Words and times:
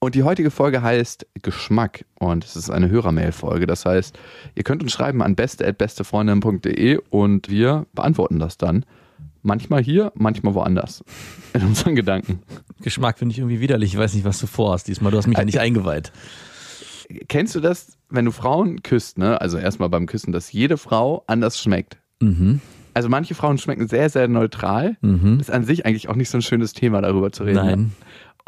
Und 0.00 0.14
die 0.14 0.22
heutige 0.22 0.50
Folge 0.52 0.80
heißt 0.82 1.26
Geschmack 1.42 2.04
und 2.20 2.44
es 2.44 2.54
ist 2.54 2.70
eine 2.70 2.88
Hörermail-Folge. 2.88 3.66
Das 3.66 3.84
heißt, 3.84 4.16
ihr 4.54 4.62
könnt 4.62 4.82
uns 4.82 4.92
schreiben 4.92 5.22
an 5.22 5.34
beste.bestefreundin.de 5.34 7.00
und 7.10 7.48
wir 7.50 7.86
beantworten 7.94 8.38
das 8.38 8.58
dann. 8.58 8.84
Manchmal 9.42 9.82
hier, 9.82 10.12
manchmal 10.14 10.54
woanders. 10.54 11.02
In 11.52 11.62
unseren 11.62 11.96
Gedanken. 11.96 12.40
Geschmack 12.80 13.18
finde 13.18 13.32
ich 13.32 13.38
irgendwie 13.38 13.60
widerlich. 13.60 13.94
Ich 13.94 13.98
weiß 13.98 14.14
nicht, 14.14 14.24
was 14.24 14.38
du 14.38 14.46
vorhast 14.46 14.86
diesmal. 14.86 15.10
Du 15.10 15.18
hast 15.18 15.26
mich 15.26 15.38
ja 15.38 15.44
nicht 15.44 15.58
eingeweiht. 15.58 16.12
Kennst 17.28 17.54
du 17.54 17.60
das, 17.60 17.96
wenn 18.10 18.24
du 18.24 18.30
Frauen 18.32 18.82
küsst, 18.82 19.18
ne? 19.18 19.40
Also 19.40 19.58
erstmal 19.58 19.88
beim 19.88 20.06
Küssen, 20.06 20.30
dass 20.30 20.52
jede 20.52 20.76
Frau 20.76 21.24
anders 21.26 21.60
schmeckt? 21.60 21.98
Mhm. 22.20 22.60
Also 22.94 23.08
manche 23.08 23.34
Frauen 23.34 23.58
schmecken 23.58 23.86
sehr, 23.88 24.10
sehr 24.10 24.28
neutral. 24.28 24.96
Das 25.38 25.48
ist 25.48 25.50
an 25.54 25.64
sich 25.64 25.86
eigentlich 25.86 26.08
auch 26.08 26.16
nicht 26.16 26.30
so 26.30 26.38
ein 26.38 26.42
schönes 26.42 26.72
Thema, 26.72 27.00
darüber 27.00 27.30
zu 27.32 27.44
reden. 27.44 27.64
ne? 27.64 27.76
Nein. 27.76 27.92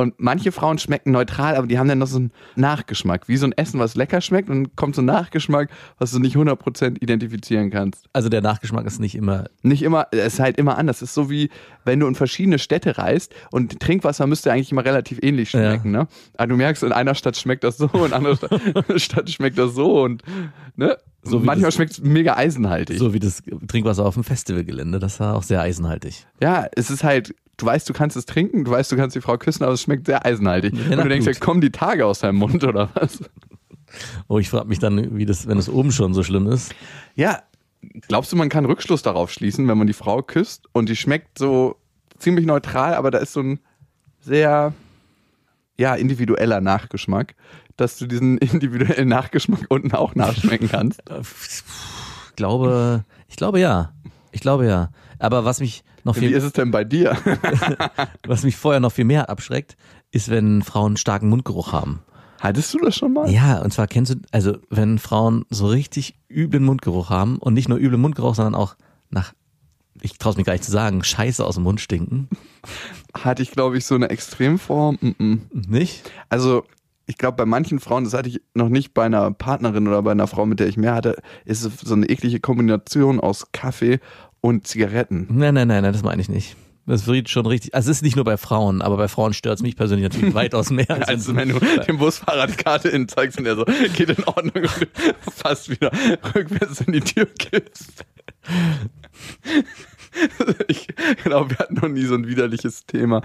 Und 0.01 0.15
manche 0.17 0.51
Frauen 0.51 0.79
schmecken 0.79 1.11
neutral, 1.11 1.57
aber 1.57 1.67
die 1.67 1.79
haben 1.79 1.87
dann 1.87 1.99
noch 1.99 2.07
so 2.07 2.17
einen 2.17 2.33
Nachgeschmack. 2.57 3.29
Wie 3.29 3.37
so 3.37 3.45
ein 3.45 3.53
Essen, 3.53 3.79
was 3.81 3.97
lecker 3.97 4.23
schmeckt 4.23 4.49
und 4.49 4.65
dann 4.65 4.75
kommt 4.75 4.95
so 4.95 5.03
ein 5.03 5.05
Nachgeschmack, 5.05 5.69
was 5.99 6.11
du 6.13 6.19
nicht 6.19 6.37
100% 6.37 7.03
identifizieren 7.03 7.69
kannst. 7.69 8.07
Also 8.15 8.31
der 8.31 8.41
Nachgeschmack 8.41 8.87
ist 8.87 8.99
nicht 8.99 9.15
immer. 9.15 9.45
Nicht 9.61 9.83
immer, 9.83 10.07
es 10.11 10.35
ist 10.35 10.41
halt 10.41 10.57
immer 10.57 10.79
anders. 10.79 11.03
Es 11.03 11.11
ist 11.11 11.15
so 11.15 11.29
wie, 11.29 11.51
wenn 11.85 12.01
du 12.01 12.07
in 12.07 12.15
verschiedene 12.15 12.59
Städte 12.59 12.97
reist 12.97 13.35
und 13.51 13.79
Trinkwasser 13.79 14.27
müsste 14.27 14.51
eigentlich 14.51 14.73
immer 14.73 14.87
relativ 14.87 15.19
ähnlich 15.21 15.51
schmecken, 15.51 15.91
ne? 15.91 16.09
Aber 16.39 16.47
du 16.47 16.57
merkst, 16.57 16.83
in 16.83 16.93
einer 16.93 17.15
Stadt 17.15 17.37
schmeckt 17.37 17.63
das 17.63 17.77
so, 17.77 17.91
in 18.07 18.15
einer 18.15 18.39
Stadt 18.97 19.29
schmeckt 19.29 19.59
das 19.59 19.75
so 19.75 20.03
und, 20.03 20.23
ne? 20.77 20.97
So 21.23 21.39
Manchmal 21.39 21.71
schmeckt 21.71 21.93
es 21.93 22.01
mega 22.01 22.37
eisenhaltig. 22.37 22.99
So 22.99 23.13
wie 23.13 23.21
das 23.21 23.43
Trinkwasser 23.69 24.07
auf 24.07 24.15
dem 24.15 24.25
Festivalgelände. 24.25 24.99
Das 24.99 25.21
war 25.21 25.37
auch 25.37 25.43
sehr 25.43 25.61
eisenhaltig. 25.61 26.27
Ja, 26.43 26.67
es 26.75 26.91
ist 26.91 27.05
halt, 27.05 27.35
du 27.59 27.67
weißt, 27.67 27.89
du 27.89 27.93
kannst 27.93 28.17
es 28.17 28.25
trinken, 28.25 28.65
du 28.65 28.71
weißt, 28.71 28.91
du 28.91 28.97
kannst 28.97 29.15
die 29.17 29.21
Frau 29.21 29.37
küssen, 29.37 29.63
aber 29.65 29.75
es 29.75 29.83
schmeckt 29.83 30.07
sehr 30.07 30.25
eisenhaltig. 30.25 30.75
Ja, 30.75 30.97
und 30.97 31.05
du 31.05 31.09
denkst, 31.09 31.27
ja, 31.27 31.33
kommen 31.35 31.61
die 31.61 31.71
Tage 31.71 32.07
aus 32.07 32.21
deinem 32.21 32.37
Mund 32.37 32.65
oder 32.65 32.89
was? 32.95 33.21
Oh, 34.29 34.39
ich 34.39 34.49
frage 34.49 34.69
mich 34.69 34.79
dann, 34.79 35.17
wie 35.17 35.27
das, 35.27 35.47
wenn 35.47 35.59
es 35.59 35.69
oben 35.69 35.93
schon 35.93 36.15
so 36.15 36.23
schlimm 36.23 36.47
ist. 36.47 36.75
Ja, 37.17 37.43
glaubst 38.09 38.33
du, 38.33 38.37
man 38.37 38.49
kann 38.49 38.65
Rückschluss 38.65 39.03
darauf 39.03 39.31
schließen, 39.31 39.69
wenn 39.69 39.79
man 39.79 39.87
die 39.87 39.93
Frau 39.93 40.23
küsst 40.23 40.69
und 40.73 40.89
die 40.89 40.97
schmeckt 40.97 41.39
so 41.39 41.77
ziemlich 42.19 42.47
neutral, 42.47 42.95
aber 42.95 43.11
da 43.11 43.19
ist 43.19 43.33
so 43.33 43.41
ein 43.41 43.61
sehr, 44.21 44.73
ja, 45.77 45.95
individueller 45.95 46.61
Nachgeschmack, 46.61 47.35
dass 47.81 47.99
du 47.99 48.07
diesen 48.07 48.39
individuellen 48.39 49.09
Nachgeschmack 49.09 49.67
unten 49.69 49.93
auch 49.93 50.15
nachschmecken 50.15 50.69
kannst? 50.69 51.03
Ich 52.29 52.37
glaube, 52.37 53.05
ich 53.29 53.37
glaube 53.37 53.61
ja. 53.61 53.93
Ich 54.33 54.41
glaube 54.41 54.67
ja. 54.67 54.91
Aber 55.19 55.45
was 55.45 55.61
mich 55.61 55.83
noch 56.05 56.17
Wie 56.17 56.21
viel, 56.21 56.33
ist 56.33 56.45
es 56.45 56.53
denn 56.53 56.71
bei 56.71 56.85
dir? 56.85 57.17
was 58.27 58.43
mich 58.43 58.57
vorher 58.57 58.81
noch 58.81 58.93
viel 58.93 59.05
mehr 59.05 59.29
abschreckt, 59.29 59.77
ist, 60.13 60.31
wenn 60.31 60.63
Frauen 60.63 60.97
starken 60.97 61.29
Mundgeruch 61.29 61.73
haben. 61.73 62.01
Hattest 62.41 62.73
du 62.73 62.79
das 62.79 62.97
schon 62.97 63.13
mal? 63.13 63.31
Ja, 63.31 63.61
und 63.61 63.73
zwar 63.73 63.87
kennst 63.87 64.15
du, 64.15 64.17
also 64.33 64.57
wenn 64.71 64.99
Frauen 64.99 65.45
so 65.51 65.67
richtig 65.67 66.15
üblen 66.31 66.65
Mundgeruch 66.65 67.11
haben 67.11 67.37
und 67.37 67.53
nicht 67.53 67.69
nur 67.69 67.79
üblen 67.79 68.01
Mundgeruch, 68.01 68.35
sondern 68.35 68.55
auch 68.55 68.77
nach, 69.11 69.35
ich 70.01 70.17
traue 70.17 70.37
mich 70.37 70.47
gar 70.47 70.55
nicht 70.55 70.65
zu 70.65 70.71
sagen, 70.71 71.05
Scheiße 71.05 71.45
aus 71.45 71.57
dem 71.57 71.65
Mund 71.65 71.83
stinken. 71.83 72.29
Hatte 73.13 73.43
ich, 73.43 73.51
glaube 73.51 73.77
ich, 73.77 73.85
so 73.85 73.95
eine 73.95 74.09
Extremform. 74.09 74.99
Mm 75.03 75.09
-mm. 75.09 75.39
Nicht? 75.53 76.11
Also, 76.31 76.65
ich 77.11 77.19
glaube, 77.19 77.37
bei 77.37 77.45
manchen 77.45 77.81
Frauen, 77.81 78.05
das 78.05 78.15
hatte 78.15 78.29
ich 78.29 78.41
noch 78.55 78.69
nicht 78.69 78.95
bei 78.95 79.05
einer 79.05 79.33
Partnerin 79.33 79.89
oder 79.89 80.03
bei 80.03 80.13
einer 80.13 80.29
Frau, 80.29 80.47
mit 80.47 80.61
der 80.61 80.69
ich 80.69 80.77
mehr 80.77 80.95
hatte, 80.95 81.17
ist 81.45 81.65
es 81.65 81.81
so 81.81 81.95
eine 81.95 82.09
eklige 82.09 82.41
Kombination 82.41 83.21
aus 83.21 83.51
Kaffee 83.53 83.99
und 84.41 84.67
Zigaretten. 84.67 85.27
Nein, 85.29 85.55
nein, 85.55 85.69
nein, 85.69 85.83
nein, 85.83 85.93
das 85.93 86.05
meine 86.05 86.23
ich 86.23 86.29
nicht. 86.29 86.57
Das 86.87 87.07
wird 87.07 87.29
schon 87.29 87.47
richtig. 87.47 87.75
Also 87.75 87.91
es 87.91 87.99
ist 87.99 88.03
nicht 88.03 88.17
nur 88.17 88.25
bei 88.25 88.37
Frauen, 88.37 88.81
aber 88.81 88.97
bei 88.97 89.09
Frauen 89.09 89.33
stört 89.33 89.57
es 89.57 89.63
mich 89.63 89.77
persönlich 89.77 90.05
natürlich 90.05 90.35
weitaus 90.35 90.71
mehr. 90.71 90.91
Als 90.91 91.09
Also 91.09 91.37
wenn 91.37 91.51
du 91.51 91.59
dem 91.59 91.99
Busfahrer 91.99 92.47
die 92.47 92.55
Karte 92.55 92.89
in 92.89 93.09
zeigst 93.09 93.39
und 93.39 93.47
er 93.47 93.57
so, 93.57 93.65
geht 93.97 94.11
in 94.11 94.25
Ordnung 94.25 94.65
und 94.65 94.81
du 95.25 95.31
fast 95.31 95.69
wieder 95.69 95.91
rückwärts 96.35 96.81
in 96.83 96.93
die 96.93 97.01
Tür 97.01 97.27
kippst. 97.27 98.05
Ich 100.67 100.89
glaube, 101.23 101.51
wir 101.51 101.59
hatten 101.59 101.75
noch 101.75 101.89
nie 101.89 102.03
so 102.03 102.17
ein 102.17 102.27
widerliches 102.27 102.85
Thema. 102.85 103.23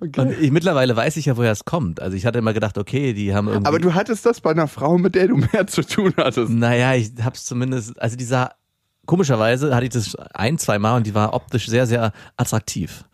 Und 0.00 0.32
ich, 0.40 0.50
mittlerweile 0.50 0.94
weiß 0.96 1.16
ich 1.16 1.26
ja, 1.26 1.36
woher 1.36 1.52
es 1.52 1.64
kommt. 1.64 2.00
Also 2.00 2.16
ich 2.16 2.26
hatte 2.26 2.38
immer 2.38 2.52
gedacht, 2.52 2.78
okay, 2.78 3.12
die 3.12 3.34
haben 3.34 3.48
irgendwie. 3.48 3.66
Aber 3.66 3.78
du 3.78 3.94
hattest 3.94 4.24
das 4.26 4.40
bei 4.40 4.50
einer 4.50 4.68
Frau, 4.68 4.98
mit 4.98 5.14
der 5.14 5.28
du 5.28 5.36
mehr 5.36 5.66
zu 5.66 5.82
tun 5.82 6.14
hattest. 6.16 6.50
Naja, 6.50 6.94
ich 6.94 7.12
hab's 7.22 7.44
zumindest, 7.44 8.00
also 8.00 8.16
die 8.16 8.24
sah, 8.24 8.52
komischerweise 9.06 9.74
hatte 9.74 9.86
ich 9.86 9.92
das 9.92 10.14
ein, 10.14 10.58
zwei 10.58 10.78
Mal 10.78 10.96
und 10.96 11.06
die 11.06 11.14
war 11.14 11.34
optisch 11.34 11.66
sehr, 11.66 11.86
sehr 11.86 12.12
attraktiv. 12.36 13.04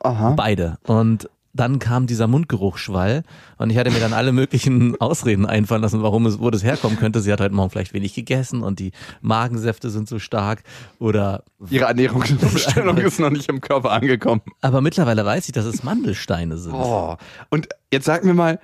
Aha. 0.00 0.30
Beide. 0.30 0.78
Und 0.84 1.28
dann 1.54 1.78
kam 1.78 2.06
dieser 2.06 2.28
Mundgeruchschwall 2.28 3.24
und 3.58 3.70
ich 3.70 3.76
hatte 3.76 3.90
mir 3.90 4.00
dann 4.00 4.14
alle 4.14 4.32
möglichen 4.32 4.96
Ausreden 5.00 5.44
einfallen 5.44 5.82
lassen, 5.82 6.02
warum 6.02 6.24
es, 6.26 6.38
wo 6.38 6.50
das 6.50 6.64
herkommen 6.64 6.98
könnte. 6.98 7.20
Sie 7.20 7.32
hat 7.32 7.40
heute 7.40 7.54
Morgen 7.54 7.70
vielleicht 7.70 7.92
wenig 7.92 8.14
gegessen 8.14 8.62
und 8.62 8.78
die 8.78 8.92
Magensäfte 9.20 9.90
sind 9.90 10.08
so 10.08 10.18
stark 10.18 10.62
oder, 10.98 11.44
Ihre 11.68 11.84
Ernährungsumstellung 11.86 12.96
ist 12.98 13.20
noch 13.20 13.30
nicht 13.30 13.48
im 13.48 13.60
Körper 13.60 13.92
angekommen. 13.92 14.40
aber 14.62 14.80
mittlerweile 14.80 15.24
weiß 15.24 15.46
ich, 15.46 15.52
dass 15.52 15.66
es 15.66 15.82
Mandelsteine 15.82 16.56
sind. 16.56 16.72
Oh. 16.74 17.16
Und 17.50 17.68
jetzt 17.92 18.06
sag 18.06 18.24
mir 18.24 18.34
mal, 18.34 18.58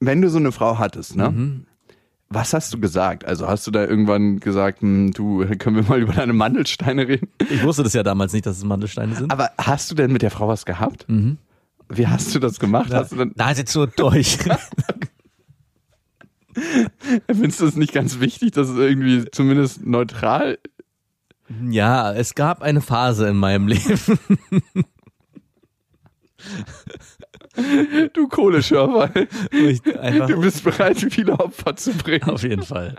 wenn 0.00 0.22
du 0.22 0.30
so 0.30 0.38
eine 0.38 0.52
Frau 0.52 0.78
hattest, 0.78 1.16
ne? 1.16 1.30
Mhm. 1.30 1.64
Was 2.30 2.52
hast 2.52 2.74
du 2.74 2.78
gesagt? 2.78 3.24
Also 3.24 3.48
hast 3.48 3.66
du 3.66 3.70
da 3.70 3.86
irgendwann 3.86 4.38
gesagt, 4.38 4.82
hm, 4.82 5.12
du, 5.12 5.46
können 5.58 5.76
wir 5.76 5.82
mal 5.82 5.98
über 6.00 6.12
deine 6.12 6.34
Mandelsteine 6.34 7.08
reden? 7.08 7.28
Ich 7.50 7.62
wusste 7.64 7.82
das 7.82 7.94
ja 7.94 8.02
damals 8.02 8.34
nicht, 8.34 8.44
dass 8.44 8.58
es 8.58 8.64
Mandelsteine 8.64 9.14
sind. 9.14 9.32
Aber 9.32 9.50
hast 9.56 9.90
du 9.90 9.94
denn 9.94 10.12
mit 10.12 10.20
der 10.20 10.30
Frau 10.30 10.46
was 10.46 10.66
gehabt? 10.66 11.08
Mhm. 11.08 11.38
Wie 11.88 12.06
hast 12.06 12.34
du 12.34 12.38
das 12.38 12.58
gemacht? 12.60 12.92
Hast 12.92 13.12
du 13.12 13.16
denn, 13.16 13.32
Na, 13.36 13.50
ist 13.50 13.58
jetzt 13.58 13.72
so 13.72 13.86
durch. 13.86 14.38
findest 17.26 17.60
du 17.60 17.66
es 17.66 17.76
nicht 17.76 17.92
ganz 17.92 18.20
wichtig, 18.20 18.52
dass 18.52 18.68
es 18.68 18.76
irgendwie 18.76 19.24
zumindest 19.30 19.86
neutral 19.86 20.58
ja, 21.68 22.12
es 22.12 22.34
gab 22.34 22.62
eine 22.62 22.80
Phase 22.80 23.28
in 23.28 23.36
meinem 23.36 23.68
Leben. 23.68 23.98
Du 28.12 28.28
Kohleschörfer, 28.28 29.08
du 29.50 30.40
bist 30.40 30.62
bereit, 30.62 30.98
viele 31.10 31.32
Opfer 31.32 31.74
zu 31.74 31.92
bringen. 31.92 32.30
Auf 32.30 32.42
jeden 32.42 32.62
Fall. 32.62 32.94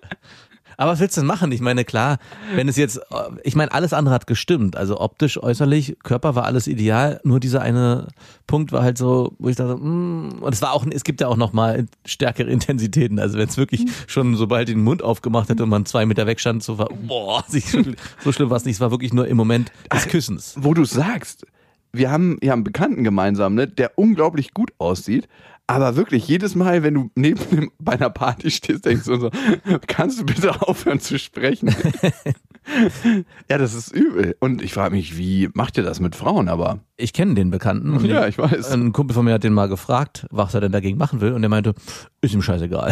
Aber 0.79 0.91
was 0.91 1.01
willst 1.01 1.17
du 1.17 1.21
denn 1.21 1.27
machen? 1.27 1.51
Ich 1.51 1.59
meine, 1.59 1.83
klar, 1.83 2.19
wenn 2.55 2.69
es 2.69 2.77
jetzt, 2.77 3.01
ich 3.43 3.53
meine, 3.53 3.73
alles 3.73 3.91
andere 3.91 4.15
hat 4.15 4.27
gestimmt. 4.27 4.77
Also 4.77 5.01
optisch, 5.01 5.37
äußerlich, 5.37 5.97
Körper 6.03 6.35
war 6.35 6.45
alles 6.45 6.67
ideal. 6.67 7.19
Nur 7.25 7.41
dieser 7.41 7.61
eine 7.61 8.07
Punkt 8.47 8.71
war 8.71 8.81
halt 8.81 8.97
so, 8.97 9.35
wo 9.39 9.49
ich 9.49 9.57
dachte, 9.57 9.75
mm, 9.75 10.39
und 10.39 10.53
es 10.53 10.61
war 10.61 10.71
auch, 10.71 10.85
es 10.89 11.03
gibt 11.03 11.19
ja 11.19 11.27
auch 11.27 11.35
noch 11.35 11.51
mal 11.51 11.85
stärkere 12.05 12.49
Intensitäten. 12.49 13.19
Also 13.19 13.37
wenn 13.37 13.49
es 13.49 13.57
wirklich 13.57 13.87
schon, 14.07 14.37
sobald 14.37 14.69
den 14.69 14.81
Mund 14.81 15.03
aufgemacht 15.03 15.49
hätte 15.49 15.63
und 15.63 15.69
man 15.69 15.85
zwei 15.85 16.05
Meter 16.05 16.25
weg 16.27 16.39
stand, 16.39 16.63
so 16.63 16.77
war, 16.77 16.87
boah, 16.87 17.43
so 18.23 18.31
schlimm 18.31 18.49
war 18.49 18.55
es 18.55 18.63
nicht. 18.63 18.75
Es 18.75 18.79
war 18.79 18.91
wirklich 18.91 19.11
nur 19.13 19.27
im 19.27 19.35
Moment 19.35 19.73
des 19.93 20.07
Küssens. 20.07 20.55
Wo 20.57 20.73
du 20.73 20.85
sagst, 20.85 21.45
wir 21.91 22.09
haben 22.09 22.37
ja 22.41 22.53
einen 22.53 22.63
Bekannten 22.63 23.03
gemeinsam, 23.03 23.53
ne, 23.53 23.67
der 23.67 23.99
unglaublich 23.99 24.53
gut 24.53 24.71
aussieht, 24.77 25.27
aber 25.69 25.95
wirklich 25.95 26.27
jedes 26.27 26.55
Mal, 26.55 26.81
wenn 26.81 26.95
du 26.95 27.11
neben 27.15 27.39
ihm 27.51 27.71
bei 27.79 27.91
einer 27.93 28.09
Party 28.09 28.49
stehst, 28.49 28.85
denkst 28.85 29.05
du 29.05 29.19
so, 29.19 29.29
kannst 29.85 30.19
du 30.19 30.25
bitte 30.25 30.61
aufhören 30.67 30.99
zu 30.99 31.19
sprechen? 31.19 31.73
ja, 33.49 33.59
das 33.59 33.75
ist 33.75 33.91
übel. 33.91 34.35
Und 34.39 34.63
ich 34.63 34.73
frage 34.73 34.95
mich, 34.95 35.15
wie 35.15 35.49
macht 35.53 35.77
ihr 35.77 35.83
das 35.83 35.99
mit 35.99 36.15
Frauen? 36.15 36.49
Aber 36.49 36.79
Ich 36.97 37.13
kenne 37.13 37.35
den 37.35 37.51
Bekannten. 37.51 37.93
und 37.93 38.05
Ja, 38.09 38.27
ich 38.27 38.39
weiß. 38.39 38.71
Ein 38.71 38.93
Kumpel 38.93 39.13
von 39.13 39.25
mir 39.25 39.33
hat 39.33 39.43
den 39.43 39.53
mal 39.53 39.69
gefragt, 39.69 40.25
was 40.31 40.55
er 40.55 40.61
denn 40.61 40.71
dagegen 40.71 40.97
machen 40.97 41.21
will. 41.21 41.33
Und 41.33 41.43
der 41.43 41.49
meinte, 41.49 41.75
ist 42.21 42.33
ihm 42.33 42.41
scheißegal. 42.41 42.91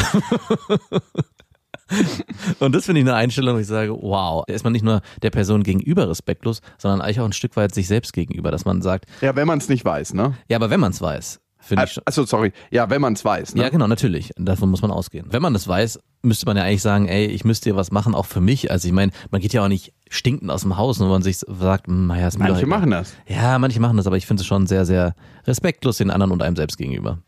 Und 2.60 2.76
das 2.76 2.86
finde 2.86 3.02
ich 3.02 3.08
eine 3.08 3.16
Einstellung, 3.16 3.56
wo 3.56 3.60
ich 3.60 3.68
sage, 3.68 3.92
wow, 3.94 4.44
da 4.46 4.54
ist 4.54 4.64
man 4.64 4.74
nicht 4.74 4.84
nur 4.84 5.02
der 5.24 5.30
Person 5.32 5.64
gegenüber 5.64 6.10
respektlos, 6.10 6.62
sondern 6.78 7.02
eigentlich 7.02 7.22
auch 7.22 7.26
ein 7.26 7.34
Stück 7.34 7.56
weit 7.56 7.74
sich 7.74 7.88
selbst 7.88 8.14
gegenüber, 8.14 8.52
dass 8.52 8.66
man 8.66 8.82
sagt, 8.82 9.06
ja, 9.22 9.36
wenn 9.36 9.48
man 9.48 9.58
es 9.58 9.70
nicht 9.70 9.86
weiß, 9.86 10.14
ne? 10.14 10.34
ja, 10.50 10.58
aber 10.58 10.70
wenn 10.70 10.82
man 10.82 10.92
es 10.92 11.02
weiß, 11.02 11.40
finde 11.68 11.86
ich 11.86 11.92
schon. 11.92 12.04
Achso, 12.06 12.26
sorry. 12.26 12.52
Ja, 12.72 12.90
wenn 12.90 13.02
man 13.02 13.14
es 13.14 13.24
weiß, 13.24 13.56
ne? 13.56 13.64
Ja, 13.64 13.70
genau, 13.70 13.88
natürlich. 13.88 14.32
Davon 14.38 14.70
muss 14.70 14.82
man 14.82 14.92
ausgehen. 14.92 15.28
Wenn 15.30 15.42
man 15.42 15.54
das 15.54 15.68
weiß, 15.68 16.00
müsste 16.22 16.46
man 16.46 16.58
ja 16.58 16.64
eigentlich 16.64 16.82
sagen, 16.82 17.08
ey, 17.08 17.26
ich 17.26 17.44
müsste 17.46 17.70
dir 17.70 17.76
was 17.76 17.92
machen, 17.92 18.16
auch 18.16 18.26
für 18.26 18.42
mich. 18.42 18.72
Also 18.72 18.88
ich 18.88 18.94
meine, 18.94 19.12
man 19.32 19.42
geht 19.42 19.54
ja 19.54 19.64
auch 19.64 19.68
nicht 19.68 19.94
stinkend 20.10 20.50
aus 20.50 20.62
dem 20.62 20.78
Haus, 20.78 21.00
nur 21.00 21.10
wenn 21.10 21.14
man 21.14 21.22
sich 21.22 21.38
sagt, 21.40 21.88
hm, 21.88 22.08
naja, 22.08 22.28
ist 22.28 22.40
mir 22.40 22.50
Manche 22.50 22.66
machen 22.66 22.92
das. 22.92 23.14
Ja, 23.28 23.60
manche 23.60 23.80
machen 23.80 23.98
das, 23.98 24.08
aber 24.08 24.18
ich 24.18 24.26
finde 24.26 24.42
es 24.42 24.48
schon 24.48 24.68
sehr, 24.68 24.86
sehr 24.86 25.16
respektlos 25.46 25.98
den 25.98 26.10
anderen 26.10 26.32
und 26.32 26.42
einem 26.42 26.56
selbst 26.56 26.78
gegenüber. 26.78 27.20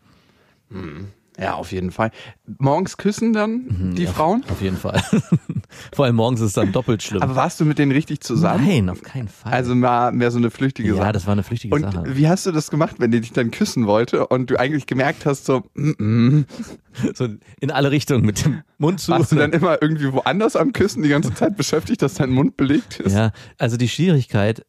Ja, 1.41 1.53
auf 1.55 1.71
jeden 1.71 1.91
Fall. 1.91 2.11
Morgens 2.57 2.97
küssen 2.97 3.31
dann 3.33 3.93
die 3.95 4.07
Frauen? 4.07 4.43
Auf 4.49 4.61
jeden 4.61 4.75
Fall. 4.77 5.01
Vor 5.93 6.05
allem 6.05 6.15
morgens 6.15 6.41
ist 6.41 6.47
es 6.47 6.53
dann 6.53 6.71
doppelt 6.71 7.01
schlimm. 7.03 7.21
Aber 7.21 7.35
warst 7.35 7.59
du 7.59 7.65
mit 7.65 7.77
denen 7.79 7.91
richtig 7.91 8.21
zusammen? 8.21 8.65
Nein, 8.67 8.89
auf 8.89 9.01
keinen 9.03 9.27
Fall. 9.27 9.53
Also 9.53 9.73
mal 9.75 10.11
mehr 10.11 10.31
so 10.31 10.37
eine 10.37 10.49
flüchtige 10.51 10.89
ja, 10.89 10.95
Sache. 10.95 11.11
das 11.13 11.27
war 11.27 11.33
eine 11.33 11.43
flüchtige 11.43 11.73
Und 11.73 11.81
Sache. 11.81 12.03
wie 12.07 12.27
hast 12.27 12.45
du 12.45 12.51
das 12.51 12.69
gemacht, 12.69 12.95
wenn 12.99 13.11
die 13.11 13.21
dich 13.21 13.31
dann 13.31 13.51
küssen 13.51 13.87
wollte 13.87 14.27
und 14.27 14.49
du 14.49 14.59
eigentlich 14.59 14.85
gemerkt 14.87 15.25
hast, 15.25 15.45
so, 15.45 15.63
mm, 15.75 15.91
mm, 15.97 16.45
So 17.13 17.27
in 17.61 17.71
alle 17.71 17.91
Richtungen 17.91 18.25
mit 18.25 18.43
dem 18.43 18.61
Mund 18.77 18.99
zu. 18.99 19.11
warst 19.11 19.31
du 19.31 19.35
dann 19.35 19.53
immer 19.53 19.81
irgendwie 19.81 20.11
woanders 20.11 20.55
am 20.55 20.73
Küssen 20.73 21.03
die 21.03 21.09
ganze 21.09 21.33
Zeit 21.33 21.55
beschäftigt, 21.55 22.01
dass 22.01 22.15
dein 22.15 22.31
Mund 22.31 22.57
belegt 22.57 22.99
ist? 22.99 23.13
ja, 23.13 23.31
also 23.57 23.77
die 23.77 23.87
Schwierigkeit 23.87 24.65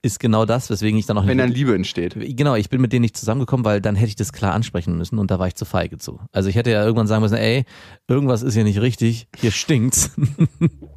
ist 0.00 0.20
genau 0.20 0.44
das, 0.44 0.70
weswegen 0.70 0.98
ich 0.98 1.06
dann 1.06 1.18
auch 1.18 1.26
Wenn 1.26 1.38
dann 1.38 1.50
Liebe 1.50 1.74
entsteht. 1.74 2.14
Genau, 2.36 2.54
ich 2.54 2.70
bin 2.70 2.80
mit 2.80 2.92
denen 2.92 3.02
nicht 3.02 3.16
zusammengekommen, 3.16 3.64
weil 3.64 3.80
dann 3.80 3.96
hätte 3.96 4.08
ich 4.10 4.16
das 4.16 4.32
klar 4.32 4.54
ansprechen 4.54 4.96
müssen 4.96 5.18
und 5.18 5.30
da 5.30 5.38
war 5.38 5.48
ich 5.48 5.56
zu 5.56 5.64
feige 5.64 5.98
zu. 5.98 6.20
Also 6.32 6.48
ich 6.48 6.54
hätte 6.54 6.70
ja 6.70 6.84
irgendwann 6.84 7.08
sagen 7.08 7.22
müssen, 7.22 7.36
ey, 7.36 7.64
irgendwas 8.06 8.42
ist 8.42 8.54
hier 8.54 8.64
nicht 8.64 8.80
richtig, 8.80 9.26
hier 9.36 9.50
stinkt's. 9.50 10.12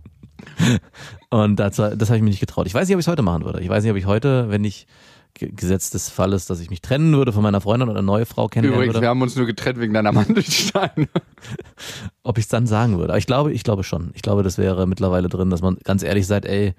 und 1.30 1.59
das, 1.59 1.75
das 1.77 2.09
habe 2.09 2.18
ich 2.18 2.24
mir 2.24 2.30
nicht 2.30 2.39
getraut. 2.39 2.68
Ich 2.68 2.74
weiß 2.74 2.88
nicht, 2.88 2.95
ob 2.95 3.00
ich 3.00 3.06
es 3.07 3.12
heute 3.12 3.21
machen 3.24 3.44
würde. 3.44 3.62
Ich 3.62 3.69
weiß 3.69 3.83
nicht, 3.83 3.92
ob 3.92 3.98
ich 3.98 4.06
heute, 4.06 4.50
wenn 4.50 4.63
ich 4.63 4.88
ge- 5.33 5.51
Gesetz 5.51 5.89
des 5.89 6.09
Falles, 6.09 6.45
dass 6.45 6.59
ich 6.59 6.69
mich 6.69 6.81
trennen 6.81 7.13
würde 7.13 7.33
von 7.33 7.44
meiner 7.44 7.62
Freundin 7.62 7.89
oder 7.89 8.00
eine 8.00 8.06
neue 8.06 8.25
Frau 8.25 8.48
kennenlernen 8.48 8.77
Übrigens, 8.83 8.94
wir 8.95 9.01
würde, 9.01 9.09
haben 9.09 9.21
uns 9.21 9.36
nur 9.36 9.45
getrennt 9.45 9.80
wegen 9.80 9.94
deiner 9.94 10.12
Mandelsteine. 10.12 11.07
ob 12.24 12.38
ich 12.38 12.45
es 12.45 12.50
dann 12.50 12.68
sagen 12.68 12.98
würde. 13.00 13.13
Aber 13.13 13.18
ich 13.18 13.25
glaube, 13.27 13.51
ich 13.51 13.63
glaube 13.63 13.83
schon. 13.83 14.12
Ich 14.13 14.21
glaube, 14.21 14.44
das 14.44 14.57
wäre 14.57 14.88
mittlerweile 14.88 15.27
drin, 15.30 15.50
dass 15.50 15.62
man 15.62 15.77
ganz 15.83 16.03
ehrlich 16.03 16.27
sagt, 16.27 16.45
ey, 16.45 16.74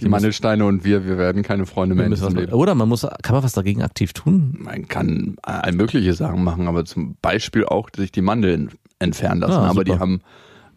Die 0.00 0.08
Mandelsteine 0.08 0.64
und 0.66 0.84
wir, 0.84 1.06
wir 1.06 1.18
werden 1.18 1.42
keine 1.42 1.66
Freunde 1.66 1.94
mehr 1.94 2.06
in 2.06 2.10
diesem. 2.12 2.34
Leben. 2.34 2.52
oder 2.52 2.74
man 2.74 2.88
muss, 2.88 3.02
kann 3.22 3.34
man 3.34 3.44
was 3.44 3.52
dagegen 3.52 3.82
aktiv 3.82 4.12
tun? 4.12 4.56
Man 4.58 4.88
kann 4.88 5.36
all 5.42 5.72
mögliche 5.72 6.12
Sachen 6.14 6.42
machen, 6.42 6.66
aber 6.66 6.84
zum 6.84 7.16
Beispiel 7.22 7.64
auch 7.64 7.88
sich 7.94 8.10
die 8.10 8.20
Mandeln 8.22 8.70
entfernen 8.98 9.40
lassen. 9.40 9.52
Ah, 9.62 9.70
aber 9.70 9.84
die 9.84 9.96
haben 9.98 10.20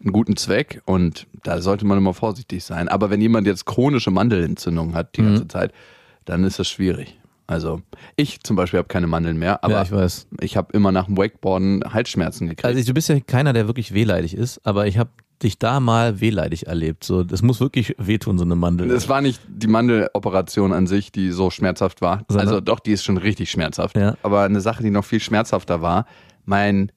einen 0.00 0.12
guten 0.12 0.36
Zweck 0.36 0.82
und 0.84 1.26
da 1.42 1.60
sollte 1.60 1.84
man 1.84 1.98
immer 1.98 2.14
vorsichtig 2.14 2.62
sein. 2.62 2.88
Aber 2.88 3.10
wenn 3.10 3.20
jemand 3.20 3.46
jetzt 3.48 3.64
chronische 3.66 4.12
Mandelentzündung 4.12 4.94
hat 4.94 5.16
die 5.16 5.22
Mhm. 5.22 5.26
ganze 5.26 5.48
Zeit, 5.48 5.72
dann 6.24 6.44
ist 6.44 6.60
das 6.60 6.68
schwierig. 6.68 7.18
Also 7.48 7.80
ich 8.14 8.40
zum 8.44 8.56
Beispiel 8.56 8.78
habe 8.78 8.88
keine 8.88 9.06
Mandeln 9.06 9.38
mehr, 9.38 9.64
aber 9.64 9.72
ja, 9.74 9.82
ich 9.82 9.90
weiß. 9.90 10.28
ich 10.40 10.56
habe 10.56 10.68
immer 10.74 10.92
nach 10.92 11.06
dem 11.06 11.16
Wakeboarden 11.16 11.82
Halsschmerzen 11.92 12.46
gekriegt. 12.46 12.64
Also 12.66 12.84
du 12.86 12.92
bist 12.94 13.08
ja 13.08 13.18
keiner, 13.20 13.52
der 13.54 13.66
wirklich 13.66 13.94
wehleidig 13.94 14.34
ist, 14.34 14.60
aber 14.66 14.86
ich 14.86 14.98
habe 14.98 15.10
dich 15.42 15.58
da 15.58 15.80
mal 15.80 16.20
wehleidig 16.20 16.66
erlebt. 16.66 17.04
So, 17.04 17.22
das 17.24 17.40
muss 17.42 17.58
wirklich 17.60 17.94
wehtun, 17.96 18.36
so 18.38 18.44
eine 18.44 18.54
Mandel. 18.56 18.90
es 18.90 19.08
war 19.08 19.20
nicht 19.22 19.40
die 19.48 19.66
Mandeloperation 19.68 20.72
an 20.74 20.86
sich, 20.86 21.10
die 21.10 21.30
so 21.30 21.48
schmerzhaft 21.50 22.02
war. 22.02 22.22
Sondern- 22.28 22.48
Also 22.48 22.60
doch, 22.60 22.80
die 22.80 22.92
ist 22.92 23.04
schon 23.04 23.16
richtig 23.16 23.50
schmerzhaft. 23.50 23.96
Ja. 23.96 24.16
Aber 24.22 24.42
eine 24.42 24.60
Sache, 24.60 24.82
die 24.82 24.90
noch 24.90 25.04
viel 25.04 25.20
schmerzhafter 25.20 25.80
war, 25.80 26.06
mein 26.44 26.92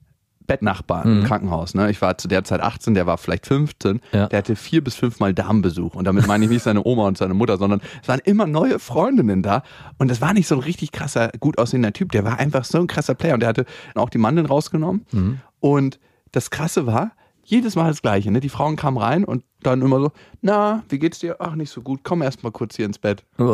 Bettnachbar 0.51 1.07
Mhm. 1.07 1.19
im 1.19 1.23
Krankenhaus. 1.25 1.73
Ne? 1.73 1.89
Ich 1.89 2.01
war 2.01 2.17
zu 2.17 2.27
der 2.27 2.43
Zeit 2.43 2.61
18, 2.61 2.93
der 2.93 3.05
war 3.05 3.17
vielleicht 3.17 3.45
15. 3.47 4.01
Ja. 4.11 4.27
Der 4.27 4.39
hatte 4.39 4.55
vier 4.55 4.83
bis 4.83 4.95
fünfmal 4.95 5.33
Darmbesuch. 5.33 5.95
Und 5.95 6.05
damit 6.05 6.27
meine 6.27 6.45
ich 6.45 6.51
nicht 6.51 6.63
seine 6.63 6.85
Oma 6.85 7.07
und 7.07 7.17
seine 7.17 7.33
Mutter, 7.33 7.57
sondern 7.57 7.81
es 8.01 8.07
waren 8.07 8.19
immer 8.25 8.47
neue 8.47 8.79
Freundinnen 8.79 9.41
da. 9.43 9.63
Und 9.97 10.09
das 10.11 10.21
war 10.21 10.33
nicht 10.33 10.47
so 10.47 10.55
ein 10.55 10.61
richtig 10.61 10.91
krasser, 10.91 11.31
gut 11.39 11.57
aussehender 11.57 11.93
Typ. 11.93 12.11
Der 12.11 12.23
war 12.25 12.37
einfach 12.39 12.65
so 12.65 12.79
ein 12.79 12.87
krasser 12.87 13.15
Player. 13.15 13.33
Und 13.35 13.39
der 13.39 13.49
hatte 13.49 13.65
auch 13.95 14.09
die 14.09 14.17
Mandeln 14.17 14.45
rausgenommen. 14.45 15.05
Mhm. 15.11 15.39
Und 15.59 15.99
das 16.31 16.49
Krasse 16.49 16.85
war, 16.85 17.11
jedes 17.43 17.75
Mal 17.75 17.89
das 17.89 18.01
Gleiche. 18.01 18.31
Ne? 18.31 18.39
Die 18.39 18.49
Frauen 18.49 18.75
kamen 18.75 18.97
rein 18.97 19.23
und 19.25 19.43
dann 19.63 19.81
immer 19.81 19.99
so, 19.99 20.11
na, 20.41 20.83
wie 20.89 20.99
geht's 20.99 21.19
dir? 21.19 21.37
Ach, 21.39 21.55
nicht 21.55 21.69
so 21.71 21.81
gut. 21.81 22.01
Komm 22.03 22.21
erst 22.21 22.43
mal 22.43 22.51
kurz 22.51 22.75
hier 22.75 22.85
ins 22.85 22.99
Bett. 22.99 23.23
Und 23.37 23.47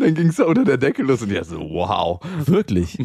dann 0.00 0.14
ging's 0.14 0.36
da 0.36 0.44
unter 0.44 0.64
der 0.64 0.76
Decke 0.78 1.02
los 1.02 1.22
und 1.22 1.30
ja 1.32 1.42
so, 1.44 1.58
wow. 1.58 2.20
Wirklich? 2.44 2.98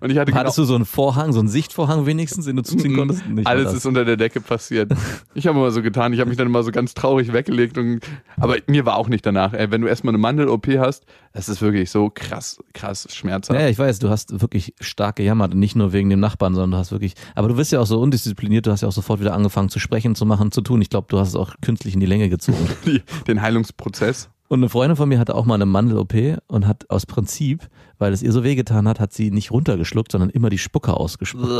Und 0.00 0.10
ich 0.10 0.18
hatte 0.18 0.32
Hattest 0.34 0.58
du 0.58 0.64
so 0.64 0.74
einen 0.74 0.84
Vorhang, 0.84 1.32
so 1.32 1.38
einen 1.38 1.48
Sichtvorhang 1.48 2.06
wenigstens, 2.06 2.44
den 2.46 2.56
du 2.56 2.62
zuziehen 2.62 2.96
konntest? 2.96 3.26
Nicht 3.26 3.46
Alles 3.46 3.72
ist 3.72 3.86
unter 3.86 4.04
der 4.04 4.16
Decke 4.16 4.40
passiert. 4.40 4.92
Ich 5.34 5.46
habe 5.46 5.58
immer 5.58 5.70
so 5.70 5.82
getan, 5.82 6.12
ich 6.12 6.20
habe 6.20 6.28
mich 6.28 6.38
dann 6.38 6.46
immer 6.46 6.62
so 6.62 6.70
ganz 6.70 6.94
traurig 6.94 7.32
weggelegt 7.32 7.78
und 7.78 8.00
aber 8.36 8.56
mir 8.66 8.86
war 8.86 8.96
auch 8.96 9.08
nicht 9.08 9.24
danach. 9.24 9.52
Ey, 9.52 9.70
wenn 9.70 9.80
du 9.80 9.88
erstmal 9.88 10.12
eine 10.12 10.18
Mandel-OP 10.18 10.66
hast, 10.78 11.04
das 11.32 11.48
ist 11.48 11.60
wirklich 11.60 11.90
so 11.90 12.10
krass, 12.12 12.58
krass 12.72 13.06
schmerzhaft. 13.12 13.58
Ja, 13.58 13.68
ich 13.68 13.78
weiß, 13.78 13.98
du 13.98 14.08
hast 14.08 14.40
wirklich 14.40 14.74
stark 14.80 15.16
gejammert, 15.16 15.54
nicht 15.54 15.76
nur 15.76 15.92
wegen 15.92 16.08
dem 16.10 16.20
Nachbarn, 16.20 16.54
sondern 16.54 16.72
du 16.72 16.76
hast 16.78 16.92
wirklich, 16.92 17.14
aber 17.34 17.48
du 17.48 17.56
bist 17.56 17.72
ja 17.72 17.80
auch 17.80 17.86
so 17.86 18.00
undiszipliniert, 18.00 18.66
du 18.66 18.70
hast 18.70 18.80
ja 18.80 18.88
auch 18.88 18.92
sofort 18.92 19.20
wieder 19.20 19.34
angefangen 19.34 19.68
zu 19.68 19.78
sprechen, 19.78 20.14
zu 20.14 20.26
machen, 20.26 20.52
zu 20.52 20.60
tun. 20.62 20.80
Ich 20.80 20.90
glaube, 20.90 21.06
du 21.10 21.18
hast 21.18 21.28
es 21.28 21.36
auch 21.36 21.54
künstlich 21.60 21.94
in 21.94 22.00
die 22.00 22.06
Länge 22.06 22.28
gezogen. 22.28 22.68
Den 23.26 23.42
Heilungsprozess. 23.42 24.30
Und 24.48 24.60
eine 24.60 24.68
Freundin 24.68 24.96
von 24.96 25.08
mir 25.08 25.18
hatte 25.18 25.34
auch 25.34 25.44
mal 25.44 25.54
eine 25.54 25.66
Mandel-OP 25.66 26.14
und 26.46 26.66
hat 26.66 26.88
aus 26.88 27.06
Prinzip, 27.06 27.68
weil 27.98 28.12
es 28.12 28.22
ihr 28.22 28.32
so 28.32 28.44
wehgetan 28.44 28.86
hat, 28.86 29.00
hat 29.00 29.12
sie 29.12 29.30
nicht 29.30 29.50
runtergeschluckt, 29.50 30.12
sondern 30.12 30.30
immer 30.30 30.50
die 30.50 30.58
Spucke 30.58 30.94
ausgespuckt. 30.94 31.50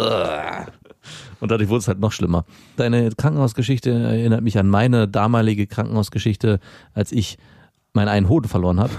Und 1.40 1.50
dadurch 1.50 1.68
wurde 1.68 1.78
es 1.78 1.88
halt 1.88 2.00
noch 2.00 2.12
schlimmer. 2.12 2.44
Deine 2.76 3.10
Krankenhausgeschichte 3.10 3.90
erinnert 3.90 4.42
mich 4.42 4.58
an 4.58 4.68
meine 4.68 5.08
damalige 5.08 5.66
Krankenhausgeschichte, 5.66 6.60
als 6.94 7.12
ich 7.12 7.38
meinen 7.96 8.08
einen 8.08 8.28
Hoden 8.28 8.48
verloren 8.48 8.78
habe. 8.78 8.92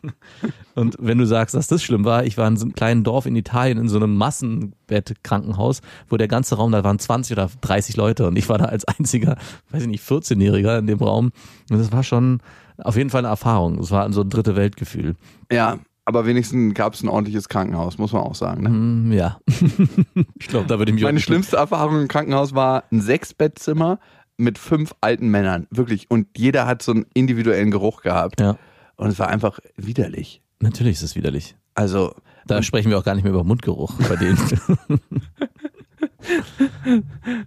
und 0.74 0.96
wenn 0.98 1.16
du 1.18 1.24
sagst, 1.24 1.54
dass 1.54 1.68
das 1.68 1.82
schlimm 1.82 2.04
war, 2.04 2.24
ich 2.24 2.36
war 2.36 2.48
in 2.48 2.56
so 2.56 2.64
einem 2.64 2.74
kleinen 2.74 3.04
Dorf 3.04 3.26
in 3.26 3.36
Italien 3.36 3.78
in 3.78 3.88
so 3.88 3.96
einem 3.96 4.16
Massenbettkrankenhaus, 4.16 5.80
wo 6.08 6.16
der 6.16 6.28
ganze 6.28 6.56
Raum, 6.56 6.72
da 6.72 6.84
waren 6.84 6.98
20 6.98 7.32
oder 7.36 7.48
30 7.62 7.96
Leute 7.96 8.26
und 8.26 8.36
ich 8.36 8.48
war 8.48 8.58
da 8.58 8.66
als 8.66 8.84
einziger, 8.84 9.36
weiß 9.70 9.82
ich 9.82 9.88
nicht, 9.88 10.04
14-Jähriger 10.04 10.78
in 10.78 10.86
dem 10.86 10.98
Raum. 10.98 11.30
Und 11.70 11.78
das 11.78 11.92
war 11.92 12.02
schon 12.02 12.40
auf 12.78 12.96
jeden 12.96 13.10
Fall 13.10 13.20
eine 13.20 13.28
Erfahrung. 13.28 13.78
Es 13.78 13.90
war 13.90 14.10
so 14.12 14.22
ein 14.22 14.30
dritte 14.30 14.56
Weltgefühl. 14.56 15.16
Ja, 15.50 15.78
aber 16.04 16.26
wenigstens 16.26 16.74
gab 16.74 16.94
es 16.94 17.02
ein 17.02 17.08
ordentliches 17.08 17.48
Krankenhaus, 17.48 17.98
muss 17.98 18.12
man 18.12 18.22
auch 18.22 18.34
sagen. 18.34 18.62
Ne? 18.62 18.68
Hm, 18.68 19.12
ja. 19.12 19.38
ich 20.38 20.48
glaube, 20.48 20.66
da 20.66 20.78
würde 20.78 20.90
ich 20.90 20.94
mich 20.94 21.04
Meine 21.04 21.20
schlimmste 21.20 21.56
Erfahrung 21.56 22.00
im 22.02 22.08
Krankenhaus 22.08 22.54
war 22.54 22.84
ein 22.92 23.00
Sechsbettzimmer 23.00 23.98
mit 24.36 24.58
fünf 24.58 24.94
alten 25.00 25.28
Männern. 25.28 25.66
Wirklich. 25.70 26.10
Und 26.10 26.26
jeder 26.36 26.66
hat 26.66 26.82
so 26.82 26.92
einen 26.92 27.06
individuellen 27.14 27.70
Geruch 27.70 28.02
gehabt. 28.02 28.40
Ja, 28.40 28.58
Und 28.96 29.08
es 29.08 29.18
war 29.18 29.28
einfach 29.28 29.60
widerlich. 29.76 30.42
natürlich 30.60 30.94
ist 30.94 31.02
es 31.02 31.16
widerlich. 31.16 31.56
Also, 31.74 32.14
Da 32.46 32.62
sprechen 32.62 32.90
wir 32.90 32.98
auch 32.98 33.04
gar 33.04 33.14
nicht 33.14 33.24
mehr 33.24 33.32
über 33.32 33.44
Mundgeruch 33.44 33.94
bei 34.08 34.16
denen. 34.16 34.38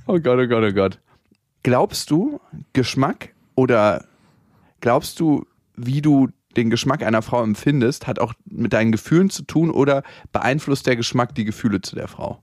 oh 0.07 0.19
Gott, 0.19 0.39
oh 0.39 0.47
Gott, 0.47 0.63
oh 0.63 0.73
Gott. 0.73 0.99
Glaubst 1.63 2.09
du, 2.11 2.39
Geschmack 2.73 3.33
oder 3.55 4.05
glaubst 4.81 5.19
du, 5.19 5.45
wie 5.75 6.01
du 6.01 6.29
den 6.55 6.69
Geschmack 6.69 7.03
einer 7.03 7.21
Frau 7.21 7.43
empfindest, 7.43 8.07
hat 8.07 8.19
auch 8.19 8.33
mit 8.45 8.73
deinen 8.73 8.91
Gefühlen 8.91 9.29
zu 9.29 9.43
tun 9.43 9.69
oder 9.69 10.03
beeinflusst 10.31 10.87
der 10.87 10.95
Geschmack 10.95 11.35
die 11.35 11.45
Gefühle 11.45 11.81
zu 11.81 11.95
der 11.95 12.07
Frau? 12.07 12.41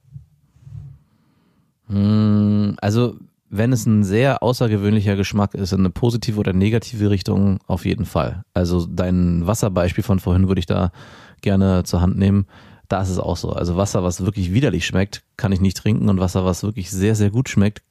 Hm, 1.88 2.76
also, 2.80 3.16
wenn 3.50 3.72
es 3.72 3.86
ein 3.86 4.04
sehr 4.04 4.42
außergewöhnlicher 4.42 5.16
Geschmack 5.16 5.54
ist, 5.54 5.72
in 5.72 5.80
eine 5.80 5.90
positive 5.90 6.38
oder 6.38 6.52
negative 6.52 7.10
Richtung, 7.10 7.58
auf 7.66 7.84
jeden 7.84 8.04
Fall. 8.04 8.44
Also 8.54 8.86
dein 8.86 9.46
Wasserbeispiel 9.46 10.04
von 10.04 10.18
vorhin 10.20 10.48
würde 10.48 10.60
ich 10.60 10.66
da 10.66 10.90
gerne 11.42 11.84
zur 11.84 12.00
Hand 12.00 12.16
nehmen. 12.16 12.46
Da 12.88 13.02
ist 13.02 13.10
es 13.10 13.18
auch 13.18 13.36
so. 13.36 13.50
Also 13.50 13.76
Wasser, 13.76 14.02
was 14.02 14.24
wirklich 14.24 14.52
widerlich 14.52 14.86
schmeckt, 14.86 15.22
kann 15.36 15.52
ich 15.52 15.60
nicht 15.60 15.76
trinken 15.76 16.08
und 16.08 16.20
Wasser, 16.20 16.44
was 16.44 16.62
wirklich 16.62 16.90
sehr, 16.90 17.14
sehr 17.14 17.30
gut 17.30 17.48
schmeckt, 17.48 17.82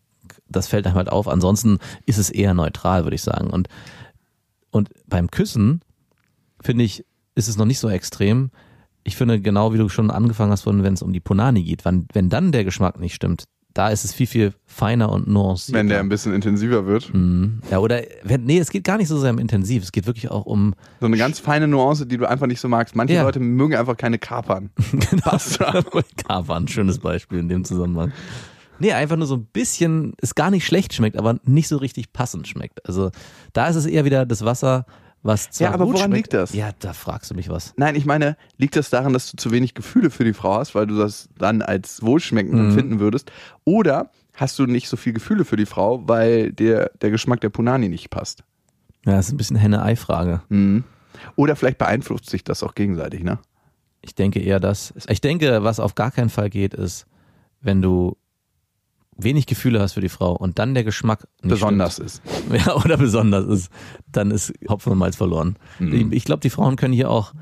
das 0.50 0.68
fällt 0.68 0.86
einem 0.86 0.96
halt 0.96 1.10
auf. 1.10 1.28
Ansonsten 1.28 1.80
ist 2.06 2.18
es 2.18 2.30
eher 2.30 2.54
neutral, 2.54 3.04
würde 3.04 3.16
ich 3.16 3.24
sagen. 3.24 3.50
Und, 3.50 3.68
und 4.74 4.90
beim 5.08 5.32
Küssen, 5.32 5.82
finde 6.62 6.84
ich, 6.84 7.06
ist 7.36 7.48
es 7.48 7.58
noch 7.58 7.66
nicht 7.66 7.80
so 7.80 7.90
extrem. 7.90 8.52
Ich 9.04 9.16
finde, 9.16 9.40
genau 9.42 9.74
wie 9.74 9.78
du 9.78 9.90
schon 9.90 10.12
angefangen 10.12 10.52
hast, 10.52 10.66
wenn 10.66 10.84
es 10.94 11.02
um 11.02 11.14
die 11.14 11.20
Punani 11.20 11.64
geht, 11.64 11.86
wenn, 11.86 12.08
wenn 12.14 12.30
dann 12.30 12.52
der 12.52 12.64
Geschmack 12.64 13.00
nicht 13.00 13.16
stimmt, 13.16 13.46
da 13.74 13.90
ist 13.90 14.06
es 14.06 14.14
viel, 14.14 14.28
viel 14.28 14.54
feiner 14.66 15.12
und 15.12 15.28
nuancierter. 15.28 15.80
Wenn 15.80 15.88
der 15.90 16.00
ein 16.00 16.08
bisschen 16.10 16.32
intensiver 16.34 16.86
wird. 16.86 17.12
Mhm. 17.14 17.62
Ja, 17.72 17.80
oder, 17.80 18.04
wenn, 18.24 18.44
nee, 18.44 18.60
es 18.60 18.70
geht 18.70 18.84
gar 18.84 18.98
nicht 18.98 19.08
so 19.08 19.18
sehr 19.20 19.32
um 19.32 19.40
intensiv. 19.40 19.82
Es 19.82 19.92
geht 19.92 20.06
wirklich 20.06 20.30
auch 20.30 20.46
um, 20.46 20.76
So 21.00 21.08
eine 21.08 21.18
ganz 21.18 21.40
feine 21.40 21.68
Nuance, 21.68 22.06
die 22.06 22.18
du 22.18 22.30
einfach 22.30 22.46
nicht 22.46 22.60
so 22.60 22.68
magst. 22.70 22.96
Manche 22.96 23.16
Ja. 23.16 23.24
Leute 23.24 23.40
mögen 23.40 23.76
einfach 23.76 23.98
keine 23.98 24.20
Kapern. 24.20 24.70
Pasta. 25.24 25.84
Kavan, 26.28 26.68
schönes 26.68 27.00
Beispiel 27.00 27.40
in 27.40 27.50
dem 27.50 27.66
Zusammenhang. 27.66 28.12
Nee, 28.80 28.94
einfach 28.94 29.16
nur 29.16 29.28
so 29.28 29.36
ein 29.36 29.46
bisschen, 29.46 30.14
es 30.22 30.36
gar 30.36 30.52
nicht 30.52 30.66
schlecht 30.66 30.94
schmeckt, 30.94 31.18
aber 31.18 31.40
nicht 31.46 31.68
so 31.68 31.78
richtig 31.78 32.12
passend 32.14 32.48
schmeckt. 32.48 32.86
Also 32.88 33.12
da 33.54 33.68
ist 33.68 33.76
es 33.76 33.86
eher 33.86 34.04
wieder 34.06 34.26
das 34.26 34.44
Wasser, 34.44 34.86
was 35.22 35.52
zwar 35.52 35.70
Ja, 35.70 35.74
aber 35.74 35.86
gut 35.86 35.96
woran 35.96 36.10
schmeckt. 36.12 36.34
liegt 36.34 36.34
das? 36.34 36.54
Ja, 36.54 36.72
da 36.80 36.92
fragst 36.94 37.32
du 37.32 37.36
mich 37.36 37.48
was. 37.50 37.74
Nein, 37.78 37.96
ich 37.96 38.06
meine, 38.06 38.36
liegt 38.58 38.76
das 38.76 38.90
daran, 38.90 39.14
dass 39.14 39.32
du 39.32 39.38
zu 39.38 39.52
wenig 39.52 39.74
Gefühle 39.74 40.10
für 40.10 40.26
die 40.26 40.34
Frau 40.34 40.56
hast, 40.56 40.76
weil 40.76 40.88
du 40.88 40.98
das 40.98 41.30
dann 41.38 41.62
als 41.62 42.02
wohlschmeckend 42.02 42.60
empfinden 42.60 43.00
würdest? 43.00 43.32
Oder 43.64 44.10
hast 44.36 44.60
du 44.60 44.66
nicht 44.66 44.90
so 44.90 44.98
viel 44.98 45.14
Gefühle 45.14 45.46
für 45.46 45.56
die 45.56 45.66
Frau, 45.66 46.06
weil 46.08 46.52
dir 46.52 46.92
der 47.02 47.12
Geschmack 47.12 47.40
der 47.42 47.50
Punani 47.50 47.88
nicht 47.88 48.10
passt? 48.10 48.44
Ja, 49.06 49.14
das 49.14 49.28
ist 49.28 49.34
ein 49.34 49.38
bisschen 49.38 49.58
Henne-Ei-Frage. 49.58 50.42
Mhm. 50.50 50.84
Oder 51.36 51.56
vielleicht 51.56 51.78
beeinflusst 51.78 52.30
sich 52.30 52.44
das 52.44 52.64
auch 52.64 52.74
gegenseitig, 52.76 53.24
ne? 53.24 53.40
Ich 54.02 54.16
denke 54.16 54.42
eher 54.42 54.60
das. 54.60 54.94
Ich 55.08 55.22
denke, 55.22 55.64
was 55.64 55.80
auf 55.80 55.96
gar 55.96 56.12
keinen 56.12 56.30
Fall 56.30 56.50
geht, 56.50 56.74
ist, 56.74 57.06
wenn 57.62 57.82
du 57.82 58.18
wenig 59.18 59.46
Gefühle 59.46 59.80
hast 59.80 59.94
für 59.94 60.02
die 60.02 60.10
Frau 60.10 60.34
und 60.36 60.60
dann 60.60 60.74
der 60.74 60.84
Geschmack 60.84 61.28
Besonders 61.42 62.00
ist. 62.00 62.22
stimmt, 62.26 62.66
ja, 62.66 62.76
oder 62.76 62.98
besonders 62.98 63.46
ist, 63.46 63.72
dann 64.12 64.32
ist 64.32 64.54
Hopfen 64.70 64.92
und 64.92 64.98
Malz 64.98 65.16
verloren. 65.16 65.56
Mhm. 65.80 66.12
Ich, 66.12 66.26
glaube, 66.26 66.42
die 66.42 66.50
Frauen 66.50 66.76
können 66.76 66.94
hier 66.94 67.10
auch 67.10 67.34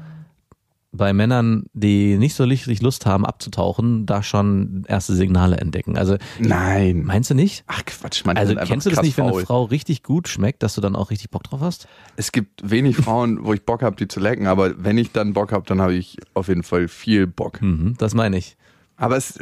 bei 0.93 1.13
Männern, 1.13 1.63
die 1.73 2.17
nicht 2.17 2.35
so 2.35 2.43
richtig 2.43 2.81
Lust 2.81 3.05
haben 3.05 3.25
abzutauchen, 3.25 4.05
da 4.05 4.23
schon 4.23 4.83
erste 4.87 5.15
Signale 5.15 5.57
entdecken. 5.57 5.97
Also 5.97 6.17
Nein. 6.37 7.03
meinst 7.05 7.29
du 7.29 7.33
nicht? 7.33 7.63
Ach 7.67 7.83
Quatsch, 7.85 8.23
manche 8.25 8.41
Also 8.41 8.55
kennst 8.55 8.85
du 8.85 8.89
das 8.89 9.01
nicht, 9.01 9.17
wenn 9.17 9.25
eine. 9.25 9.45
Frau 9.45 9.63
richtig 9.63 10.03
gut 10.03 10.27
schmeckt, 10.27 10.63
dass 10.63 10.75
du 10.75 10.81
dann 10.81 10.97
auch 10.97 11.09
richtig 11.09 11.29
Bock 11.29 11.43
drauf 11.43 11.61
hast? 11.61 11.87
Es 12.17 12.33
gibt 12.33 12.69
wenig 12.69 12.97
Frauen, 12.97 13.45
wo 13.45 13.53
ich 13.53 13.63
Bock 13.63 13.83
habe, 13.83 13.95
die 13.95 14.09
zu 14.09 14.19
lecken, 14.19 14.47
aber 14.47 14.83
wenn 14.83 14.97
ich 14.97 15.13
dann 15.13 15.31
Bock 15.31 15.53
habe, 15.53 15.65
dann 15.65 15.79
habe 15.79 15.93
ich 15.93 16.17
auf 16.33 16.49
jeden 16.49 16.63
Fall 16.63 16.89
viel 16.89 17.25
Bock. 17.25 17.61
Mhm, 17.61 17.95
das 17.97 18.13
meine 18.13 18.37
ich. 18.37 18.57
Aber 18.97 19.15
es, 19.17 19.39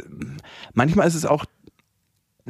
manchmal 0.72 1.06
ist 1.08 1.14
es 1.14 1.26
auch, 1.26 1.44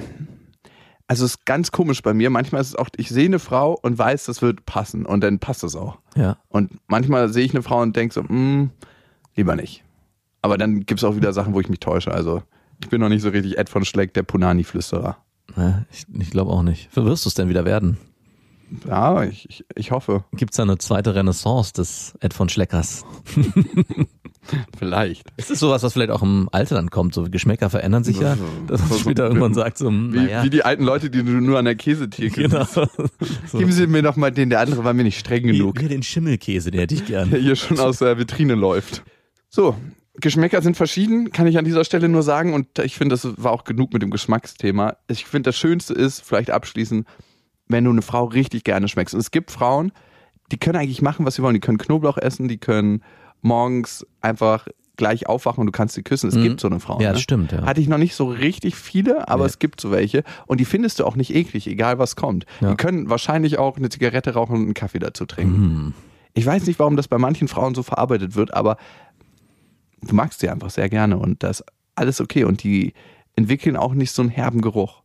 also 1.06 1.24
es 1.24 1.32
ist 1.32 1.46
ganz 1.46 1.72
komisch 1.72 2.02
bei 2.02 2.14
mir. 2.14 2.30
Manchmal 2.30 2.60
ist 2.60 2.68
es 2.68 2.76
auch, 2.76 2.88
ich 2.96 3.08
sehe 3.08 3.26
eine 3.26 3.38
Frau 3.38 3.78
und 3.82 3.98
weiß, 3.98 4.26
das 4.26 4.42
wird 4.42 4.66
passen 4.66 5.06
und 5.06 5.22
dann 5.22 5.38
passt 5.38 5.64
es 5.64 5.76
auch. 5.76 5.98
Ja. 6.16 6.38
Und 6.48 6.78
manchmal 6.86 7.28
sehe 7.28 7.44
ich 7.44 7.52
eine 7.52 7.62
Frau 7.62 7.80
und 7.80 7.96
denke 7.96 8.14
so, 8.14 8.22
hm, 8.22 8.70
lieber 9.34 9.56
nicht. 9.56 9.84
Aber 10.42 10.56
dann 10.56 10.86
gibt 10.86 11.00
es 11.00 11.04
auch 11.04 11.16
wieder 11.16 11.32
Sachen, 11.32 11.54
wo 11.54 11.60
ich 11.60 11.68
mich 11.68 11.80
täusche. 11.80 12.12
Also 12.12 12.42
ich 12.82 12.88
bin 12.88 13.00
noch 13.00 13.08
nicht 13.08 13.22
so 13.22 13.28
richtig 13.28 13.58
Ed 13.58 13.68
von 13.68 13.84
Schleck, 13.84 14.14
der 14.14 14.22
Punani-Flüsterer. 14.22 15.18
Ja, 15.56 15.84
ich 15.90 16.06
ich 16.12 16.30
glaube 16.30 16.52
auch 16.52 16.62
nicht. 16.62 16.94
Wirst 16.96 17.24
du 17.24 17.28
es 17.28 17.34
denn 17.34 17.48
wieder 17.48 17.64
werden? 17.64 17.98
Ja, 18.86 19.24
ich, 19.24 19.48
ich, 19.48 19.64
ich 19.74 19.90
hoffe. 19.90 20.24
Gibt 20.32 20.52
es 20.52 20.56
da 20.56 20.62
eine 20.62 20.78
zweite 20.78 21.14
Renaissance 21.14 21.72
des 21.72 22.14
Ed 22.20 22.32
von 22.34 22.48
Schleckers? 22.48 23.04
Vielleicht. 24.78 25.26
Ist 25.36 25.50
das 25.50 25.60
sowas, 25.60 25.82
was 25.82 25.92
vielleicht 25.92 26.10
auch 26.10 26.22
im 26.22 26.48
Alter 26.50 26.74
dann 26.74 26.90
kommt? 26.90 27.14
So 27.14 27.24
Geschmäcker 27.24 27.70
verändern 27.70 28.04
sich 28.04 28.18
ja, 28.20 28.36
dass 28.66 28.88
man 28.88 28.98
später 28.98 29.26
irgendwann 29.26 29.54
sagt, 29.54 29.78
so, 29.78 29.88
hm, 29.88 30.12
Wie, 30.12 30.28
wie 30.42 30.50
die 30.50 30.64
alten 30.64 30.82
Leute, 30.82 31.10
die 31.10 31.22
du 31.22 31.32
nur 31.32 31.58
an 31.58 31.66
der 31.66 31.76
Käsetheke 31.76 32.42
genau. 32.42 32.64
siehst. 32.64 33.52
Geben 33.52 33.72
Sie 33.72 33.86
mir 33.86 34.02
doch 34.02 34.16
mal 34.16 34.30
den, 34.30 34.50
der 34.50 34.60
andere 34.60 34.84
war 34.84 34.94
mir 34.94 35.04
nicht 35.04 35.18
streng 35.18 35.44
Hier, 35.44 35.52
genug. 35.52 35.78
hier 35.78 35.88
den 35.88 36.02
Schimmelkäse, 36.02 36.70
den 36.70 36.80
hätte 36.80 36.94
ich 36.94 37.04
gern. 37.06 37.30
der 37.30 37.40
hier 37.40 37.56
schon 37.56 37.78
aus 37.78 37.98
der 37.98 38.18
Vitrine 38.18 38.54
läuft. 38.54 39.02
So, 39.48 39.76
Geschmäcker 40.14 40.62
sind 40.62 40.76
verschieden, 40.76 41.30
kann 41.32 41.46
ich 41.46 41.58
an 41.58 41.64
dieser 41.64 41.84
Stelle 41.84 42.08
nur 42.08 42.22
sagen. 42.22 42.54
Und 42.54 42.78
ich 42.78 42.96
finde, 42.96 43.14
das 43.14 43.28
war 43.36 43.52
auch 43.52 43.64
genug 43.64 43.92
mit 43.92 44.02
dem 44.02 44.10
Geschmacksthema. 44.10 44.96
Ich 45.08 45.26
finde, 45.26 45.48
das 45.48 45.56
Schönste 45.56 45.94
ist, 45.94 46.20
vielleicht 46.20 46.50
abschließend, 46.50 47.06
wenn 47.68 47.84
du 47.84 47.90
eine 47.90 48.02
Frau 48.02 48.24
richtig 48.24 48.64
gerne 48.64 48.88
schmeckst. 48.88 49.14
Und 49.14 49.20
es 49.20 49.30
gibt 49.30 49.50
Frauen, 49.50 49.92
die 50.52 50.58
können 50.58 50.76
eigentlich 50.76 51.02
machen, 51.02 51.24
was 51.26 51.36
sie 51.36 51.42
wollen. 51.42 51.54
Die 51.54 51.60
können 51.60 51.78
Knoblauch 51.78 52.18
essen, 52.18 52.48
die 52.48 52.58
können 52.58 53.02
morgens 53.42 54.06
einfach 54.20 54.66
gleich 54.96 55.26
aufwachen 55.28 55.60
und 55.62 55.66
du 55.66 55.72
kannst 55.72 55.94
sie 55.94 56.02
küssen. 56.02 56.28
Es 56.28 56.34
Mhm. 56.34 56.42
gibt 56.42 56.60
so 56.60 56.68
eine 56.68 56.78
Frau. 56.78 57.00
Ja, 57.00 57.08
ne? 57.08 57.12
das 57.14 57.22
stimmt, 57.22 57.52
ja. 57.52 57.62
Hatte 57.64 57.80
ich 57.80 57.88
noch 57.88 57.96
nicht 57.96 58.14
so 58.14 58.26
richtig 58.28 58.76
viele, 58.76 59.28
aber 59.28 59.44
Nee. 59.44 59.48
es 59.50 59.58
gibt 59.58 59.80
so 59.80 59.90
welche. 59.90 60.24
Und 60.46 60.60
die 60.60 60.66
findest 60.66 60.98
du 61.00 61.06
auch 61.06 61.16
nicht 61.16 61.34
eklig, 61.34 61.66
egal 61.66 61.98
was 61.98 62.16
kommt. 62.16 62.44
Ja. 62.60 62.70
Die 62.70 62.76
können 62.76 63.08
wahrscheinlich 63.08 63.58
auch 63.58 63.78
eine 63.78 63.88
Zigarette 63.88 64.34
rauchen 64.34 64.56
und 64.56 64.62
einen 64.64 64.74
Kaffee 64.74 64.98
dazu 64.98 65.24
trinken. 65.24 65.54
Hm. 65.56 65.94
Ich 66.34 66.44
weiß 66.44 66.66
nicht, 66.66 66.78
warum 66.78 66.96
das 66.96 67.08
bei 67.08 67.16
manchen 67.18 67.48
Frauen 67.48 67.74
so 67.74 67.82
verarbeitet 67.82 68.34
wird, 68.36 68.52
aber 68.52 68.76
du 70.02 70.14
magst 70.14 70.40
sie 70.40 70.48
einfach 70.50 70.70
sehr 70.70 70.88
gerne 70.88 71.18
und 71.18 71.42
das 71.42 71.60
ist 71.60 71.66
alles 71.94 72.20
okay. 72.20 72.44
Und 72.44 72.62
die 72.62 72.92
entwickeln 73.36 73.76
auch 73.76 73.94
nicht 73.94 74.12
so 74.12 74.20
einen 74.22 74.30
herben 74.30 74.60
Geruch. 74.60 75.02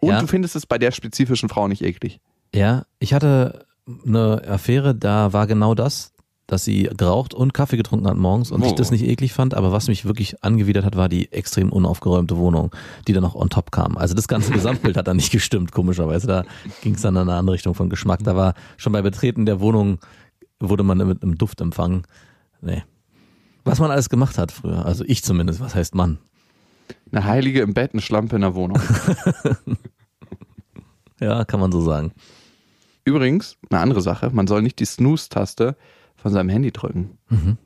Und 0.00 0.10
Ja. 0.10 0.20
du 0.20 0.26
findest 0.26 0.56
es 0.56 0.66
bei 0.66 0.76
der 0.78 0.90
spezifischen 0.92 1.48
Frau 1.48 1.68
nicht 1.68 1.82
eklig. 1.82 2.20
Ja, 2.54 2.84
ich 2.98 3.14
hatte 3.14 3.64
eine 4.06 4.42
Affäre, 4.46 4.94
da 4.94 5.32
war 5.32 5.46
genau 5.46 5.74
das, 5.74 6.12
dass 6.46 6.64
sie 6.64 6.84
geraucht 6.96 7.34
und 7.34 7.54
Kaffee 7.54 7.76
getrunken 7.76 8.06
hat 8.06 8.16
morgens 8.16 8.50
und 8.52 8.64
ich 8.64 8.72
Oh. 8.72 8.74
das 8.76 8.90
nicht 8.90 9.02
eklig 9.04 9.32
fand, 9.32 9.54
aber 9.54 9.72
was 9.72 9.88
mich 9.88 10.04
wirklich 10.04 10.44
angewidert 10.44 10.84
hat, 10.84 10.94
war 10.96 11.08
die 11.08 11.32
extrem 11.32 11.72
unaufgeräumte 11.72 12.36
Wohnung, 12.36 12.70
die 13.08 13.12
dann 13.12 13.22
noch 13.22 13.34
on 13.34 13.48
top 13.50 13.72
kam. 13.72 13.96
Also 13.96 14.14
das 14.14 14.28
ganze 14.28 14.52
Gesamtbild 14.52 14.96
hat 14.96 15.08
dann 15.08 15.16
nicht 15.16 15.32
gestimmt, 15.32 15.72
komischerweise. 15.72 16.26
Da 16.26 16.44
ging 16.82 16.94
es 16.94 17.02
dann 17.02 17.16
in 17.16 17.22
eine 17.22 17.34
andere 17.34 17.54
Richtung 17.54 17.74
von 17.74 17.90
Geschmack. 17.90 18.20
Da 18.22 18.36
war 18.36 18.54
schon 18.76 18.92
bei 18.92 19.02
Betreten 19.02 19.44
der 19.46 19.60
Wohnung, 19.60 19.98
wurde 20.60 20.82
man 20.84 20.98
mit 20.98 21.22
einem 21.22 21.36
Duft 21.36 21.60
empfangen. 21.60 22.02
Nee. 22.60 22.82
Was 23.64 23.80
man 23.80 23.90
alles 23.90 24.08
gemacht 24.08 24.38
hat 24.38 24.52
früher, 24.52 24.86
also 24.86 25.02
ich 25.06 25.24
zumindest, 25.24 25.58
was 25.60 25.74
heißt 25.74 25.94
Mann? 25.96 26.18
Eine 27.10 27.24
Heilige 27.24 27.62
im 27.62 27.74
Bett, 27.74 27.92
eine 27.92 28.00
Schlampe 28.02 28.36
in 28.36 28.42
der 28.42 28.54
Wohnung. 28.54 28.80
Ja, 31.20 31.44
kann 31.44 31.60
man 31.60 31.72
so 31.72 31.80
sagen. 31.80 32.12
Übrigens, 33.04 33.56
eine 33.70 33.80
andere 33.80 34.02
Sache, 34.02 34.30
man 34.32 34.46
soll 34.46 34.62
nicht 34.62 34.78
die 34.80 34.84
Snooze-Taste 34.84 35.76
von 36.26 36.32
seinem 36.32 36.48
Handy 36.48 36.72
drücken. 36.72 37.18
Mhm. 37.28 37.56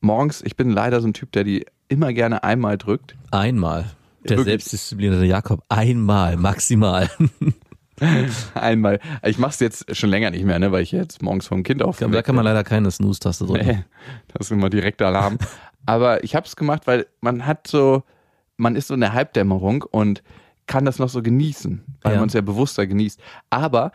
Morgens, 0.00 0.40
ich 0.40 0.56
bin 0.56 0.70
leider 0.70 1.02
so 1.02 1.06
ein 1.08 1.12
Typ, 1.12 1.32
der 1.32 1.44
die 1.44 1.66
immer 1.88 2.14
gerne 2.14 2.42
einmal 2.44 2.78
drückt. 2.78 3.14
Einmal. 3.30 3.90
Der 4.24 4.38
Wirklich? 4.38 4.46
selbstdisziplinierte 4.46 5.26
Jakob, 5.26 5.62
einmal, 5.68 6.38
maximal. 6.38 7.10
Einmal. 8.54 9.00
Ich 9.24 9.38
mache 9.38 9.50
es 9.52 9.60
jetzt 9.60 9.96
schon 9.96 10.10
länger 10.10 10.30
nicht 10.30 10.44
mehr, 10.44 10.58
ne, 10.58 10.70
weil 10.72 10.82
ich 10.82 10.92
jetzt 10.92 11.22
morgens 11.22 11.46
vom 11.46 11.62
Kind 11.62 11.82
auf. 11.82 11.98
Da 11.98 12.22
kann 12.22 12.34
man 12.34 12.44
leider 12.44 12.62
keine 12.64 12.90
Snooze-Taste 12.90 13.46
drücken. 13.46 13.66
Nee, 13.66 13.84
das 14.34 14.46
ist 14.48 14.50
immer 14.50 14.68
direkter 14.68 15.06
Alarm. 15.06 15.38
Aber 15.86 16.22
ich 16.24 16.34
habe 16.34 16.46
es 16.46 16.56
gemacht, 16.56 16.86
weil 16.86 17.06
man 17.22 17.46
hat 17.46 17.66
so, 17.66 18.02
man 18.58 18.76
ist 18.76 18.88
so 18.88 18.94
in 18.94 19.00
der 19.00 19.12
Halbdämmerung 19.14 19.82
und 19.90 20.22
kann 20.66 20.84
das 20.84 20.98
noch 20.98 21.08
so 21.08 21.22
genießen, 21.22 21.84
weil 22.02 22.14
Ja. 22.14 22.18
man 22.20 22.28
es 22.28 22.34
ja 22.34 22.40
bewusster 22.42 22.86
genießt. 22.86 23.18
Aber 23.50 23.92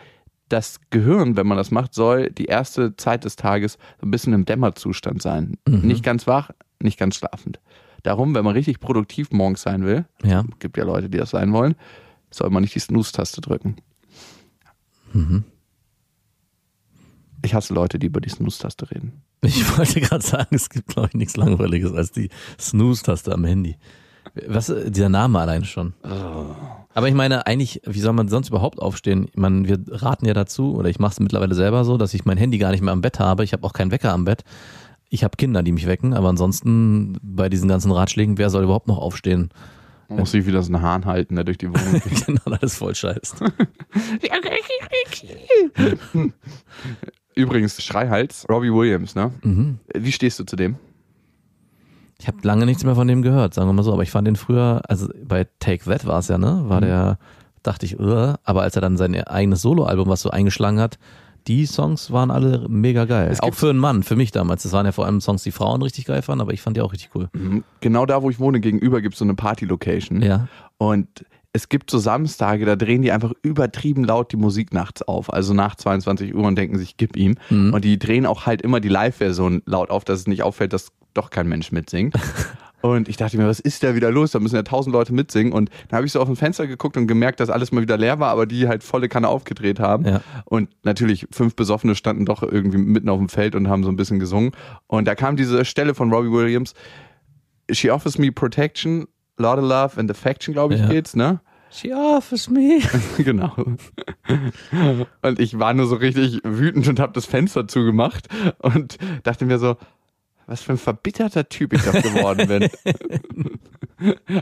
das 0.52 0.80
Gehirn, 0.90 1.36
wenn 1.38 1.48
man 1.48 1.58
das 1.58 1.72
macht, 1.72 1.94
soll 1.94 2.30
die 2.32 2.46
erste 2.46 2.96
Zeit 2.98 3.24
des 3.26 3.36
Tages 3.36 3.78
ein 4.02 4.12
bisschen 4.12 4.34
im 4.34 4.46
Dämmerzustand 4.46 5.22
sein. 5.22 5.58
Mhm. 5.68 5.82
Nicht 5.88 6.04
ganz 6.04 6.28
wach, 6.28 6.52
nicht 6.82 6.98
ganz 7.00 7.16
schlafend. 7.16 7.60
Darum, 8.04 8.34
wenn 8.36 8.44
man 8.44 8.54
richtig 8.56 8.80
produktiv 8.80 9.32
morgens 9.32 9.62
sein 9.62 9.86
will, 9.86 10.06
Ja. 10.24 10.44
gibt 10.60 10.78
ja 10.78 10.84
Leute, 10.84 11.10
die 11.10 11.18
das 11.18 11.30
sein 11.30 11.54
wollen, 11.54 11.76
soll 12.32 12.50
man 12.50 12.62
nicht 12.64 12.74
die 12.76 12.80
Snooze-Taste 12.80 13.42
drücken. 13.42 13.76
Mhm. 15.14 15.44
Ich 17.44 17.54
hasse 17.54 17.74
Leute, 17.74 17.98
die 18.00 18.08
über 18.08 18.22
die 18.22 18.30
Snooze-Taste 18.30 18.92
reden. 18.92 19.22
Ich 19.44 19.66
wollte 19.78 20.00
gerade 20.02 20.24
sagen, 20.24 20.56
es 20.56 20.70
gibt, 20.70 20.88
glaube 20.88 21.10
ich, 21.10 21.16
nichts 21.16 21.36
Langweiliges 21.38 21.92
als 21.94 22.12
die 22.12 22.30
Snooze-Taste 22.60 23.34
am 23.34 23.46
Handy. 23.46 23.78
Was, 24.48 24.74
dieser 24.88 25.10
Name 25.10 25.40
allein 25.40 25.66
schon. 25.66 25.94
Aber 26.94 27.08
ich 27.08 27.14
meine, 27.14 27.48
eigentlich, 27.48 27.82
wie 27.86 28.00
soll 28.00 28.14
man 28.14 28.28
sonst 28.28 28.50
überhaupt 28.50 28.80
aufstehen? 28.80 29.28
Ich 29.30 29.38
meine, 29.38 29.68
wir 29.68 29.80
raten 29.90 30.26
ja 30.26 30.34
dazu, 30.34 30.76
oder 30.76 30.90
ich 30.90 31.00
mache 31.00 31.14
es 31.14 31.20
mittlerweile 31.20 31.56
selber 31.56 31.86
so, 31.86 31.98
dass 31.98 32.14
ich 32.14 32.26
mein 32.26 32.38
Handy 32.38 32.58
gar 32.58 32.72
nicht 32.72 32.82
mehr 32.82 32.94
am 32.94 33.02
Bett 33.02 33.20
habe. 33.20 33.44
Ich 33.44 33.54
habe 33.54 33.66
auch 33.66 33.74
keinen 33.74 33.92
Wecker 33.92 34.14
am 34.14 34.26
Bett. 34.26 34.44
Ich 35.10 35.24
habe 35.24 35.36
Kinder, 35.38 35.64
die 35.64 35.72
mich 35.74 35.88
wecken, 35.88 36.14
aber 36.14 36.30
ansonsten 36.30 37.18
bei 37.22 37.50
diesen 37.50 37.68
ganzen 37.68 37.92
Ratschlägen, 37.92 38.38
wer 38.38 38.50
soll 38.50 38.64
überhaupt 38.64 38.88
noch 38.88 38.98
aufstehen? 38.98 39.50
Man 40.08 40.20
muss 40.20 40.32
sich 40.32 40.46
wieder 40.46 40.62
so 40.62 40.74
einen 40.74 40.82
Hahn 40.82 41.06
halten, 41.06 41.36
der 41.36 41.46
durch 41.46 41.58
die 41.58 41.70
Wohnung 41.70 41.94
geht. 42.10 42.26
genau, 42.26 42.42
alles 42.46 42.76
voll 42.76 42.96
scheiß. 42.96 43.36
Übrigens, 47.36 47.82
Schreihals, 47.82 48.46
Robbie 48.50 48.74
Williams, 48.74 49.16
ne? 49.16 49.32
Mhm. 49.44 49.80
Wie 49.94 50.12
stehst 50.12 50.40
du 50.40 50.44
zu 50.44 50.56
dem? 50.56 50.76
Ich 52.22 52.28
habe 52.28 52.38
lange 52.44 52.68
nichts 52.68 52.84
mehr 52.84 52.94
von 52.94 53.08
dem 53.08 53.24
gehört, 53.24 53.56
sagen 53.56 53.68
wir 53.68 53.74
mal 53.74 53.82
so. 53.82 53.92
Aber 53.92 54.04
ich 54.04 54.12
fand 54.12 54.28
den 54.28 54.36
früher, 54.36 54.84
also 54.88 55.10
bei 55.24 55.48
Take 55.60 55.86
That 55.86 56.06
war 56.06 56.20
es 56.20 56.28
ja, 56.28 56.38
ne? 56.38 56.66
War 56.68 56.80
der, 56.80 57.18
dachte 57.64 57.88
ich, 57.88 58.00
uh, 58.00 58.36
aber 58.44 58.62
als 58.62 58.76
er 58.76 58.82
dann 58.84 58.96
sein 58.96 59.16
eigenes 59.24 59.64
Soloalbum, 59.64 60.08
was 60.08 60.22
so 60.22 60.30
eingeschlagen 60.30 60.80
hat, 60.80 61.00
die 61.48 61.66
Songs 61.66 62.12
waren 62.12 62.30
alle 62.30 62.68
mega 62.70 63.06
geil. 63.06 63.30
Es 63.32 63.40
Auch 63.40 63.56
für 63.56 63.72
einen 63.72 63.80
Mann, 63.80 64.04
für 64.04 64.16
mich 64.16 64.32
damals. 64.32 64.62
Das 64.62 64.72
waren 64.72 64.86
ja 64.86 64.92
vor 64.92 65.08
allem 65.08 65.20
Songs, 65.20 65.42
die 65.42 65.52
Frauen 65.52 65.82
richtig 65.82 66.06
geil 66.06 66.22
fanden, 66.22 66.42
aber 66.42 66.54
ich 66.54 66.62
fand 66.62 66.78
die 66.78 66.82
auch 66.82 66.94
richtig 66.94 67.10
cool. 67.16 67.30
Genau 67.80 68.06
da, 68.06 68.22
wo 68.22 68.30
ich 68.30 68.40
wohne, 68.40 68.60
gegenüber 68.60 69.02
gibt 69.02 69.16
es 69.16 69.20
so 69.20 69.26
eine 69.26 69.34
Party-Location. 69.34 70.22
Ja. 70.22 70.48
Und 70.78 71.26
es 71.54 71.70
gibt 71.70 71.90
so 71.90 71.98
Samstage, 71.98 72.66
da 72.66 72.76
drehen 72.76 73.02
die 73.02 73.12
einfach 73.12 73.34
übertrieben 73.42 74.04
laut 74.04 74.32
die 74.32 74.38
Musik 74.38 74.74
nachts 74.74 75.02
auf. 75.02 75.34
Also 75.34 75.56
nach 75.56 75.76
22 75.76 76.36
Uhr 76.36 76.44
und 76.44 76.56
denken 76.56 76.78
sich, 76.78 76.98
gib 76.98 77.18
ihm. 77.18 77.36
Mhm. 77.50 77.74
Und 77.74 77.84
die 77.84 77.98
drehen 77.98 78.28
auch 78.28 78.46
halt 78.46 78.62
immer 78.62 78.80
die 78.80 78.90
Live-Version 78.90 79.64
laut 79.66 79.90
auf, 79.90 80.06
dass 80.06 80.20
es 80.20 80.28
nicht 80.28 80.44
auffällt, 80.44 80.72
dass 80.74 80.92
doch 81.14 81.30
kein 81.30 81.48
Mensch 81.48 81.72
mitsingt. 81.72 82.16
Und 82.82 83.08
ich 83.10 83.16
dachte 83.16 83.38
mir, 83.38 83.48
was 83.48 83.60
ist 83.60 83.84
da 83.84 83.94
wieder 83.94 84.10
los? 84.10 84.32
Da 84.32 84.40
müssen 84.40 84.56
ja 84.56 84.64
tausend 84.64 84.92
Leute 84.94 85.14
mitsingen. 85.14 85.54
Und 85.54 85.70
dann 85.90 85.98
habe 85.98 86.08
ich 86.08 86.12
so 86.14 86.20
auf 86.20 86.28
ein 86.28 86.36
Fenster 86.36 86.66
geguckt 86.66 86.98
und 86.98 87.06
gemerkt, 87.06 87.40
dass 87.40 87.52
alles 87.52 87.72
mal 87.72 87.82
wieder 87.82 87.96
leer 87.96 88.20
war, 88.20 88.32
aber 88.32 88.48
die 88.48 88.68
halt 88.68 88.84
volle 88.84 89.08
Kanne 89.08 89.28
aufgedreht 89.28 89.80
haben. 89.80 90.04
Ja. 90.06 90.22
Und 90.46 90.68
natürlich, 90.84 91.28
fünf 91.32 91.56
Besoffene 91.56 91.94
standen 91.94 92.26
doch 92.26 92.42
irgendwie 92.42 92.80
mitten 92.80 93.08
auf 93.10 93.20
dem 93.20 93.30
Feld 93.30 93.54
und 93.54 93.68
haben 93.70 93.84
so 93.84 93.90
ein 93.90 93.98
bisschen 93.98 94.18
gesungen. 94.18 94.52
Und 94.88 95.08
da 95.08 95.14
kam 95.14 95.36
diese 95.36 95.64
Stelle 95.64 95.94
von 95.94 96.12
Robbie 96.12 96.32
Williams. 96.32 96.74
She 97.72 97.92
offers 97.92 98.18
me 98.18 98.32
protection, 98.32 99.06
lot 99.38 99.60
of 99.60 99.64
love 99.64 100.00
and 100.00 100.10
affection, 100.10 100.54
glaube 100.56 100.74
ich, 100.74 100.82
Ja. 100.82 100.88
geht's, 100.90 101.16
ne? 101.16 101.40
She 101.70 101.94
offers 101.94 102.50
me. 102.50 102.80
genau. 103.18 103.54
Und 105.22 105.40
ich 105.40 105.58
war 105.60 105.74
nur 105.74 105.86
so 105.86 105.96
richtig 105.96 106.40
wütend 106.44 106.88
und 106.88 107.00
habe 107.00 107.14
das 107.14 107.26
Fenster 107.26 107.68
zugemacht 107.68 108.28
und 108.60 108.98
dachte 109.24 109.46
mir 109.46 109.60
so, 109.60 109.78
was 110.48 110.62
für 110.62 110.74
ein 110.74 110.78
verbitterter 110.78 111.48
Typ 111.50 111.74
ich 111.74 111.82
doch 111.84 111.94
geworden 111.94 112.48
bin. 112.48 112.70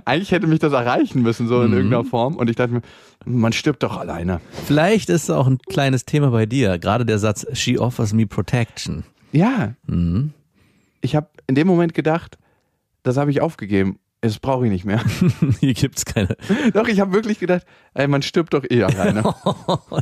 Eigentlich 0.05 0.31
hätte 0.31 0.47
mich 0.47 0.59
das 0.59 0.71
erreichen 0.73 1.21
müssen, 1.21 1.47
so 1.47 1.61
in 1.61 1.69
Mhm. 1.71 1.73
irgendeiner 1.77 2.03
Form. 2.05 2.35
Und 2.37 2.49
ich 2.49 2.55
dachte 2.55 2.73
mir, 2.73 2.81
man 3.25 3.51
stirbt 3.53 3.83
doch 3.83 3.97
alleine. 3.97 4.39
Vielleicht 4.65 5.09
ist 5.09 5.23
es 5.23 5.29
auch 5.29 5.47
ein 5.47 5.57
kleines 5.69 6.05
Thema 6.05 6.31
bei 6.31 6.45
dir. 6.45 6.77
Gerade 6.79 7.05
der 7.05 7.19
Satz, 7.19 7.45
she 7.53 7.77
offers 7.77 8.13
me 8.13 8.25
protection. 8.25 9.03
Ja, 9.31 9.73
Mhm. 9.87 10.31
ich 11.01 11.15
habe 11.15 11.27
in 11.47 11.55
dem 11.55 11.67
Moment 11.67 11.93
gedacht, 11.93 12.37
das 13.03 13.17
habe 13.17 13.31
ich 13.31 13.41
aufgegeben. 13.41 13.99
Das 14.21 14.39
brauche 14.39 14.65
ich 14.65 14.71
nicht 14.71 14.83
mehr. 14.83 15.01
Hier 15.61 15.73
gibt's 15.73 16.03
keine. 16.03 16.35
doch, 16.73 16.87
ich 16.87 16.99
habe 16.99 17.13
wirklich 17.13 17.39
gedacht, 17.39 17.65
ey, 17.93 18.07
man 18.07 18.21
stirbt 18.21 18.53
doch 18.53 18.65
eh 18.69 18.83
alleine. 18.83 19.21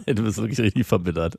du 0.08 0.24
bist 0.24 0.38
wirklich 0.40 0.60
richtig 0.60 0.88
verbittert. 0.88 1.38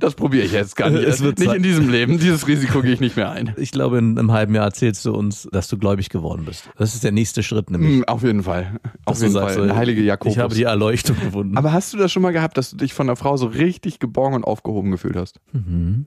Das 0.00 0.14
probiere 0.14 0.44
ich 0.44 0.52
jetzt 0.52 0.76
gar 0.76 0.90
nicht. 0.90 1.02
Es 1.02 1.22
wird 1.22 1.38
nicht 1.38 1.52
in 1.52 1.62
diesem 1.62 1.88
Leben. 1.88 2.18
Dieses 2.18 2.46
Risiko 2.46 2.82
gehe 2.82 2.92
ich 2.92 3.00
nicht 3.00 3.16
mehr 3.16 3.30
ein. 3.30 3.54
Ich 3.56 3.72
glaube, 3.72 3.98
in 3.98 4.18
einem 4.18 4.32
halben 4.32 4.54
Jahr 4.54 4.66
erzählst 4.66 5.04
du 5.04 5.14
uns, 5.14 5.48
dass 5.50 5.68
du 5.68 5.78
gläubig 5.78 6.10
geworden 6.10 6.44
bist. 6.44 6.68
Das 6.76 6.94
ist 6.94 7.02
der 7.04 7.12
nächste 7.12 7.42
Schritt 7.42 7.70
nämlich. 7.70 7.90
Hm, 7.90 8.04
Auf 8.04 8.22
jeden 8.22 8.42
Fall. 8.42 8.78
Auf 9.04 9.18
dass 9.18 9.22
jeden 9.22 9.32
Fall. 9.34 9.74
heilige 9.74 10.02
Jakobus. 10.02 10.34
Ich 10.34 10.38
habe 10.38 10.54
die 10.54 10.64
Erleuchtung 10.64 11.18
gefunden. 11.18 11.56
Aber 11.56 11.72
hast 11.72 11.92
du 11.92 11.96
das 11.96 12.12
schon 12.12 12.22
mal 12.22 12.32
gehabt, 12.32 12.56
dass 12.56 12.70
du 12.70 12.76
dich 12.76 12.92
von 12.92 13.08
einer 13.08 13.16
Frau 13.16 13.36
so 13.36 13.46
richtig 13.46 13.98
geborgen 13.98 14.36
und 14.36 14.44
aufgehoben 14.44 14.90
gefühlt 14.90 15.16
hast? 15.16 15.40
Mhm. 15.52 16.06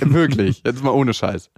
Wirklich. 0.00 0.62
Jetzt 0.64 0.82
mal 0.82 0.90
ohne 0.90 1.14
Scheiß. 1.14 1.50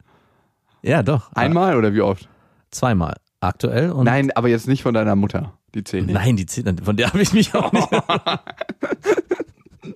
Ja, 0.82 1.02
doch. 1.02 1.32
Einmal 1.34 1.76
oder 1.76 1.92
wie 1.94 2.00
oft? 2.02 2.28
Zweimal. 2.70 3.16
Aktuell 3.40 3.90
und 3.92 4.04
Nein, 4.04 4.30
aber 4.32 4.48
jetzt 4.48 4.68
nicht 4.68 4.82
von 4.82 4.92
deiner 4.94 5.16
Mutter. 5.16 5.54
Die 5.74 5.82
Zähne. 5.84 6.12
Nein, 6.12 6.36
die 6.36 6.46
Zähne, 6.46 6.74
von 6.82 6.96
der 6.96 7.08
habe 7.08 7.22
ich 7.22 7.32
mich 7.32 7.54
auch 7.54 7.72
nicht. 7.72 7.88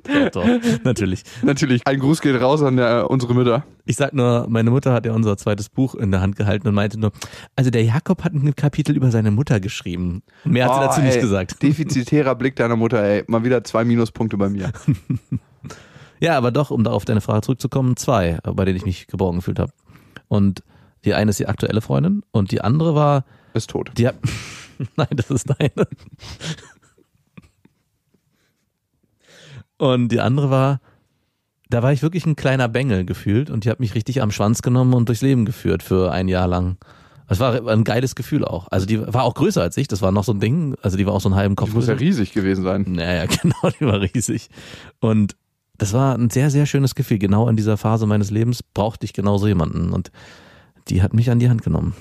doch, 0.04 0.30
doch, 0.30 0.46
natürlich. 0.84 1.24
Natürlich. 1.42 1.82
Ein 1.86 1.98
Gruß 1.98 2.20
geht 2.22 2.40
raus 2.40 2.62
an 2.62 2.76
der, 2.76 3.10
unsere 3.10 3.34
Mütter. 3.34 3.64
Ich 3.84 3.96
sag 3.96 4.14
nur, 4.14 4.46
meine 4.48 4.70
Mutter 4.70 4.92
hat 4.92 5.04
ja 5.04 5.12
unser 5.12 5.36
zweites 5.36 5.68
Buch 5.68 5.94
in 5.94 6.10
der 6.10 6.20
Hand 6.20 6.36
gehalten 6.36 6.68
und 6.68 6.74
meinte 6.74 6.98
nur, 6.98 7.12
also 7.56 7.70
der 7.70 7.84
Jakob 7.84 8.24
hat 8.24 8.32
ein 8.32 8.54
Kapitel 8.56 8.96
über 8.96 9.10
seine 9.10 9.30
Mutter 9.30 9.60
geschrieben. 9.60 10.22
Mehr 10.44 10.66
hat 10.66 10.74
sie 10.74 10.80
Oh, 10.80 10.84
dazu 10.84 11.00
ey, 11.00 11.06
nicht 11.06 11.20
gesagt. 11.20 11.62
Defizitärer 11.62 12.34
Blick 12.34 12.56
deiner 12.56 12.76
Mutter, 12.76 13.02
ey. 13.02 13.24
Mal 13.26 13.44
wieder 13.44 13.62
zwei 13.64 13.84
Minuspunkte 13.84 14.36
bei 14.36 14.48
mir. 14.48 14.72
Ja, 16.20 16.38
aber 16.38 16.52
doch, 16.52 16.70
um 16.70 16.84
da 16.84 16.90
auf 16.92 17.04
deine 17.04 17.20
Frage 17.20 17.42
zurückzukommen, 17.42 17.96
zwei, 17.96 18.38
bei 18.44 18.64
denen 18.64 18.76
ich 18.76 18.86
mich 18.86 19.08
geborgen 19.08 19.38
gefühlt 19.38 19.58
habe. 19.58 19.72
Und 20.28 20.62
die 21.04 21.14
eine 21.14 21.30
ist 21.30 21.38
die 21.38 21.46
aktuelle 21.49 21.80
Freundin 21.80 22.23
und 22.30 22.50
die 22.50 22.61
andere 22.61 22.94
war, 22.94 23.25
Ist 23.52 23.70
tot. 23.70 23.90
die 23.96 24.08
hat, 24.08 24.16
nein, 24.96 25.08
das 25.12 25.30
ist 25.30 25.49
deine. 25.58 25.87
Und 29.78 30.08
die 30.08 30.20
andere 30.20 30.50
war, 30.50 30.80
da 31.68 31.82
war 31.82 31.92
ich 31.92 32.02
wirklich 32.02 32.26
ein 32.26 32.37
kleiner 32.37 32.68
Bengel 32.68 33.04
gefühlt 33.04 33.50
und 33.50 33.64
die 33.64 33.70
hat 33.70 33.80
mich 33.80 33.94
richtig 33.94 34.23
am 34.23 34.30
Schwanz 34.30 34.62
genommen 34.62 34.94
und 34.94 35.08
durchs 35.08 35.23
Leben 35.23 35.44
geführt 35.44 35.82
für 35.82 36.12
ein 36.12 36.28
Jahr 36.28 36.46
lang. 36.46 36.76
Es 37.26 37.40
war 37.40 37.66
ein 37.68 37.84
geiles 37.84 38.14
Gefühl 38.14 38.44
auch. 38.44 38.68
Also 38.70 38.87
die 38.87 39.00
war 39.00 39.25
auch 39.25 39.34
größer 39.34 39.62
als 39.62 39.76
ich, 39.76 39.88
das 39.88 40.02
war 40.02 40.12
noch 40.12 40.25
so 40.25 40.32
ein 40.32 40.40
Ding, 40.40 40.76
also 40.82 40.96
die 40.96 41.06
war 41.06 41.14
auch 41.14 41.20
so 41.20 41.28
einen 41.28 41.37
halben 41.37 41.56
Kopf 41.56 41.70
Die 41.70 41.75
muss 41.75 41.88
ja 41.88 41.94
riesig 41.94 42.32
gewesen 42.32 42.64
sein. 42.64 42.84
Naja, 42.88 43.26
genau, 43.42 43.70
die 43.80 43.87
war 43.87 44.00
riesig. 44.00 44.49
Und 45.00 45.34
das 45.76 45.92
war 45.92 46.16
ein 46.16 46.30
sehr, 46.30 46.50
sehr 46.50 46.66
schönes 46.66 46.94
Gefühl. 46.94 47.18
Genau 47.18 47.49
in 47.49 47.56
dieser 47.56 47.76
Phase 47.76 48.06
meines 48.06 48.30
Lebens 48.30 48.62
brauchte 48.62 49.06
ich 49.06 49.12
genauso 49.12 49.49
jemanden. 49.49 49.90
Und 49.92 50.12
die 50.88 51.02
hat 51.02 51.14
mich 51.14 51.30
an 51.30 51.38
die 51.38 51.48
Hand 51.48 51.62
genommen. 51.62 51.94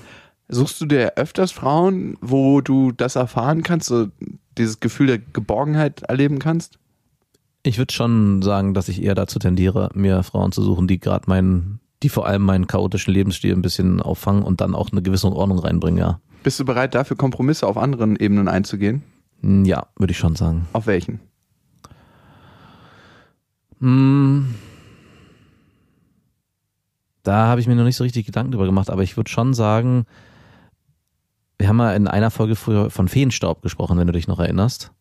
Suchst 0.48 0.80
du 0.80 0.86
dir 0.86 1.14
öfters 1.16 1.52
Frauen, 1.52 2.16
wo 2.20 2.60
du 2.60 2.92
das 2.92 3.16
erfahren 3.16 3.62
kannst, 3.62 3.86
so 3.88 4.08
dieses 4.58 4.80
Gefühl 4.80 5.06
der 5.06 5.18
Geborgenheit 5.18 6.02
erleben 6.02 6.38
kannst? 6.38 6.78
Ich 7.62 7.78
würde 7.78 7.94
schon 7.94 8.42
sagen, 8.42 8.74
dass 8.74 8.88
ich 8.90 9.02
eher 9.02 9.14
dazu 9.14 9.38
tendiere, 9.38 9.88
mir 9.94 10.22
Frauen 10.22 10.52
zu 10.52 10.62
suchen, 10.62 10.86
die 10.86 11.00
gerade 11.00 11.24
meinen, 11.28 11.80
die 12.02 12.10
vor 12.10 12.26
allem 12.26 12.42
meinen 12.42 12.66
chaotischen 12.66 13.14
Lebensstil 13.14 13.52
ein 13.54 13.62
bisschen 13.62 14.02
auffangen 14.02 14.42
und 14.42 14.60
dann 14.60 14.74
auch 14.74 14.92
eine 14.92 15.00
gewisse 15.00 15.32
Ordnung 15.32 15.58
reinbringen, 15.58 15.98
ja. 15.98 16.20
Bist 16.42 16.60
du 16.60 16.66
bereit, 16.66 16.94
dafür 16.94 17.16
Kompromisse 17.16 17.66
auf 17.66 17.78
anderen 17.78 18.16
Ebenen 18.16 18.48
einzugehen? 18.48 19.02
Hm, 19.40 19.64
Ja, 19.64 19.86
würde 19.96 20.10
ich 20.10 20.18
schon 20.18 20.36
sagen. 20.36 20.66
Auf 20.74 20.86
welchen? 20.86 21.20
Hm. 23.80 24.54
Da 27.24 27.46
habe 27.46 27.60
ich 27.60 27.66
mir 27.66 27.74
noch 27.74 27.84
nicht 27.84 27.96
so 27.96 28.04
richtig 28.04 28.26
Gedanken 28.26 28.52
drüber 28.52 28.66
gemacht, 28.66 28.88
aber 28.90 29.02
ich 29.02 29.16
würde 29.16 29.30
schon 29.30 29.52
sagen, 29.54 30.04
wir 31.58 31.68
haben 31.68 31.76
mal 31.76 31.94
in 31.96 32.06
einer 32.06 32.30
Folge 32.30 32.54
früher 32.56 32.90
von 32.90 33.08
Feenstaub 33.08 33.62
gesprochen, 33.62 33.98
wenn 33.98 34.06
du 34.06 34.12
dich 34.12 34.28
noch 34.28 34.38
erinnerst. 34.38 34.92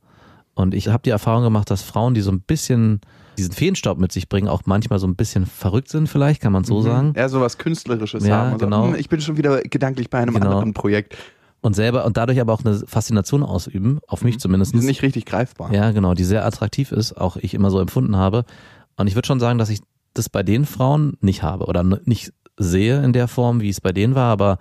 Und 0.56 0.74
ich 0.74 0.88
habe 0.88 1.02
die 1.04 1.10
Erfahrung 1.10 1.44
gemacht, 1.44 1.70
dass 1.70 1.82
Frauen, 1.82 2.14
die 2.14 2.22
so 2.22 2.32
ein 2.32 2.40
bisschen 2.42 3.02
diesen 3.38 3.52
Feenstaub 3.54 3.98
mit 3.98 4.12
sich 4.12 4.30
bringen, 4.30 4.48
auch 4.48 4.62
manchmal 4.66 5.00
so 5.00 5.08
ein 5.08 5.16
bisschen 5.16 5.48
verrückt 5.48 5.90
sind, 5.90 6.08
vielleicht, 6.08 6.42
kann 6.42 6.54
man 6.54 6.64
so 6.64 6.82
sagen. 6.82 7.14
Eher 7.16 7.28
so 7.30 7.42
was 7.42 7.58
Künstlerisches 7.58 8.26
Ja, 8.26 8.38
haben. 8.38 8.54
und 8.54 8.60
so, 8.60 8.66
genau. 8.66 8.86
hm, 8.90 8.96
Ich 8.96 9.10
bin 9.10 9.20
schon 9.22 9.38
wieder 9.38 9.62
gedanklich 9.62 10.10
bei 10.12 10.20
einem 10.20 10.36
Genau. 10.36 10.46
anderen 10.52 10.74
Projekt. 10.74 11.18
Und 11.62 11.76
selber 11.76 12.06
und 12.06 12.18
dadurch 12.18 12.40
aber 12.40 12.54
auch 12.54 12.64
eine 12.64 12.76
Faszination 12.86 13.42
ausüben, 13.42 14.00
auf 14.08 14.24
mich 14.24 14.38
zumindest. 14.40 14.74
Die 14.74 14.78
sind 14.80 14.86
nicht 14.88 15.02
richtig 15.02 15.26
greifbar. 15.26 15.74
Ja, 15.74 15.92
genau, 15.92 16.14
die 16.14 16.26
sehr 16.26 16.46
attraktiv 16.46 16.92
ist, 16.92 17.14
auch 17.18 17.38
ich 17.38 17.54
immer 17.54 17.72
so 17.72 17.80
empfunden 17.80 18.16
habe. 18.18 18.46
Und 18.98 19.08
ich 19.08 19.16
würde 19.16 19.26
schon 19.26 19.40
sagen, 19.40 19.58
dass 19.58 19.70
ich 19.70 19.80
das 20.14 20.30
bei 20.30 20.44
den 20.44 20.66
Frauen 20.66 21.18
nicht 21.22 21.44
habe 21.44 21.66
oder 21.66 21.84
nicht 21.84 22.34
sehe 22.58 23.04
in 23.04 23.14
der 23.14 23.28
Form, 23.28 23.62
wie 23.62 23.70
es 23.70 23.82
bei 23.82 23.92
denen 23.92 24.16
war, 24.16 24.32
aber 24.32 24.60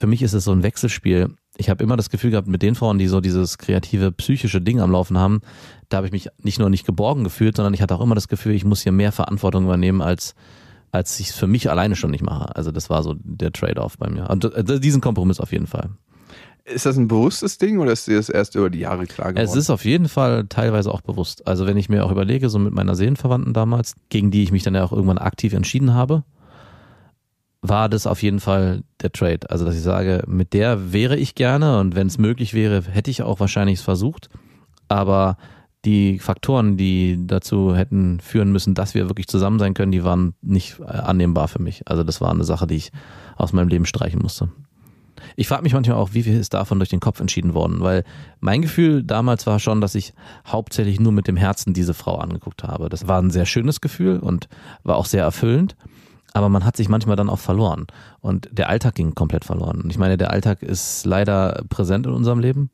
für 0.00 0.06
mich 0.06 0.22
ist 0.22 0.32
es 0.32 0.44
so 0.44 0.52
ein 0.52 0.62
Wechselspiel. 0.62 1.34
Ich 1.56 1.68
habe 1.68 1.82
immer 1.82 1.96
das 1.96 2.10
Gefühl 2.10 2.30
gehabt, 2.30 2.46
mit 2.46 2.62
den 2.62 2.74
Frauen, 2.74 2.98
die 2.98 3.08
so 3.08 3.20
dieses 3.20 3.58
kreative, 3.58 4.12
psychische 4.12 4.60
Ding 4.60 4.80
am 4.80 4.92
Laufen 4.92 5.18
haben, 5.18 5.40
da 5.88 5.98
habe 5.98 6.06
ich 6.06 6.12
mich 6.12 6.28
nicht 6.42 6.58
nur 6.58 6.70
nicht 6.70 6.86
geborgen 6.86 7.24
gefühlt, 7.24 7.56
sondern 7.56 7.74
ich 7.74 7.82
hatte 7.82 7.94
auch 7.94 8.00
immer 8.00 8.14
das 8.14 8.28
Gefühl, 8.28 8.54
ich 8.54 8.64
muss 8.64 8.82
hier 8.82 8.92
mehr 8.92 9.12
Verantwortung 9.12 9.64
übernehmen, 9.64 10.00
als, 10.00 10.34
als 10.92 11.18
ich 11.18 11.30
es 11.30 11.34
für 11.34 11.48
mich 11.48 11.68
alleine 11.68 11.96
schon 11.96 12.12
nicht 12.12 12.22
mache. 12.22 12.54
Also 12.54 12.70
das 12.70 12.90
war 12.90 13.02
so 13.02 13.16
der 13.18 13.52
Trade-off 13.52 13.98
bei 13.98 14.08
mir. 14.08 14.30
Und 14.30 14.44
äh, 14.44 14.78
diesen 14.78 15.00
Kompromiss 15.00 15.40
auf 15.40 15.52
jeden 15.52 15.66
Fall. 15.66 15.90
Ist 16.72 16.86
das 16.86 16.96
ein 16.96 17.08
bewusstes 17.08 17.58
Ding 17.58 17.78
oder 17.78 17.92
ist 17.92 18.06
dir 18.06 18.16
das 18.16 18.28
erst 18.28 18.54
über 18.54 18.70
die 18.70 18.80
Jahre 18.80 19.06
klar 19.06 19.32
geworden? 19.32 19.44
Es 19.44 19.56
ist 19.56 19.70
auf 19.70 19.84
jeden 19.84 20.08
Fall 20.08 20.46
teilweise 20.48 20.92
auch 20.92 21.00
bewusst. 21.00 21.46
Also 21.46 21.66
wenn 21.66 21.76
ich 21.76 21.88
mir 21.88 22.04
auch 22.04 22.10
überlege, 22.10 22.48
so 22.48 22.58
mit 22.58 22.74
meiner 22.74 22.94
Seelenverwandten 22.94 23.52
damals, 23.52 23.94
gegen 24.08 24.30
die 24.30 24.42
ich 24.42 24.52
mich 24.52 24.62
dann 24.62 24.74
ja 24.74 24.84
auch 24.84 24.92
irgendwann 24.92 25.18
aktiv 25.18 25.52
entschieden 25.52 25.94
habe, 25.94 26.24
war 27.60 27.88
das 27.88 28.06
auf 28.06 28.22
jeden 28.22 28.40
Fall 28.40 28.82
der 29.02 29.12
Trade. 29.12 29.50
Also 29.50 29.64
dass 29.64 29.74
ich 29.74 29.82
sage, 29.82 30.22
mit 30.26 30.52
der 30.52 30.92
wäre 30.92 31.16
ich 31.16 31.34
gerne 31.34 31.78
und 31.80 31.94
wenn 31.94 32.06
es 32.06 32.18
möglich 32.18 32.54
wäre, 32.54 32.82
hätte 32.82 33.10
ich 33.10 33.22
auch 33.22 33.40
wahrscheinlich 33.40 33.78
es 33.78 33.84
versucht. 33.84 34.28
Aber 34.88 35.36
die 35.84 36.18
Faktoren, 36.18 36.76
die 36.76 37.18
dazu 37.26 37.74
hätten 37.74 38.20
führen 38.20 38.52
müssen, 38.52 38.74
dass 38.74 38.94
wir 38.94 39.08
wirklich 39.08 39.28
zusammen 39.28 39.58
sein 39.58 39.74
können, 39.74 39.92
die 39.92 40.04
waren 40.04 40.34
nicht 40.42 40.80
äh, 40.80 40.84
annehmbar 40.84 41.48
für 41.48 41.62
mich. 41.62 41.82
Also 41.86 42.02
das 42.04 42.20
war 42.20 42.30
eine 42.30 42.44
Sache, 42.44 42.66
die 42.66 42.76
ich 42.76 42.92
aus 43.36 43.52
meinem 43.52 43.68
Leben 43.68 43.86
streichen 43.86 44.20
musste. 44.20 44.50
Ich 45.36 45.48
frage 45.48 45.62
mich 45.62 45.72
manchmal 45.72 45.96
auch, 45.96 46.10
wie 46.12 46.22
viel 46.22 46.36
ist 46.36 46.54
davon 46.54 46.78
durch 46.78 46.88
den 46.88 47.00
Kopf 47.00 47.20
entschieden 47.20 47.54
worden, 47.54 47.80
weil 47.80 48.04
mein 48.40 48.62
Gefühl 48.62 49.02
damals 49.02 49.46
war 49.46 49.58
schon, 49.58 49.80
dass 49.80 49.94
ich 49.94 50.14
hauptsächlich 50.46 51.00
nur 51.00 51.12
mit 51.12 51.28
dem 51.28 51.36
Herzen 51.36 51.74
diese 51.74 51.94
Frau 51.94 52.16
angeguckt 52.18 52.64
habe. 52.64 52.88
Das 52.88 53.08
war 53.08 53.20
ein 53.20 53.30
sehr 53.30 53.46
schönes 53.46 53.80
Gefühl 53.80 54.18
und 54.18 54.48
war 54.82 54.96
auch 54.96 55.06
sehr 55.06 55.22
erfüllend, 55.22 55.76
aber 56.32 56.48
man 56.48 56.64
hat 56.64 56.76
sich 56.76 56.88
manchmal 56.88 57.16
dann 57.16 57.30
auch 57.30 57.38
verloren 57.38 57.86
und 58.20 58.48
der 58.52 58.68
Alltag 58.68 58.94
ging 58.94 59.14
komplett 59.14 59.44
verloren. 59.44 59.80
Und 59.80 59.90
ich 59.90 59.98
meine, 59.98 60.16
der 60.16 60.30
Alltag 60.30 60.62
ist 60.62 61.06
leider 61.06 61.62
präsent 61.68 62.06
in 62.06 62.12
unserem 62.12 62.40
Leben 62.40 62.70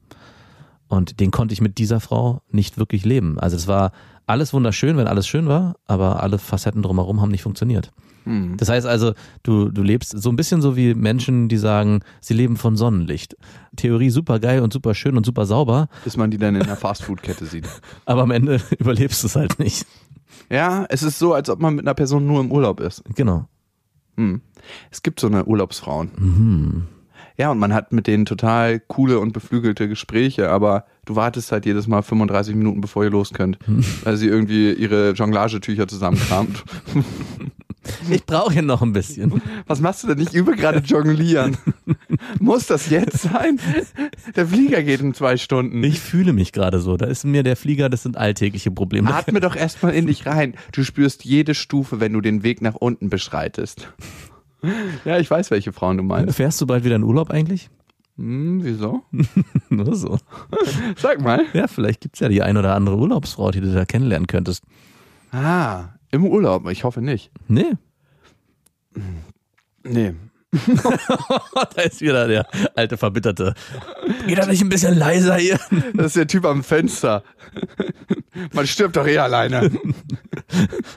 und 0.89 1.21
den 1.21 1.31
konnte 1.31 1.53
ich 1.53 1.61
mit 1.61 1.79
dieser 1.79 2.01
Frau 2.01 2.43
nicht 2.51 2.79
wirklich 2.79 3.05
leben. 3.05 3.39
Also 3.39 3.57
es 3.57 3.67
war 3.67 3.93
alles 4.27 4.53
wunderschön, 4.53 4.97
wenn 4.97 5.07
alles 5.07 5.27
schön 5.27 5.49
war, 5.49 5.77
aber 5.87 6.23
alle 6.23 6.39
Facetten 6.39 6.83
drumherum 6.83 7.21
haben 7.21 7.31
nicht 7.31 7.43
funktioniert. 7.43 7.93
Hm. 8.25 8.57
Das 8.57 8.69
heißt 8.69 8.87
also, 8.87 9.15
du, 9.43 9.69
du 9.69 9.83
lebst 9.83 10.11
so 10.11 10.31
ein 10.31 10.37
bisschen 10.37 10.63
so 10.63 10.77
wie 10.77 10.95
Menschen, 10.95 11.49
die 11.49 11.57
sagen, 11.57 12.01
sie 12.21 12.35
leben 12.35 12.57
von 12.57 12.77
Sonnenlicht. 12.77 13.37
Theorie 13.77 14.11
super 14.11 14.41
geil 14.41 14.61
und 14.61 14.73
super 14.73 14.95
schön 14.95 15.17
und 15.17 15.25
super 15.25 15.47
sauber, 15.47 15.89
Bis 16.05 16.17
man 16.17 16.31
die 16.31 16.39
dann 16.39 16.55
in 16.55 16.63
einer 16.63 16.77
Fastfood-Kette 16.77 17.47
sieht. 17.47 17.69
aber 18.05 18.23
am 18.23 18.31
Ende 18.31 18.61
überlebst 18.79 19.23
du 19.23 19.27
es 19.27 19.37
halt 19.37 19.59
nicht. 19.59 19.87
Ja, 20.51 20.87
es 20.89 21.03
ist 21.03 21.19
so, 21.19 21.35
als 21.35 21.49
ob 21.49 21.61
man 21.61 21.75
mit 21.75 21.87
einer 21.87 21.95
Person 21.95 22.27
nur 22.27 22.41
im 22.41 22.51
Urlaub 22.51 22.81
ist. 22.81 23.03
Genau. 23.15 23.49
Hm. 24.17 24.41
Es 24.91 25.03
gibt 25.03 25.21
so 25.21 25.27
eine 25.27 25.45
Urlaubsfrauen. 25.45 26.11
Mhm. 26.17 26.83
Ja, 27.37 27.51
und 27.51 27.59
man 27.59 27.75
hat 27.75 27.93
mit 27.93 28.07
denen 28.07 28.27
total 28.27 28.79
coole 28.79 29.19
und 29.19 29.33
beflügelte 29.33 29.89
Gespräche, 29.89 30.51
aber 30.51 30.85
du 31.05 31.17
wartest 31.17 31.51
halt 31.51 31.67
jedes 31.67 31.89
Mal 31.89 32.03
35 32.03 32.55
Minuten, 32.55 32.81
bevor 32.81 33.03
ihr 33.03 33.11
los 33.11 33.33
könnt, 33.33 33.59
weil 34.05 34.17
sie 34.17 34.29
irgendwie 34.29 34.73
ihre 34.73 35.13
Jonglagetücher 35.13 35.89
zusammenkramt. 35.89 36.63
Ich 38.11 38.25
brauche 38.25 38.53
hier 38.53 38.62
noch 38.62 38.83
ein 38.83 38.92
bisschen. 38.92 39.40
Was 39.66 39.81
machst 39.81 40.03
du 40.03 40.09
denn? 40.09 40.20
Ich 40.20 40.35
übe 40.35 40.57
gerade 40.57 40.79
jonglieren. 40.79 41.57
Muss 42.40 42.66
das 42.66 42.90
jetzt 42.90 43.23
sein? 43.23 43.59
Der 44.37 44.47
Flieger 44.47 44.83
geht 44.83 45.01
in 45.01 45.14
zwei 45.14 45.37
Stunden. 45.37 45.83
Ich 45.83 46.01
fühle 46.01 46.33
mich 46.33 46.53
gerade 46.53 46.81
so. 46.81 46.97
Da 46.97 47.07
ist 47.07 47.25
mir 47.25 47.42
der 47.42 47.57
Flieger, 47.57 47.88
das 47.88 48.03
sind 48.03 48.16
alltägliche 48.16 48.70
Probleme. 48.70 49.14
Atme 49.14 49.40
doch 49.40 49.57
erstmal 49.57 49.94
in 49.94 50.07
dich 50.07 50.27
rein. 50.27 50.55
Du 50.73 50.85
spürst 50.85 51.25
jede 51.25 51.55
Stufe, 51.55 52.01
wenn 52.01 52.12
du 52.12 52.20
den 52.20 52.42
Weg 52.42 52.62
nach 52.62 52.75
unten 52.75 53.11
beschreitest. 53.11 53.88
Ja, 55.05 55.18
ich 55.18 55.31
weiß, 55.31 55.51
welche 55.51 55.73
Frauen 55.73 55.99
du 55.99 56.03
meinst. 56.03 56.37
Fährst 56.37 56.61
du 56.61 56.66
bald 56.66 56.85
wieder 56.85 56.97
in 56.97 57.03
Urlaub 57.03 57.31
eigentlich? 57.31 57.68
Hm, 58.16 58.61
wieso? 58.62 59.03
Nur 59.68 59.94
so. 59.97 60.18
Sag 60.97 61.20
mal. 61.20 61.42
Ja, 61.53 61.66
vielleicht 61.66 62.01
gibt's 62.01 62.20
ja 62.20 62.29
die 62.29 62.42
ein 62.42 62.57
oder 62.57 62.75
andere 62.75 62.97
Urlaubsfrau, 62.97 63.51
die 63.51 63.61
du 63.61 63.73
da 63.73 63.85
kennenlernen 63.85 64.27
könntest. 64.27 64.64
Ah, 65.33 65.94
im 66.14 66.24
Urlaub. 66.27 66.68
Ich 66.70 66.85
hoffe 66.85 67.03
nicht. 67.03 67.31
Nee. 67.48 67.72
Nee. 69.83 70.14
da 71.74 71.83
ist 71.83 72.00
wieder 72.00 72.29
der 72.29 72.46
alte 72.77 72.96
Verbitterte. 72.96 73.55
Geht 74.27 74.38
da 74.38 74.46
nicht 74.46 74.62
ein 74.62 74.68
bisschen 74.68 74.96
leiser 74.96 75.37
hier? 75.37 75.59
Das 75.94 76.07
ist 76.07 76.16
der 76.16 76.29
Typ 76.29 76.44
am 76.44 76.62
Fenster. 76.62 77.24
Man 78.53 78.66
stirbt 78.66 78.96
doch 78.96 79.07
eh 79.07 79.18
alleine. 79.18 79.70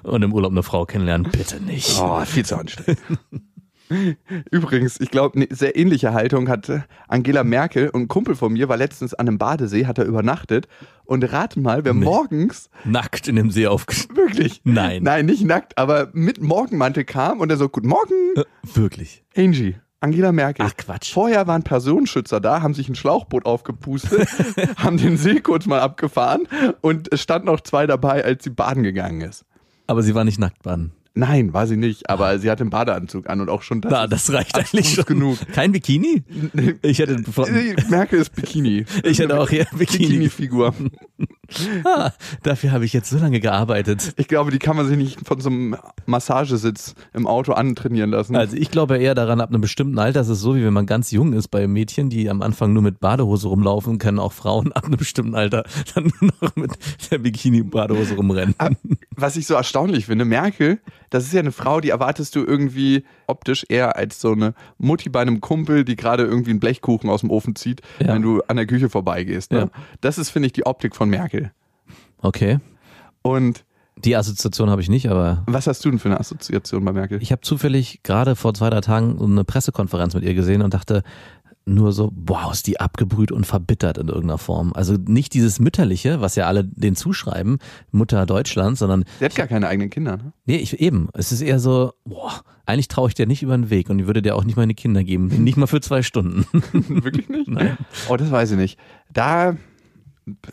Und 0.03 0.21
im 0.23 0.33
Urlaub 0.33 0.51
eine 0.51 0.63
Frau 0.63 0.85
kennenlernen, 0.85 1.31
bitte 1.31 1.59
nicht. 1.59 1.99
Oh, 1.99 2.23
viel 2.25 2.45
zu 2.45 2.57
anstrengend. 2.57 3.01
Übrigens, 4.51 4.99
ich 4.99 5.11
glaube, 5.11 5.35
eine 5.37 5.47
sehr 5.49 5.75
ähnliche 5.77 6.13
Haltung 6.13 6.49
hatte 6.49 6.85
Angela 7.07 7.43
Merkel 7.43 7.89
und 7.89 8.01
ein 8.03 8.07
Kumpel 8.07 8.35
von 8.35 8.53
mir 8.53 8.69
war 8.69 8.77
letztens 8.77 9.13
an 9.13 9.27
einem 9.27 9.37
Badesee, 9.37 9.85
hat 9.85 9.97
er 9.97 10.05
übernachtet 10.05 10.67
und 11.05 11.23
rate 11.31 11.59
mal, 11.59 11.85
wer 11.85 11.93
Nee. 11.93 12.05
morgens 12.05 12.69
Nackt 12.85 13.27
in 13.27 13.35
dem 13.35 13.51
See 13.51 13.67
aufgestanden. 13.67 14.17
wirklich, 14.27 14.61
Nein. 14.63 15.03
nein, 15.03 15.25
nicht 15.25 15.43
nackt, 15.45 15.77
aber 15.77 16.09
mit 16.13 16.41
Morgenmantel 16.41 17.05
kam 17.05 17.39
und 17.39 17.49
er 17.49 17.57
so, 17.57 17.69
guten 17.69 17.87
Morgen, 17.87 18.13
Äh, 18.35 18.43
wirklich. 18.63 19.23
Angie. 19.35 19.75
Angela 19.99 20.31
Merkel. 20.31 20.63
Ach, 20.69 20.77
Quatsch. 20.77 21.11
Vorher 21.11 21.47
waren 21.47 21.63
Personenschützer 21.63 22.39
da, 22.39 22.61
haben 22.61 22.75
sich 22.75 22.87
ein 22.87 22.93
Schlauchboot 22.93 23.45
aufgepustet, 23.47 24.27
haben 24.77 24.97
den 24.97 25.17
See 25.17 25.39
kurz 25.39 25.65
mal 25.65 25.79
abgefahren 25.79 26.47
und 26.81 27.11
es 27.11 27.21
stand 27.21 27.45
noch 27.45 27.61
zwei 27.61 27.87
dabei, 27.87 28.23
als 28.23 28.43
sie 28.43 28.51
baden 28.51 28.83
gegangen 28.83 29.21
ist. 29.21 29.43
Aber 29.87 30.03
sie 30.03 30.13
war 30.13 30.23
nicht 30.23 30.37
nackt 30.39 30.61
baden. 30.61 30.91
Nein, 31.17 31.53
war 31.53 31.65
sie 31.65 31.77
nicht, 31.77 32.09
aber 32.09 32.37
sie 32.39 32.49
hatte 32.51 32.61
einen 32.61 32.69
Badeanzug 32.69 33.27
an 33.29 33.41
und 33.41 33.49
auch 33.49 33.63
schon 33.63 33.81
das. 33.81 33.91
Na, 33.91 34.07
das 34.07 34.31
reicht 34.31 34.55
eigentlich 34.57 34.93
schon. 34.93 35.05
genug. 35.05 35.37
Kein 35.53 35.71
Bikini? 35.71 36.23
Ich 36.83 36.99
hätte, 36.99 37.21
Merkel 37.89 38.19
ist 38.19 38.35
Bikini. 38.35 38.85
ich 39.03 39.19
hätte 39.19 39.39
auch 39.39 39.49
hier 39.49 39.65
Bikini. 39.75 40.07
Bikini-Figur. 40.07 40.73
Ah, 41.85 42.11
dafür 42.43 42.73
habe 42.73 42.83
ich 42.83 42.91
jetzt 42.91 43.09
so 43.09 43.17
lange 43.17 43.39
gearbeitet. 43.39 44.13
Ich 44.17 44.27
glaube, 44.27 44.51
die 44.51 44.59
kann 44.59 44.75
man 44.75 44.85
sich 44.85 44.97
nicht 44.97 45.25
von 45.25 45.39
so 45.39 45.49
einem 45.49 45.77
Massagesitz 46.05 46.93
im 47.13 47.25
Auto 47.25 47.53
antrainieren 47.53 48.09
lassen. 48.09 48.35
Also 48.35 48.57
ich 48.57 48.69
glaube 48.69 48.97
eher 48.97 49.15
daran, 49.15 49.39
ab 49.39 49.49
einem 49.49 49.61
bestimmten 49.61 49.97
Alter 49.97 50.21
ist 50.21 50.27
es 50.27 50.41
so, 50.41 50.55
wie 50.55 50.65
wenn 50.65 50.73
man 50.73 50.85
ganz 50.85 51.11
jung 51.11 51.31
ist 51.31 51.47
bei 51.47 51.65
Mädchen, 51.67 52.09
die 52.09 52.29
am 52.29 52.41
Anfang 52.41 52.73
nur 52.73 52.83
mit 52.83 52.99
Badehose 52.99 53.47
rumlaufen, 53.47 53.97
können 53.97 54.19
auch 54.19 54.33
Frauen 54.33 54.71
ab 54.73 54.85
einem 54.85 54.97
bestimmten 54.97 55.35
Alter 55.35 55.63
dann 55.95 56.11
nur 56.19 56.31
noch 56.41 56.55
mit 56.57 56.71
der 57.11 57.19
Bikini-Badehose 57.19 58.15
rumrennen. 58.15 58.55
Ah, 58.57 58.71
Was 59.15 59.37
ich 59.37 59.47
so 59.47 59.53
erstaunlich 59.53 60.05
finde, 60.07 60.25
Merkel, 60.25 60.79
das 61.09 61.23
ist 61.25 61.33
ja 61.33 61.39
eine 61.39 61.51
Frau, 61.51 61.79
die 61.81 61.89
erwartest 61.89 62.35
du 62.35 62.43
irgendwie 62.43 63.03
optisch 63.27 63.65
eher 63.69 63.95
als 63.95 64.19
so 64.21 64.31
eine 64.33 64.53
Mutti 64.77 65.09
bei 65.09 65.21
einem 65.21 65.41
Kumpel, 65.41 65.85
die 65.85 65.95
gerade 65.95 66.23
irgendwie 66.23 66.51
einen 66.51 66.59
Blechkuchen 66.59 67.09
aus 67.09 67.21
dem 67.21 67.29
Ofen 67.29 67.55
zieht, 67.55 67.81
Ja. 67.99 68.13
wenn 68.13 68.21
du 68.21 68.41
an 68.47 68.57
der 68.57 68.65
Küche 68.65 68.89
vorbeigehst. 68.89 69.51
Ne? 69.51 69.59
Ja. 69.59 69.81
Das 70.01 70.17
ist, 70.17 70.29
finde 70.29 70.47
ich, 70.47 70.53
die 70.53 70.65
Optik 70.65 70.95
von 70.95 71.09
Merkel. 71.09 71.51
Okay. 72.19 72.59
Und 73.21 73.63
Die 74.03 74.15
Assoziation 74.15 74.69
habe 74.69 74.81
ich 74.81 74.89
nicht, 74.89 75.09
aber 75.09 75.43
was 75.47 75.65
hast 75.65 75.83
du 75.83 75.89
denn 75.89 75.97
für 75.99 76.07
eine 76.09 76.19
Assoziation 76.19 76.85
bei 76.85 76.91
Merkel? 76.93 77.19
ich 77.21 77.31
habe 77.31 77.41
zufällig 77.41 78.01
gerade 78.03 78.35
vor 78.35 78.53
zwei, 78.53 78.69
drei 78.69 78.81
Tagen 78.81 79.17
so 79.17 79.25
eine 79.25 79.43
Pressekonferenz 79.43 80.13
mit 80.13 80.23
ihr 80.23 80.35
gesehen 80.35 80.61
und 80.61 80.73
dachte 80.73 81.01
nur 81.67 81.91
so, 81.91 82.11
wow, 82.15 82.51
ist 82.51 82.67
die 82.67 82.79
abgebrüht 82.79 83.31
und 83.31 83.45
verbittert 83.45 83.97
in 83.97 84.07
irgendeiner 84.07 84.37
Form. 84.37 84.73
Also 84.73 84.93
nicht 84.93 85.33
dieses 85.33 85.59
Mütterliche, 85.59 86.21
was 86.21 86.35
ja 86.35 86.47
alle 86.47 86.63
den 86.63 86.95
zuschreiben, 86.95 87.59
Mutter 87.91 88.25
Deutschlands, 88.25 88.79
sondern 88.79 89.05
Sie 89.19 89.25
hat 89.25 89.35
gar 89.35 89.47
keine 89.47 89.67
eigenen 89.67 89.89
Kinder, 89.89 90.17
ne? 90.17 90.33
Nee, 90.45 90.57
ich 90.57 90.79
eben. 90.79 91.09
Es 91.13 91.31
ist 91.31 91.41
eher 91.41 91.59
so, 91.59 91.93
boah, 92.05 92.41
eigentlich 92.65 92.87
traue 92.87 93.09
ich 93.09 93.15
dir 93.15 93.27
nicht 93.27 93.43
über 93.43 93.57
den 93.57 93.69
Weg 93.69 93.89
und 93.89 93.99
ich 93.99 94.07
würde 94.07 94.21
dir 94.21 94.35
auch 94.35 94.43
nicht 94.43 94.57
meine 94.57 94.75
Kinder 94.75 95.03
geben. 95.03 95.27
Nicht 95.43 95.57
mal 95.57 95.67
für 95.67 95.81
zwei 95.81 96.01
Stunden. 96.03 96.45
Wirklich 96.71 97.29
nicht? 97.29 97.47
Nein. 97.47 97.77
Oh, 98.09 98.15
das 98.15 98.31
weiß 98.31 98.51
ich 98.51 98.57
nicht. 98.57 98.79
Da 99.13 99.57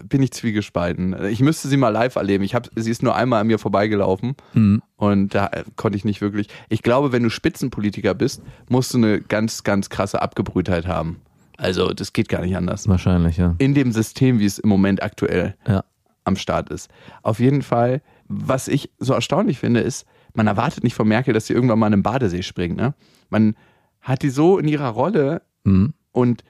bin 0.08 0.22
ich 0.22 0.32
zwiegespalten. 0.32 1.16
Ich 1.26 1.40
müsste 1.40 1.68
sie 1.68 1.76
mal 1.76 1.88
live 1.88 2.14
erleben. 2.16 2.44
Ich 2.44 2.54
hab, 2.54 2.68
sie 2.76 2.90
ist 2.90 3.02
nur 3.02 3.14
einmal 3.14 3.40
an 3.40 3.46
mir 3.48 3.58
vorbeigelaufen 3.58 4.34
Hm. 4.52 4.82
und 4.96 5.34
da 5.34 5.46
äh, 5.48 5.64
konnte 5.76 5.96
ich 5.98 6.04
nicht 6.04 6.20
wirklich. 6.20 6.48
Ich 6.68 6.82
glaube, 6.82 7.12
wenn 7.12 7.22
du 7.22 7.30
Spitzenpolitiker 7.30 8.14
bist, 8.14 8.42
musst 8.68 8.94
du 8.94 8.98
eine 8.98 9.20
ganz, 9.20 9.64
ganz 9.64 9.90
krasse 9.90 10.22
Abgebrühtheit 10.22 10.86
haben. 10.86 11.20
Also, 11.56 11.92
das 11.92 12.12
geht 12.12 12.28
gar 12.28 12.42
nicht 12.42 12.56
anders. 12.56 12.88
Wahrscheinlich, 12.88 13.36
ja. 13.36 13.54
In 13.58 13.74
dem 13.74 13.92
System, 13.92 14.38
wie 14.40 14.44
es 14.46 14.58
im 14.58 14.68
Moment 14.68 15.02
aktuell 15.02 15.54
Ja. 15.66 15.84
am 16.24 16.36
Start 16.36 16.70
ist. 16.70 16.90
Auf 17.22 17.38
jeden 17.40 17.62
Fall, 17.62 18.02
was 18.28 18.66
ich 18.68 18.90
so 18.98 19.12
erstaunlich 19.12 19.58
finde, 19.58 19.80
ist, 19.80 20.06
man 20.34 20.46
erwartet 20.48 20.82
nicht 20.82 20.94
von 20.94 21.06
Merkel, 21.06 21.32
dass 21.34 21.46
sie 21.46 21.52
irgendwann 21.52 21.78
mal 21.78 21.86
in 21.86 21.92
den 21.92 22.02
Badesee 22.02 22.42
springt. 22.42 22.76
Ne? 22.76 22.94
Man 23.30 23.54
hat 24.00 24.22
die 24.22 24.30
so 24.30 24.58
in 24.58 24.66
ihrer 24.68 24.88
Rolle 24.88 25.42
Hm. 25.64 25.94
und 26.12 26.42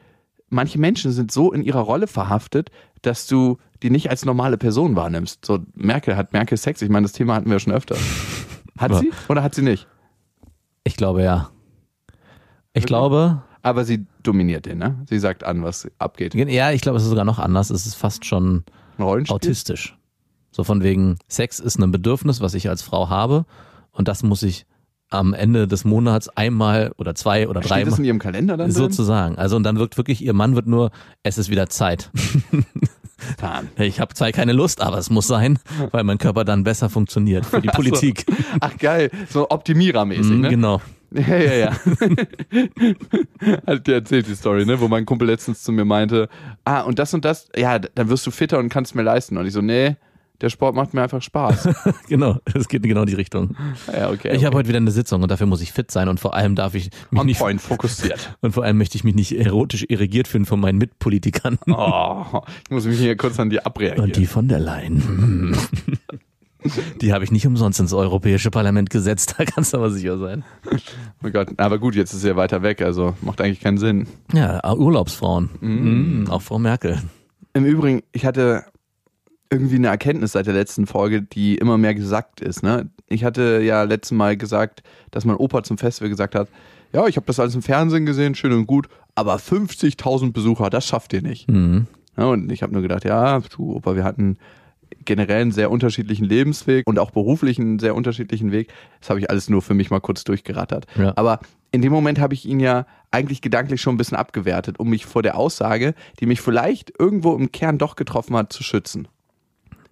manche 0.55 0.79
Menschen 0.79 1.12
sind 1.12 1.31
so 1.31 1.53
in 1.53 1.62
ihrer 1.62 1.81
Rolle 1.81 2.07
verhaftet, 2.07 2.71
dass 3.03 3.27
du 3.27 3.59
die 3.83 3.90
nicht 3.90 4.09
als 4.09 4.25
normale 4.25 4.57
Person 4.57 4.97
wahrnimmst. 4.97 5.45
So, 5.45 5.59
Merkel 5.75 6.17
hat 6.17 6.33
Merkel 6.33 6.57
Sex. 6.57 6.81
Ich 6.81 6.88
meine, 6.88 7.05
das 7.05 7.12
Thema 7.12 7.35
hatten 7.35 7.51
wir 7.51 7.59
schon 7.61 7.73
öfter. 7.75 7.97
Hat 8.79 8.90
Ja. 8.93 8.99
sie 8.99 9.12
oder 9.29 9.43
hat 9.43 9.55
sie 9.55 9.62
nicht? 9.62 9.87
Ich 10.85 10.97
glaube, 10.97 11.23
ja. 11.23 11.51
Ich 12.09 12.83
Wirklich? 12.83 12.87
glaube, 12.87 13.43
Aber 13.62 13.85
sie 13.85 14.07
dominiert 14.23 14.67
den, 14.67 14.79
ne? 14.79 14.99
Sie 15.09 15.19
sagt 15.19 15.45
an, 15.45 15.62
was 15.62 15.88
abgeht. 15.99 16.35
ja, 16.35 16.71
ich 16.73 16.81
glaube, 16.81 16.97
es 16.99 17.05
ist 17.05 17.11
sogar 17.11 17.25
noch 17.25 17.38
anders. 17.38 17.71
Es 17.71 17.87
ist 17.87 17.95
fast 17.95 18.25
schon 18.25 18.64
autistisch. 18.99 19.97
So 20.51 20.64
von 20.64 20.83
wegen, 20.83 21.17
Sex 21.29 21.61
ist 21.61 21.79
ein 21.79 21.90
Bedürfnis, 21.90 22.40
was 22.40 22.55
ich 22.55 22.69
als 22.69 22.83
Frau 22.83 23.09
habe 23.09 23.45
und 23.93 24.09
das 24.09 24.23
muss 24.23 24.43
ich 24.43 24.67
am 25.11 25.33
Ende 25.35 25.69
des 25.69 25.85
Monats 25.85 26.29
einmal 26.31 26.93
oder 26.97 27.14
zwei 27.14 27.49
oder 27.49 27.62
Steht 27.62 27.87
das 27.87 27.99
in 27.99 28.05
ihrem 28.05 28.19
Kalender 28.19 28.57
dann 28.57 28.67
drin? 28.71 28.75
sozusagen. 28.77 29.37
Also 29.37 29.57
und 29.57 29.62
dann 29.62 29.79
wirkt 29.79 29.97
wirklich, 29.97 30.23
ihr 30.25 30.33
Mann 30.33 30.55
wird 30.57 30.67
nur, 30.67 30.90
es 31.23 31.38
ist 31.38 31.51
wieder 31.51 31.69
Zeit. 31.69 32.11
Ich 33.79 34.01
habe 34.01 34.12
zwar 34.12 34.31
keine 34.33 34.53
Lust, 34.53 34.83
aber 34.83 34.99
es 34.99 35.09
muss 35.09 35.27
sein, 35.27 35.59
weil 35.93 36.05
mein 36.05 36.19
Körper 36.19 36.45
dann 36.45 36.62
besser 36.62 36.90
funktioniert 36.90 37.47
für 37.47 37.62
die 37.62 37.69
Politik. 37.73 38.27
Ach 38.61 38.77
geil, 38.77 39.11
so 39.31 39.49
Optimierer-mäßig, 39.49 40.31
Mhm, 40.35 40.40
ne? 40.43 40.49
Genau. 40.51 40.83
Ja, 41.11 41.37
ja, 41.37 41.55
ja. 41.55 41.73
Hat 43.67 43.87
dir 43.87 43.95
erzählt 43.95 44.27
die 44.27 44.35
Story, 44.35 44.67
ne? 44.67 44.79
Wo 44.81 44.88
mein 44.88 45.07
Kumpel 45.07 45.29
letztens 45.29 45.62
zu 45.62 45.73
mir 45.73 45.85
meinte, 45.85 46.29
ah, 46.64 46.81
und 46.83 46.99
das 46.99 47.14
und 47.14 47.25
das, 47.25 47.49
ja, 47.57 47.79
dann 47.79 48.09
wirst 48.09 48.27
du 48.27 48.31
fitter 48.31 48.59
und 48.59 48.69
kannst 48.69 48.95
mehr 48.95 49.05
leisten. 49.05 49.38
Und 49.38 49.47
ich 49.47 49.53
so, 49.53 49.62
nee, 49.62 49.97
der 50.45 50.51
Sport 50.51 50.75
macht 50.77 50.93
mir 50.93 51.03
einfach 51.03 51.23
Spaß. 51.23 51.69
Genau, 52.09 52.37
es 52.53 52.69
geht 52.69 52.83
in 52.83 52.89
genau 52.91 53.07
die 53.07 53.15
Richtung. 53.15 53.57
ja, 53.91 54.11
okay. 54.11 54.37
Ich 54.37 54.45
habe 54.45 54.57
heute 54.57 54.69
wieder 54.69 54.77
eine 54.77 54.91
Sitzung 54.91 55.23
und 55.23 55.31
dafür 55.31 55.47
muss 55.47 55.63
ich 55.63 55.73
fit 55.73 55.91
sein 55.91 56.09
und 56.09 56.21
vor 56.21 56.35
allem 56.35 56.55
darf 56.55 56.75
ich 56.75 56.91
mich 57.11 57.21
On 57.21 57.27
nicht 57.27 57.39
point, 57.41 57.61
fokussiert. 57.63 58.37
und 58.43 58.53
vor 58.53 58.63
allem 58.63 58.77
möchte 58.77 58.97
ich 58.97 59.05
mich 59.05 59.15
nicht 59.15 59.33
erotisch 59.33 59.87
irrigiert 59.89 60.29
fühlen 60.29 60.45
von 60.45 60.61
meinen 60.61 60.77
Mitpolitikern 60.79 61.59
Oh, 61.67 62.43
ich 62.65 62.71
muss 62.71 62.85
mich 62.85 62.99
hier 62.99 63.17
kurz 63.17 63.41
an 63.41 63.49
die 63.49 63.65
abreagieren. 63.65 64.05
und 64.05 64.17
die 64.17 64.27
von 64.27 64.49
der 64.49 64.61
Leyen. 64.61 65.57
Die 67.01 67.13
habe 67.13 67.25
ich 67.25 67.31
nicht 67.31 67.47
umsonst 67.47 67.81
ins 67.81 67.93
Europäische 67.93 68.51
Parlament 68.51 68.91
gesetzt, 68.91 69.35
da 69.39 69.45
kannst 69.45 69.73
du 69.73 69.79
aber 69.79 69.91
sicher 69.91 70.19
sein. 70.19 70.45
oh 71.23 71.31
Gott, 71.31 71.49
aber 71.57 71.79
gut, 71.79 71.95
jetzt 71.95 72.13
ist 72.13 72.21
sie 72.21 72.29
ja 72.29 72.37
weiter 72.37 72.63
weg, 72.63 72.83
also 72.83 73.15
macht 73.23 73.41
eigentlich 73.41 73.61
keinen 73.61 73.79
Sinn. 73.79 74.07
Ja, 74.33 74.63
Urlaubsfrauen. 74.75 75.49
Mm, 75.61 76.31
auch 76.31 76.43
Frau 76.43 76.59
Merkel. 76.59 77.01
Im 77.55 77.65
Übrigen, 77.65 78.03
ich 78.13 78.27
hatte 78.27 78.65
irgendwie 79.51 79.77
eine 79.77 79.89
Erkenntnis 79.89 80.33
seit 80.33 80.47
der 80.47 80.55
letzten 80.55 80.87
Folge, 80.87 81.23
die 81.23 81.57
immer 81.57 81.79
mehr 81.79 81.95
gesagt 81.95 82.41
ist. 82.41 82.63
Ne? 82.63 82.91
Ich 83.09 83.25
hatte 83.25 83.61
ja 83.63 83.83
letztes 83.85 84.13
Mal 84.13 84.37
gesagt, 84.37 84.83
dass 85.11 85.25
mein 85.25 85.37
Opa 85.37 85.63
zum 85.63 85.79
Festival 85.79 86.09
gesagt 86.09 86.35
hat, 86.35 86.49
ja, 86.93 87.07
ich 87.07 87.17
habe 87.17 87.27
das 87.27 87.41
alles 87.41 87.55
im 87.55 87.63
Fernsehen 87.63 88.07
gesehen, 88.07 88.35
schön 88.35 88.53
und 88.53 88.67
gut, 88.67 88.89
aber 89.15 89.37
50.000 89.37 90.33
Besucher, 90.33 90.71
das 90.71 90.87
schafft 90.87 91.13
ihr 91.13 91.23
nicht. 91.23 91.51
Mhm. 91.51 91.87
Ja, 92.17 92.27
und 92.27 92.51
ich 92.53 92.63
habe 92.63 92.73
nur 92.73 92.83
gedacht, 92.83 93.05
ja, 93.05 93.41
du 93.41 93.75
Opa, 93.75 93.97
wir 93.97 94.05
hatten 94.05 94.39
generell 95.05 95.43
einen 95.43 95.53
sehr 95.53 95.71
unterschiedlichen 95.71 96.25
Lebensweg 96.25 96.87
und 96.87 96.99
auch 96.99 97.11
beruflich 97.11 97.59
einen 97.59 97.79
sehr 97.79 97.95
unterschiedlichen 97.95 98.53
Weg. 98.53 98.73
Das 99.01 99.11
habe 99.11 99.21
ich 99.21 99.31
alles 99.31 99.51
nur 99.51 99.63
für 99.63 99.75
mich 99.75 99.91
mal 99.91 100.01
kurz 100.01 100.25
durchgerattert. 100.25 100.87
Ja. 100.97 101.13
Aber 101.17 101.41
in 101.73 101.83
dem 101.83 101.93
Moment 101.93 102.21
habe 102.21 102.35
ich 102.35 102.47
ihn 102.47 102.61
ja 102.61 102.87
eigentlich 103.11 103.43
gedanklich 103.43 103.81
schon 103.81 103.95
ein 103.95 103.99
bisschen 103.99 104.17
abgewertet, 104.17 104.79
um 104.79 104.89
mich 104.91 105.07
vor 105.07 105.23
der 105.23 105.37
Aussage, 105.37 105.95
die 106.21 106.27
mich 106.27 106.41
vielleicht 106.41 106.93
irgendwo 106.99 107.35
im 107.35 107.51
Kern 107.51 107.79
doch 107.79 107.97
getroffen 107.97 108.37
hat, 108.37 108.53
zu 108.53 108.63
schützen. 108.63 109.09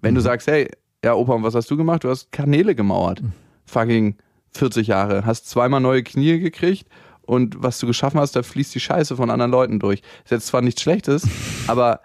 Wenn 0.03 0.15
du 0.15 0.21
sagst, 0.21 0.47
hey, 0.49 0.69
ja, 1.05 1.15
Opa, 1.15 1.33
und 1.35 1.43
was 1.43 1.55
hast 1.55 1.71
du 1.71 1.77
gemacht? 1.77 2.05
Du 2.05 2.11
hast 2.11 2.31
Kanäle 2.33 2.75
gemauert. 2.75 3.23
Fucking 3.65 4.17
40 4.53 4.87
Jahre. 4.88 5.25
Hast 5.25 5.49
zweimal 5.49 5.81
neue 5.81 6.03
Knie 6.03 6.38
gekriegt 6.38 6.87
und 7.23 7.62
was 7.62 7.79
du 7.79 7.87
geschaffen 7.87 8.21
hast, 8.21 8.37
da 8.37 8.43
fließt 8.43 8.75
die 8.75 8.81
Scheiße 8.81 9.17
von 9.17 9.31
anderen 9.31 9.51
Leuten 9.53 9.79
durch. 9.79 10.03
Ist 10.25 10.31
jetzt 10.31 10.47
zwar 10.49 10.61
nichts 10.61 10.83
Schlechtes, 10.83 11.27
aber 11.67 12.01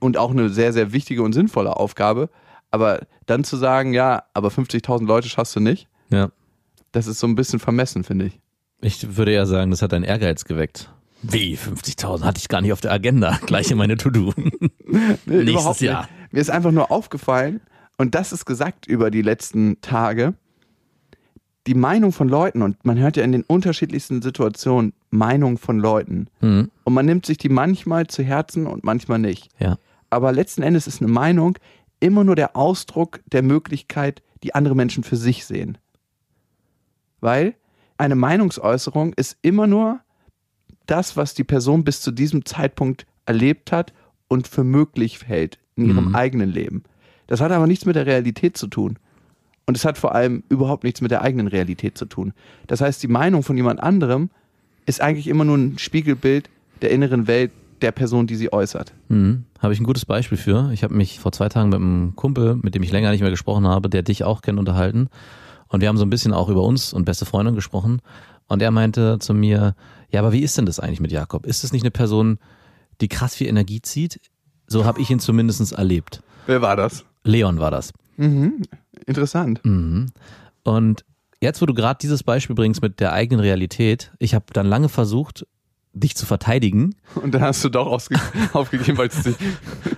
und 0.00 0.16
auch 0.16 0.30
eine 0.30 0.48
sehr, 0.48 0.72
sehr 0.72 0.92
wichtige 0.92 1.22
und 1.22 1.32
sinnvolle 1.32 1.76
Aufgabe. 1.76 2.30
Aber 2.70 3.00
dann 3.26 3.44
zu 3.44 3.56
sagen, 3.56 3.92
ja, 3.92 4.22
aber 4.34 4.48
50.000 4.48 5.06
Leute 5.06 5.28
schaffst 5.28 5.54
du 5.54 5.60
nicht, 5.60 5.86
Ja. 6.10 6.30
das 6.92 7.06
ist 7.06 7.20
so 7.20 7.26
ein 7.26 7.34
bisschen 7.34 7.58
vermessen, 7.60 8.02
finde 8.02 8.26
ich. 8.26 8.40
Ich 8.80 9.16
würde 9.16 9.32
eher 9.32 9.46
sagen, 9.46 9.70
das 9.70 9.82
hat 9.82 9.92
deinen 9.92 10.04
Ehrgeiz 10.04 10.44
geweckt. 10.44 10.90
Wie? 11.22 11.56
50.000 11.56 12.22
hatte 12.22 12.38
ich 12.38 12.48
gar 12.48 12.62
nicht 12.62 12.72
auf 12.72 12.80
der 12.80 12.90
Agenda. 12.92 13.38
Gleich 13.46 13.70
in 13.70 13.78
meine 13.78 13.96
To-Do. 13.96 14.32
Nee, 14.86 15.44
Nächstes 15.44 15.50
überhaupt 15.50 15.80
nicht. 15.80 16.08
Mir 16.32 16.40
ist 16.40 16.50
einfach 16.50 16.72
nur 16.72 16.90
aufgefallen, 16.90 17.60
und 17.98 18.14
das 18.14 18.32
ist 18.32 18.46
gesagt 18.46 18.86
über 18.86 19.10
die 19.10 19.22
letzten 19.22 19.80
Tage, 19.82 20.34
die 21.66 21.74
Meinung 21.74 22.10
von 22.10 22.28
Leuten, 22.28 22.62
und 22.62 22.84
man 22.84 22.98
hört 22.98 23.16
ja 23.16 23.22
in 23.22 23.32
den 23.32 23.44
unterschiedlichsten 23.44 24.22
Situationen 24.22 24.94
Meinung 25.10 25.58
von 25.58 25.78
Leuten. 25.78 26.26
Mhm. 26.40 26.70
Und 26.82 26.94
man 26.94 27.06
nimmt 27.06 27.26
sich 27.26 27.38
die 27.38 27.50
manchmal 27.50 28.08
zu 28.08 28.24
Herzen 28.24 28.66
und 28.66 28.82
manchmal 28.82 29.20
nicht. 29.20 29.50
Ja. 29.60 29.78
Aber 30.10 30.32
letzten 30.32 30.62
Endes 30.62 30.86
ist 30.86 31.00
eine 31.00 31.12
Meinung 31.12 31.58
immer 32.00 32.24
nur 32.24 32.34
der 32.34 32.56
Ausdruck 32.56 33.20
der 33.30 33.42
Möglichkeit, 33.42 34.22
die 34.42 34.54
andere 34.54 34.74
Menschen 34.74 35.04
für 35.04 35.16
sich 35.16 35.44
sehen. 35.44 35.78
Weil 37.20 37.54
eine 37.98 38.16
Meinungsäußerung 38.16 39.12
ist 39.12 39.36
immer 39.42 39.68
nur 39.68 40.00
das, 40.86 41.16
was 41.16 41.34
die 41.34 41.44
Person 41.44 41.84
bis 41.84 42.00
zu 42.00 42.10
diesem 42.10 42.44
Zeitpunkt 42.44 43.06
erlebt 43.26 43.70
hat 43.70 43.92
und 44.26 44.48
für 44.48 44.64
möglich 44.64 45.24
hält 45.24 45.61
in 45.76 45.86
ihrem 45.88 46.08
Mhm. 46.08 46.14
eigenen 46.14 46.50
Leben. 46.50 46.82
Das 47.26 47.40
hat 47.40 47.52
aber 47.52 47.66
nichts 47.66 47.84
mit 47.86 47.96
der 47.96 48.06
Realität 48.06 48.56
zu 48.56 48.66
tun. 48.66 48.98
Und 49.66 49.76
es 49.76 49.84
hat 49.84 49.96
vor 49.96 50.14
allem 50.14 50.42
überhaupt 50.48 50.84
nichts 50.84 51.00
mit 51.00 51.10
der 51.10 51.22
eigenen 51.22 51.46
Realität 51.46 51.96
zu 51.96 52.04
tun. 52.06 52.32
Das 52.66 52.80
heißt, 52.80 53.02
die 53.02 53.08
Meinung 53.08 53.42
von 53.42 53.56
jemand 53.56 53.80
anderem 53.82 54.30
ist 54.86 55.00
eigentlich 55.00 55.28
immer 55.28 55.44
nur 55.44 55.56
ein 55.56 55.78
Spiegelbild 55.78 56.50
der 56.82 56.90
inneren 56.90 57.26
Welt 57.28 57.52
der 57.80 57.92
Person, 57.92 58.26
die 58.26 58.34
sie 58.36 58.52
äußert. 58.52 58.92
Mhm. 59.08 59.44
Habe 59.60 59.72
ich 59.72 59.80
ein 59.80 59.84
gutes 59.84 60.04
Beispiel 60.04 60.36
für. 60.38 60.70
Ich 60.72 60.82
habe 60.82 60.94
mich 60.94 61.20
vor 61.20 61.30
zwei 61.32 61.48
Tagen 61.48 61.68
mit 61.70 61.78
einem 61.78 62.14
Kumpel, 62.16 62.56
mit 62.56 62.74
dem 62.74 62.82
ich 62.82 62.90
länger 62.92 63.12
nicht 63.12 63.20
mehr 63.20 63.30
gesprochen 63.30 63.66
habe, 63.66 63.88
der 63.88 64.02
dich 64.02 64.24
auch 64.24 64.42
kennt, 64.42 64.58
unterhalten. 64.58 65.08
Und 65.68 65.80
wir 65.80 65.88
haben 65.88 65.96
so 65.96 66.04
ein 66.04 66.10
bisschen 66.10 66.32
auch 66.32 66.48
über 66.48 66.62
uns 66.64 66.92
und 66.92 67.04
beste 67.04 67.24
Freundin 67.24 67.54
gesprochen. 67.54 68.00
Und 68.48 68.60
er 68.62 68.70
meinte 68.72 69.18
zu 69.20 69.32
mir, 69.32 69.74
ja, 70.10 70.20
aber 70.20 70.32
wie 70.32 70.40
ist 70.42 70.58
denn 70.58 70.66
das 70.66 70.80
eigentlich 70.80 71.00
mit 71.00 71.12
Jakob? 71.12 71.46
Ist 71.46 71.62
das 71.64 71.72
nicht 71.72 71.82
eine 71.82 71.90
Person, 71.92 72.38
die 73.00 73.08
krass 73.08 73.34
viel 73.34 73.46
Energie 73.46 73.80
zieht? 73.80 74.20
So 74.72 74.86
habe 74.86 75.02
ich 75.02 75.10
ihn 75.10 75.20
zumindest 75.20 75.72
erlebt. 75.72 76.22
Wer 76.46 76.62
war 76.62 76.76
das? 76.76 77.04
Leon 77.24 77.60
war 77.60 77.70
das. 77.70 77.92
Mhm. 78.16 78.62
Interessant. 79.06 79.62
Mhm. 79.64 80.06
Und 80.64 81.04
jetzt, 81.42 81.60
wo 81.60 81.66
du 81.66 81.74
gerade 81.74 81.98
dieses 82.00 82.22
Beispiel 82.22 82.56
bringst 82.56 82.80
mit 82.80 82.98
der 82.98 83.12
eigenen 83.12 83.40
Realität, 83.40 84.12
ich 84.18 84.34
habe 84.34 84.46
dann 84.54 84.66
lange 84.66 84.88
versucht, 84.88 85.46
dich 85.94 86.16
zu 86.16 86.26
verteidigen. 86.26 86.94
Und 87.14 87.34
dann 87.34 87.42
hast 87.42 87.62
du 87.64 87.68
doch 87.68 87.86
aufgegeben, 88.52 88.98
weil 88.98 89.08
es 89.08 89.22
dich. 89.22 89.36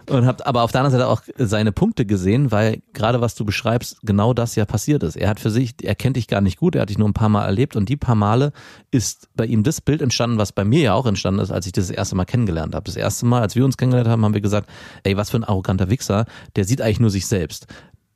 Und 0.09 0.27
hab 0.27 0.47
aber 0.47 0.63
auf 0.63 0.73
der 0.73 0.81
anderen 0.81 0.99
Seite 0.99 1.09
auch 1.09 1.23
seine 1.39 1.73
Punkte 1.73 2.05
gesehen, 2.05 2.51
weil 2.51 2.83
gerade 2.93 3.21
was 3.21 3.35
du 3.35 3.45
beschreibst, 3.45 3.99
genau 4.03 4.35
das 4.35 4.57
ja 4.57 4.65
passiert 4.65 5.03
ist. 5.03 5.17
Er 5.17 5.29
hat 5.29 5.41
für 5.41 5.51
sich, 5.51 5.75
er 5.83 5.95
kennt 5.95 6.17
dich 6.17 6.27
gar 6.27 6.41
nicht 6.41 6.59
gut, 6.59 6.75
er 6.75 6.83
hat 6.83 6.91
dich 6.91 6.99
nur 6.99 7.09
ein 7.09 7.15
paar 7.15 7.29
Mal 7.29 7.45
erlebt 7.45 7.77
und 7.77 7.89
die 7.89 7.97
paar 7.97 8.17
Male 8.17 8.53
ist 8.91 9.29
bei 9.37 9.47
ihm 9.47 9.63
das 9.63 9.81
Bild 9.81 10.03
entstanden, 10.03 10.39
was 10.39 10.53
bei 10.53 10.65
mir 10.65 10.81
ja 10.81 10.95
auch 10.95 11.07
entstanden 11.07 11.41
ist, 11.41 11.53
als 11.53 11.67
ich 11.67 11.73
das, 11.73 11.89
das 11.89 11.97
erste 11.97 12.17
Mal 12.17 12.25
kennengelernt 12.25 12.75
habe. 12.75 12.85
Das 12.85 12.97
erste 12.97 13.27
Mal, 13.27 13.43
als 13.43 13.55
wir 13.55 13.65
uns 13.65 13.77
kennengelernt 13.77 14.09
haben, 14.09 14.25
haben 14.25 14.35
wir 14.35 14.41
gesagt, 14.41 14.69
ey, 15.05 15.17
was 15.17 15.31
für 15.31 15.37
ein 15.37 15.45
arroganter 15.45 15.91
Wichser, 15.91 16.27
der 16.57 16.65
sieht 16.65 16.81
eigentlich 16.81 17.01
nur 17.01 17.11
sich 17.11 17.27
selbst. 17.27 17.67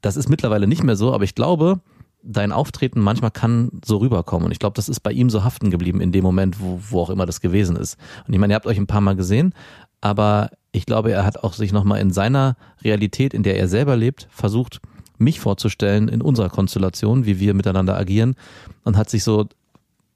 Das 0.00 0.16
ist 0.16 0.28
mittlerweile 0.28 0.66
nicht 0.66 0.82
mehr 0.82 0.96
so, 0.96 1.12
aber 1.12 1.24
ich 1.24 1.34
glaube, 1.34 1.80
dein 2.22 2.52
Auftreten 2.52 3.00
manchmal 3.00 3.30
kann 3.30 3.70
so 3.84 3.98
rüberkommen. 3.98 4.46
Und 4.46 4.52
ich 4.52 4.58
glaube, 4.58 4.74
das 4.74 4.88
ist 4.88 5.00
bei 5.00 5.12
ihm 5.12 5.30
so 5.30 5.44
haften 5.44 5.70
geblieben 5.70 6.00
in 6.00 6.12
dem 6.12 6.24
Moment, 6.24 6.60
wo, 6.60 6.80
wo 6.90 7.00
auch 7.00 7.10
immer 7.10 7.26
das 7.26 7.40
gewesen 7.40 7.76
ist. 7.76 7.96
Und 8.26 8.34
ich 8.34 8.38
meine, 8.38 8.52
ihr 8.52 8.56
habt 8.56 8.66
euch 8.66 8.78
ein 8.78 8.86
paar 8.86 9.00
Mal 9.00 9.16
gesehen, 9.16 9.54
aber 10.00 10.50
ich 10.72 10.86
glaube, 10.86 11.12
er 11.12 11.24
hat 11.24 11.42
auch 11.42 11.54
sich 11.54 11.72
nochmal 11.72 12.00
in 12.00 12.10
seiner 12.10 12.56
Realität, 12.82 13.34
in 13.34 13.42
der 13.42 13.58
er 13.58 13.68
selber 13.68 13.96
lebt, 13.96 14.28
versucht, 14.30 14.80
mich 15.18 15.40
vorzustellen 15.40 16.08
in 16.08 16.22
unserer 16.22 16.48
Konstellation, 16.48 17.26
wie 17.26 17.40
wir 17.40 17.54
miteinander 17.54 17.96
agieren 17.96 18.36
und 18.84 18.96
hat 18.96 19.10
sich 19.10 19.24
so 19.24 19.48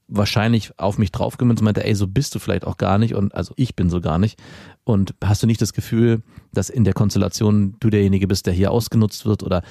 wahrscheinlich 0.08 0.78
auf 0.78 0.98
mich 0.98 1.10
draufgemünzt 1.10 1.62
und 1.62 1.64
meinte, 1.64 1.84
ey, 1.84 1.94
so 1.94 2.06
bist 2.06 2.34
du 2.34 2.38
vielleicht 2.38 2.66
auch 2.66 2.76
gar 2.76 2.98
nicht 2.98 3.14
und 3.14 3.34
also 3.34 3.54
ich 3.56 3.74
bin 3.74 3.90
so 3.90 4.00
gar 4.00 4.18
nicht. 4.18 4.38
Und 4.84 5.14
hast 5.24 5.42
du 5.42 5.46
nicht 5.46 5.62
das 5.62 5.72
Gefühl, 5.72 6.22
dass 6.52 6.70
in 6.70 6.84
der 6.84 6.92
Konstellation 6.92 7.76
du 7.80 7.88
derjenige 7.88 8.28
bist, 8.28 8.46
der 8.46 8.52
hier 8.52 8.70
ausgenutzt 8.70 9.24
wird 9.26 9.42
oder 9.42 9.62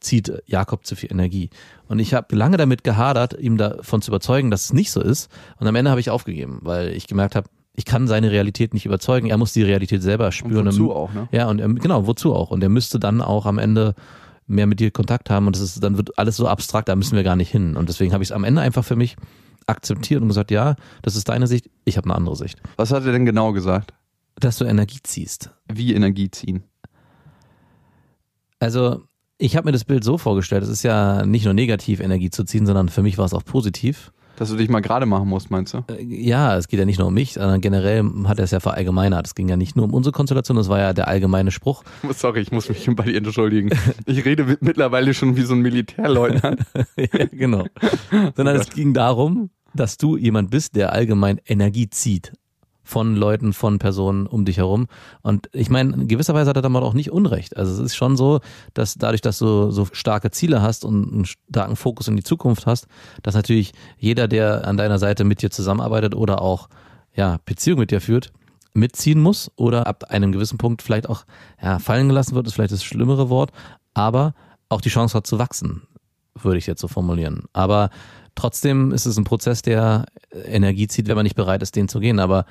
zieht 0.00 0.32
Jakob 0.46 0.86
zu 0.86 0.96
viel 0.96 1.12
Energie. 1.12 1.50
Und 1.88 1.98
ich 1.98 2.14
habe 2.14 2.34
lange 2.34 2.56
damit 2.56 2.84
gehadert, 2.84 3.38
ihm 3.38 3.56
davon 3.56 4.02
zu 4.02 4.10
überzeugen, 4.10 4.50
dass 4.50 4.64
es 4.64 4.72
nicht 4.72 4.90
so 4.90 5.00
ist. 5.00 5.30
Und 5.58 5.66
am 5.66 5.74
Ende 5.76 5.90
habe 5.90 6.00
ich 6.00 6.10
aufgegeben, 6.10 6.60
weil 6.62 6.88
ich 6.88 7.06
gemerkt 7.06 7.36
habe, 7.36 7.48
ich 7.74 7.84
kann 7.84 8.08
seine 8.08 8.30
Realität 8.30 8.74
nicht 8.74 8.86
überzeugen. 8.86 9.28
Er 9.28 9.36
muss 9.36 9.52
die 9.52 9.62
Realität 9.62 10.02
selber 10.02 10.32
spüren. 10.32 10.66
Und 10.66 10.74
wozu 10.74 10.92
auch, 10.92 11.12
ne? 11.12 11.28
Ja, 11.32 11.48
und 11.48 11.60
er, 11.60 11.68
genau, 11.68 12.06
wozu 12.06 12.34
auch. 12.34 12.50
Und 12.50 12.62
er 12.62 12.68
müsste 12.68 12.98
dann 12.98 13.20
auch 13.20 13.46
am 13.46 13.58
Ende 13.58 13.94
mehr 14.46 14.66
mit 14.66 14.80
dir 14.80 14.90
Kontakt 14.90 15.30
haben 15.30 15.46
und 15.46 15.54
das 15.54 15.62
ist, 15.62 15.82
dann 15.82 15.96
wird 15.96 16.18
alles 16.18 16.36
so 16.36 16.48
abstrakt, 16.48 16.88
da 16.88 16.96
müssen 16.96 17.14
wir 17.14 17.22
gar 17.22 17.36
nicht 17.36 17.50
hin. 17.50 17.76
Und 17.76 17.88
deswegen 17.88 18.12
habe 18.12 18.24
ich 18.24 18.30
es 18.30 18.32
am 18.32 18.44
Ende 18.44 18.60
einfach 18.60 18.84
für 18.84 18.96
mich 18.96 19.16
akzeptiert 19.66 20.20
und 20.20 20.28
gesagt, 20.28 20.50
ja, 20.50 20.74
das 21.02 21.14
ist 21.14 21.28
deine 21.28 21.46
Sicht, 21.46 21.70
ich 21.84 21.96
habe 21.96 22.06
eine 22.06 22.16
andere 22.16 22.34
Sicht. 22.34 22.60
Was 22.76 22.90
hat 22.90 23.04
er 23.06 23.12
denn 23.12 23.24
genau 23.24 23.52
gesagt? 23.52 23.94
Dass 24.40 24.58
du 24.58 24.64
Energie 24.64 24.98
ziehst. 25.02 25.50
Wie 25.72 25.94
Energie 25.94 26.30
ziehen? 26.30 26.64
Also 28.58 29.04
ich 29.40 29.56
habe 29.56 29.66
mir 29.66 29.72
das 29.72 29.84
Bild 29.84 30.04
so 30.04 30.18
vorgestellt, 30.18 30.62
es 30.62 30.68
ist 30.68 30.82
ja 30.82 31.24
nicht 31.24 31.44
nur 31.44 31.54
negativ 31.54 32.00
Energie 32.00 32.30
zu 32.30 32.44
ziehen, 32.44 32.66
sondern 32.66 32.88
für 32.88 33.02
mich 33.02 33.18
war 33.18 33.24
es 33.24 33.34
auch 33.34 33.44
positiv. 33.44 34.12
Dass 34.36 34.48
du 34.48 34.56
dich 34.56 34.70
mal 34.70 34.80
gerade 34.80 35.04
machen 35.04 35.28
musst, 35.28 35.50
meinst 35.50 35.74
du? 35.74 35.84
Äh, 35.90 36.02
ja, 36.02 36.56
es 36.56 36.68
geht 36.68 36.78
ja 36.78 36.86
nicht 36.86 36.98
nur 36.98 37.08
um 37.08 37.14
mich, 37.14 37.34
sondern 37.34 37.60
generell 37.60 38.04
hat 38.24 38.38
er 38.38 38.44
es 38.44 38.52
ja 38.52 38.60
verallgemeinert. 38.60 39.26
Es 39.26 39.34
ging 39.34 39.48
ja 39.48 39.56
nicht 39.56 39.76
nur 39.76 39.84
um 39.84 39.92
unsere 39.92 40.12
Konstellation, 40.12 40.56
das 40.56 40.68
war 40.68 40.78
ja 40.78 40.92
der 40.92 41.08
allgemeine 41.08 41.50
Spruch. 41.50 41.82
Sorry, 42.14 42.40
ich 42.40 42.52
muss 42.52 42.68
mich 42.68 42.88
bei 42.94 43.04
dir 43.04 43.16
entschuldigen. 43.16 43.70
Ich 44.06 44.24
rede 44.24 44.56
mittlerweile 44.60 45.12
schon 45.14 45.36
wie 45.36 45.42
so 45.42 45.54
ein 45.54 45.60
Militärleutnant. 45.60 46.60
ja, 46.96 47.26
genau. 47.32 47.66
Sondern 48.34 48.56
es 48.56 48.70
ging 48.70 48.94
darum, 48.94 49.50
dass 49.74 49.98
du 49.98 50.16
jemand 50.16 50.50
bist, 50.50 50.74
der 50.74 50.92
allgemein 50.92 51.40
Energie 51.46 51.90
zieht 51.90 52.32
von 52.90 53.14
Leuten, 53.14 53.52
von 53.52 53.78
Personen 53.78 54.26
um 54.26 54.44
dich 54.44 54.58
herum. 54.58 54.88
Und 55.22 55.48
ich 55.52 55.70
meine, 55.70 55.94
in 55.94 56.08
gewisser 56.08 56.34
Weise 56.34 56.50
hat 56.50 56.56
er 56.56 56.62
damit 56.62 56.82
auch 56.82 56.92
nicht 56.92 57.12
Unrecht. 57.12 57.56
Also 57.56 57.72
es 57.72 57.78
ist 57.78 57.94
schon 57.94 58.16
so, 58.16 58.40
dass 58.74 58.94
dadurch, 58.94 59.20
dass 59.20 59.38
du 59.38 59.70
so 59.70 59.86
starke 59.92 60.30
Ziele 60.30 60.60
hast 60.60 60.84
und 60.84 61.12
einen 61.12 61.24
starken 61.24 61.76
Fokus 61.76 62.08
in 62.08 62.16
die 62.16 62.22
Zukunft 62.22 62.66
hast, 62.66 62.88
dass 63.22 63.34
natürlich 63.34 63.72
jeder, 63.96 64.28
der 64.28 64.66
an 64.66 64.76
deiner 64.76 64.98
Seite 64.98 65.24
mit 65.24 65.40
dir 65.40 65.50
zusammenarbeitet 65.50 66.14
oder 66.14 66.42
auch 66.42 66.68
ja, 67.14 67.38
Beziehung 67.44 67.78
mit 67.78 67.90
dir 67.90 68.00
führt, 68.00 68.32
mitziehen 68.74 69.20
muss 69.20 69.50
oder 69.56 69.86
ab 69.86 70.04
einem 70.10 70.32
gewissen 70.32 70.58
Punkt 70.58 70.82
vielleicht 70.82 71.08
auch 71.08 71.24
ja, 71.62 71.78
fallen 71.78 72.08
gelassen 72.08 72.34
wird, 72.34 72.46
ist 72.46 72.54
vielleicht 72.54 72.72
das 72.72 72.84
schlimmere 72.84 73.30
Wort, 73.30 73.52
aber 73.94 74.34
auch 74.68 74.80
die 74.80 74.88
Chance 74.88 75.16
hat 75.16 75.26
zu 75.26 75.38
wachsen, 75.38 75.82
würde 76.34 76.58
ich 76.58 76.66
jetzt 76.66 76.80
so 76.80 76.88
formulieren. 76.88 77.44
Aber 77.52 77.90
trotzdem 78.34 78.92
ist 78.92 79.06
es 79.06 79.16
ein 79.16 79.24
Prozess, 79.24 79.62
der 79.62 80.06
Energie 80.44 80.86
zieht, 80.86 81.08
wenn 81.08 81.16
man 81.16 81.24
nicht 81.24 81.36
bereit 81.36 81.62
ist, 81.62 81.76
den 81.76 81.88
zu 81.88 82.00
gehen. 82.00 82.20
Aber 82.20 82.44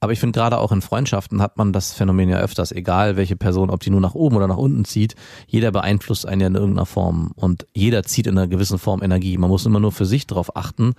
aber 0.00 0.12
ich 0.12 0.20
finde 0.20 0.38
gerade 0.38 0.58
auch 0.58 0.72
in 0.72 0.80
Freundschaften 0.80 1.42
hat 1.42 1.58
man 1.58 1.72
das 1.72 1.92
Phänomen 1.92 2.30
ja 2.30 2.38
öfters, 2.38 2.72
egal 2.72 3.16
welche 3.16 3.36
Person, 3.36 3.70
ob 3.70 3.80
die 3.80 3.90
nur 3.90 4.00
nach 4.00 4.14
oben 4.14 4.36
oder 4.36 4.48
nach 4.48 4.56
unten 4.56 4.84
zieht, 4.86 5.14
jeder 5.46 5.70
beeinflusst 5.70 6.26
einen 6.26 6.40
ja 6.40 6.46
in 6.46 6.54
irgendeiner 6.54 6.86
Form 6.86 7.32
und 7.36 7.66
jeder 7.74 8.02
zieht 8.02 8.26
in 8.26 8.38
einer 8.38 8.48
gewissen 8.48 8.78
Form 8.78 9.02
Energie. 9.02 9.36
Man 9.36 9.50
muss 9.50 9.66
immer 9.66 9.80
nur 9.80 9.92
für 9.92 10.06
sich 10.06 10.26
darauf 10.26 10.56
achten, 10.56 10.94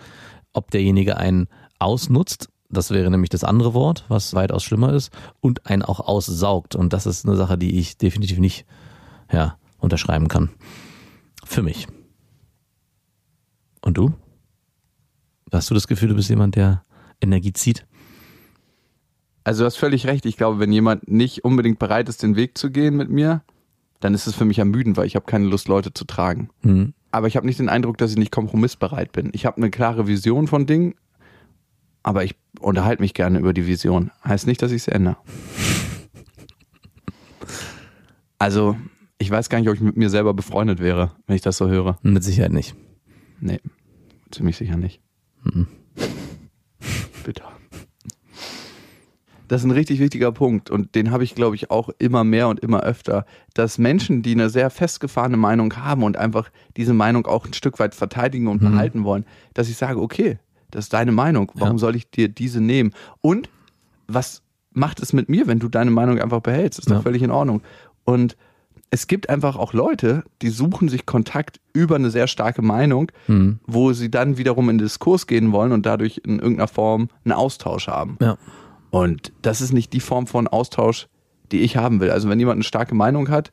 ob 0.54 0.70
derjenige 0.70 1.18
einen 1.18 1.48
ausnutzt, 1.80 2.50
das 2.72 2.92
wäre 2.92 3.12
nämlich 3.12 3.30
das 3.30 3.44
andere 3.44 3.74
Wort, 3.74 4.06
was 4.08 4.34
weitaus 4.34 4.64
schlimmer 4.64 4.94
ist, 4.94 5.12
und 5.42 5.66
einen 5.66 5.82
auch 5.82 6.00
aussaugt. 6.00 6.76
Und 6.76 6.94
das 6.94 7.06
ist 7.06 7.26
eine 7.26 7.36
Sache, 7.36 7.58
die 7.58 7.78
ich 7.78 7.98
definitiv 7.98 8.40
nicht 8.40 8.66
ja, 9.32 9.58
unterschreiben 9.78 10.28
kann. 10.28 10.50
Für 11.44 11.64
mich. 11.64 11.88
Und 13.82 13.98
du? 13.98 14.14
Hast 15.52 15.70
du 15.70 15.74
das 15.74 15.88
Gefühl, 15.88 16.10
du 16.10 16.16
bist 16.16 16.30
jemand, 16.30 16.56
der 16.56 16.84
Energie 17.20 17.52
zieht? 17.52 17.86
Also 19.52 19.64
du 19.64 19.66
hast 19.66 19.76
völlig 19.76 20.08
recht. 20.08 20.26
Ich 20.26 20.38
glaube, 20.38 20.60
wenn 20.60 20.72
jemand 20.72 21.12
nicht 21.12 21.44
unbedingt 21.44 21.78
bereit 21.78 22.08
ist, 22.08 22.24
den 22.24 22.38
Weg 22.38 22.58
zu 22.58 22.72
gehen 22.72 22.96
mit 22.96 23.10
mir, 23.10 23.44
dann 24.00 24.14
ist 24.14 24.26
es 24.26 24.34
für 24.34 24.46
mich 24.46 24.60
ermüdend, 24.60 24.96
weil 24.96 25.08
ich 25.08 25.18
habe 25.18 25.26
keine 25.26 25.46
Lust, 25.46 25.68
Leute 25.68 25.94
zu 25.94 26.06
tragen. 26.06 26.50
Mhm. 26.62 26.94
Aber 27.12 27.28
ich 27.28 27.36
habe 27.36 27.46
nicht 27.46 27.60
den 27.60 27.68
Eindruck, 27.68 27.98
dass 27.98 28.12
ich 28.12 28.18
nicht 28.18 28.32
kompromissbereit 28.32 29.12
bin. 29.12 29.30
Ich 29.34 29.46
habe 29.46 29.58
eine 29.58 29.70
klare 29.70 30.08
Vision 30.08 30.48
von 30.48 30.68
Dingen, 30.68 30.96
aber 32.02 32.24
ich 32.24 32.36
unterhalte 32.62 33.02
mich 33.02 33.14
gerne 33.14 33.40
über 33.40 33.52
die 33.52 33.68
Vision. 33.68 34.12
Heißt 34.24 34.48
nicht, 34.48 34.62
dass 34.62 34.72
ich 34.72 34.84
es 34.84 34.88
ändere. 34.88 35.18
Also, 38.40 38.78
ich 39.18 39.30
weiß 39.30 39.50
gar 39.50 39.60
nicht, 39.60 39.68
ob 39.68 39.76
ich 39.76 39.82
mit 39.82 39.98
mir 39.98 40.10
selber 40.10 40.34
befreundet 40.34 40.80
wäre, 40.80 41.12
wenn 41.28 41.36
ich 41.36 41.44
das 41.44 41.58
so 41.58 41.68
höre. 41.68 42.00
Mit 42.04 42.24
Sicherheit 42.24 42.54
nicht. 42.54 42.74
Nee, 43.42 43.60
ziemlich 44.32 44.56
sicher 44.56 44.78
nicht. 44.78 45.02
Mhm. 45.44 45.68
Bitte. 47.26 47.44
Das 49.52 49.60
ist 49.62 49.66
ein 49.66 49.72
richtig 49.72 50.00
wichtiger 50.00 50.32
Punkt 50.32 50.70
und 50.70 50.96
den 50.96 51.12
habe 51.12 51.26
ich, 51.26 51.36
glaube 51.36 51.58
ich, 51.58 51.70
auch 51.72 51.90
immer 52.00 52.24
mehr 52.24 52.48
und 52.48 52.62
immer 52.62 52.84
öfter, 52.84 53.26
dass 53.54 53.78
Menschen, 53.78 54.22
die 54.22 54.32
eine 54.32 54.50
sehr 54.50 54.70
festgefahrene 54.70 55.36
Meinung 55.36 55.76
haben 55.76 56.04
und 56.04 56.16
einfach 56.16 56.50
diese 56.78 56.94
Meinung 56.94 57.26
auch 57.28 57.46
ein 57.46 57.52
Stück 57.54 57.78
weit 57.78 57.94
verteidigen 57.94 58.48
und 58.48 58.62
Mhm. 58.62 58.72
behalten 58.72 59.04
wollen, 59.04 59.26
dass 59.54 59.68
ich 59.68 59.76
sage, 59.76 60.00
okay, 60.02 60.40
das 60.72 60.86
ist 60.86 60.94
deine 60.94 61.12
Meinung, 61.12 61.52
warum 61.56 61.76
Ja. 61.76 61.80
soll 61.80 61.98
ich 61.98 62.10
dir 62.10 62.30
diese 62.30 62.62
nehmen? 62.62 62.94
Und 63.20 63.50
was 64.08 64.42
macht 64.74 65.02
es 65.02 65.12
mit 65.12 65.28
mir, 65.28 65.48
wenn 65.48 65.60
du 65.60 65.68
deine 65.68 65.92
Meinung 65.92 66.18
einfach 66.22 66.40
behältst? 66.40 66.80
Ist 66.80 66.90
doch 66.90 66.96
Ja. 66.96 67.02
völlig 67.02 67.22
in 67.22 67.32
Ordnung. 67.32 67.62
Und 68.06 68.38
es 68.90 69.08
gibt 69.08 69.30
einfach 69.30 69.58
auch 69.58 69.74
Leute, 69.74 70.24
die 70.42 70.50
suchen 70.50 70.88
sich 70.88 71.06
Kontakt 71.06 71.60
über 71.74 71.96
eine 71.96 72.10
sehr 72.10 72.28
starke 72.28 72.62
Meinung, 72.62 73.12
Mhm. 73.28 73.60
wo 73.68 73.92
sie 73.92 74.10
dann 74.10 74.38
wiederum 74.38 74.70
in 74.70 74.78
den 74.78 74.86
Diskurs 74.86 75.28
gehen 75.28 75.52
wollen 75.52 75.74
und 75.74 75.86
dadurch 75.86 76.22
in 76.26 76.40
irgendeiner 76.40 76.70
Form 76.70 77.10
einen 77.26 77.34
Austausch 77.34 77.88
haben. 77.88 78.18
Ja. 78.22 78.38
Und 78.92 79.32
das 79.42 79.62
ist 79.62 79.74
nicht 79.74 79.94
die 79.94 80.00
Form 80.00 80.28
von 80.28 80.48
Austausch, 80.48 81.08
die 81.52 81.62
ich 81.62 81.78
haben 81.78 82.00
will. 82.00 82.12
Also 82.12 82.30
wenn 82.30 82.40
jemand 82.40 82.58
eine 82.58 82.64
starke 82.64 82.94
Meinung 82.94 83.30
hat 83.30 83.52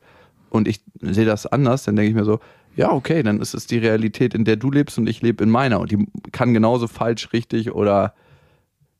und 0.49 0.67
ich 0.67 0.81
sehe 1.01 1.25
das 1.25 1.47
anders, 1.47 1.83
dann 1.83 1.95
denke 1.95 2.09
ich 2.09 2.15
mir 2.15 2.25
so, 2.25 2.39
ja, 2.75 2.91
okay, 2.91 3.23
dann 3.23 3.41
ist 3.41 3.53
es 3.53 3.65
die 3.65 3.77
Realität, 3.77 4.33
in 4.33 4.45
der 4.45 4.57
du 4.57 4.69
lebst 4.69 4.97
und 4.97 5.07
ich 5.07 5.21
lebe 5.21 5.43
in 5.43 5.49
meiner. 5.49 5.79
Und 5.79 5.91
die 5.91 6.07
kann 6.31 6.53
genauso 6.53 6.87
falsch, 6.87 7.33
richtig 7.33 7.71
oder 7.71 8.13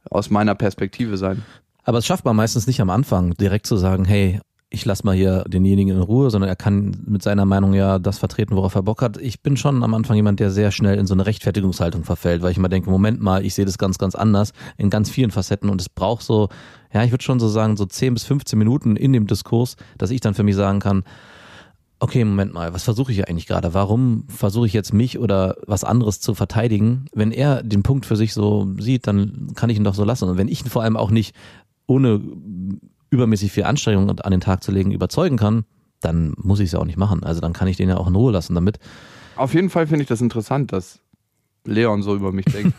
aus 0.10 0.30
meiner 0.30 0.56
Perspektive 0.56 1.18
sein. 1.18 1.44
Aber 1.84 2.00
es 2.00 2.06
schafft 2.06 2.26
man 2.26 2.36
meistens 2.36 2.68
nicht 2.68 2.82
am 2.82 2.90
Anfang, 2.90 3.36
direkt 3.36 3.68
zu 3.68 3.78
sagen, 3.78 4.06
hey, 4.06 4.40
ich 4.72 4.86
lass 4.86 5.04
mal 5.04 5.16
hier 5.16 5.44
denjenigen 5.48 5.96
in 5.96 6.02
Ruhe, 6.02 6.30
sondern 6.30 6.48
er 6.48 6.56
kann 6.56 6.96
mit 7.08 7.24
seiner 7.24 7.46
Meinung 7.46 7.74
ja 7.74 7.98
das 7.98 8.20
vertreten, 8.20 8.56
worauf 8.56 8.76
er 8.76 8.84
Bock 8.84 9.02
hat. 9.02 9.18
Ich 9.18 9.42
bin 9.42 9.58
schon 9.58 9.84
am 9.84 9.96
Anfang 9.96 10.16
jemand, 10.16 10.40
der 10.40 10.52
sehr 10.52 10.72
schnell 10.72 11.00
in 11.00 11.08
so 11.08 11.16
eine 11.16 11.26
Rechtfertigungshaltung 11.26 12.04
verfällt, 12.04 12.44
weil 12.44 12.52
ich 12.52 12.58
immer 12.58 12.70
denke, 12.70 12.92
Moment 12.92 13.20
mal, 13.20 13.44
ich 13.44 13.56
sehe 13.56 13.66
das 13.66 13.80
ganz, 13.80 13.98
ganz 13.98 14.14
anders 14.14 14.54
in 14.78 14.92
ganz 14.92 15.10
vielen 15.10 15.32
Facetten 15.32 15.70
und 15.70 15.82
es 15.82 15.90
braucht 15.90 16.22
so, 16.22 16.50
ja, 16.94 17.04
ich 17.04 17.12
würde 17.12 17.24
schon 17.24 17.40
so 17.40 17.48
sagen, 17.48 17.78
so 17.78 17.86
10 17.86 18.14
bis 18.14 18.26
15 18.26 18.60
Minuten 18.60 18.96
in 18.96 19.12
dem 19.12 19.26
Diskurs, 19.26 19.76
dass 19.98 20.12
ich 20.12 20.22
dann 20.22 20.36
für 20.36 20.44
mich 20.44 20.56
sagen 20.56 20.80
kann, 20.80 21.04
okay, 22.00 22.24
Moment 22.24 22.54
mal, 22.54 22.72
was 22.72 22.84
versuche 22.84 23.12
ich 23.12 23.28
eigentlich 23.28 23.48
gerade? 23.48 23.74
Warum 23.74 24.26
versuche 24.28 24.68
ich 24.68 24.74
jetzt 24.74 24.94
mich 24.94 25.18
oder 25.18 25.58
was 25.66 25.84
anderes 25.84 26.22
zu 26.22 26.36
verteidigen? 26.36 27.06
Wenn 27.12 27.32
er 27.32 27.64
den 27.64 27.82
Punkt 27.82 28.06
für 28.06 28.16
sich 28.16 28.34
so 28.34 28.68
sieht, 28.78 29.08
dann 29.08 29.52
kann 29.56 29.70
ich 29.72 29.78
ihn 29.78 29.84
doch 29.84 29.96
so 29.96 30.04
lassen. 30.04 30.30
Und 30.30 30.38
wenn 30.38 30.48
ich 30.48 30.64
ihn 30.64 30.70
vor 30.70 30.84
allem 30.84 30.96
auch 30.96 31.12
nicht 31.12 31.36
ohne 31.88 32.22
übermäßig 33.10 33.52
viel 33.52 33.64
Anstrengung 33.64 34.10
an 34.20 34.32
den 34.32 34.42
Tag 34.42 34.64
zu 34.64 34.72
legen 34.72 34.92
überzeugen 34.92 35.38
kann, 35.38 35.66
dann 36.00 36.34
muss 36.38 36.60
ich 36.60 36.68
es 36.68 36.72
ja 36.74 36.80
auch 36.80 36.86
nicht 36.86 36.98
machen. 36.98 37.24
Also 37.24 37.42
dann 37.42 37.54
kann 37.54 37.68
ich 37.68 37.78
den 37.78 37.90
ja 37.90 37.98
auch 37.98 38.08
in 38.08 38.16
Ruhe 38.16 38.32
lassen 38.32 38.56
damit. 38.56 38.80
Auf 39.36 39.54
jeden 39.54 39.70
Fall 39.70 39.88
finde 39.88 40.04
ich 40.04 40.08
das 40.08 40.22
interessant, 40.22 40.72
dass 40.74 41.00
Leon 41.66 42.02
so 42.04 42.16
über 42.16 42.32
mich 42.32 42.46
denkt. 42.46 42.74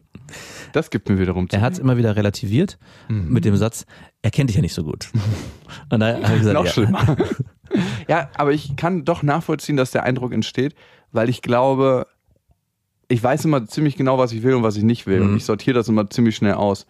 das 0.72 0.90
gibt 0.90 1.08
mir 1.08 1.18
wiederum 1.18 1.48
zu. 1.48 1.56
Er 1.56 1.62
hat 1.62 1.74
es 1.74 1.78
immer 1.78 1.96
wieder 1.96 2.16
relativiert 2.16 2.78
Mhm. 3.08 3.32
mit 3.32 3.44
dem 3.44 3.56
Satz, 3.56 3.86
er 4.22 4.30
kennt 4.30 4.50
dich 4.50 4.56
ja 4.56 4.62
nicht 4.62 4.74
so 4.74 4.84
gut. 4.84 5.08
Und 5.90 6.00
da 6.00 6.14
habe 6.14 6.34
ich 6.34 6.38
gesagt, 6.40 6.54
Noch 6.54 6.64
ja. 6.64 6.70
schlimmer. 6.72 7.16
ja, 8.08 8.30
aber 8.36 8.52
ich 8.52 8.76
kann 8.76 9.04
doch 9.04 9.22
nachvollziehen, 9.22 9.76
dass 9.76 9.90
der 9.90 10.04
Eindruck 10.04 10.32
entsteht, 10.32 10.74
weil 11.12 11.28
ich 11.28 11.42
glaube, 11.42 12.06
ich 13.08 13.22
weiß 13.22 13.44
immer 13.44 13.66
ziemlich 13.66 13.96
genau, 13.96 14.18
was 14.18 14.32
ich 14.32 14.42
will 14.42 14.54
und 14.54 14.62
was 14.62 14.76
ich 14.76 14.82
nicht 14.82 15.06
will. 15.06 15.20
Mhm. 15.20 15.30
Und 15.30 15.36
ich 15.36 15.44
sortiere 15.44 15.74
das 15.74 15.88
immer 15.88 16.08
ziemlich 16.10 16.36
schnell 16.36 16.54
aus. 16.54 16.86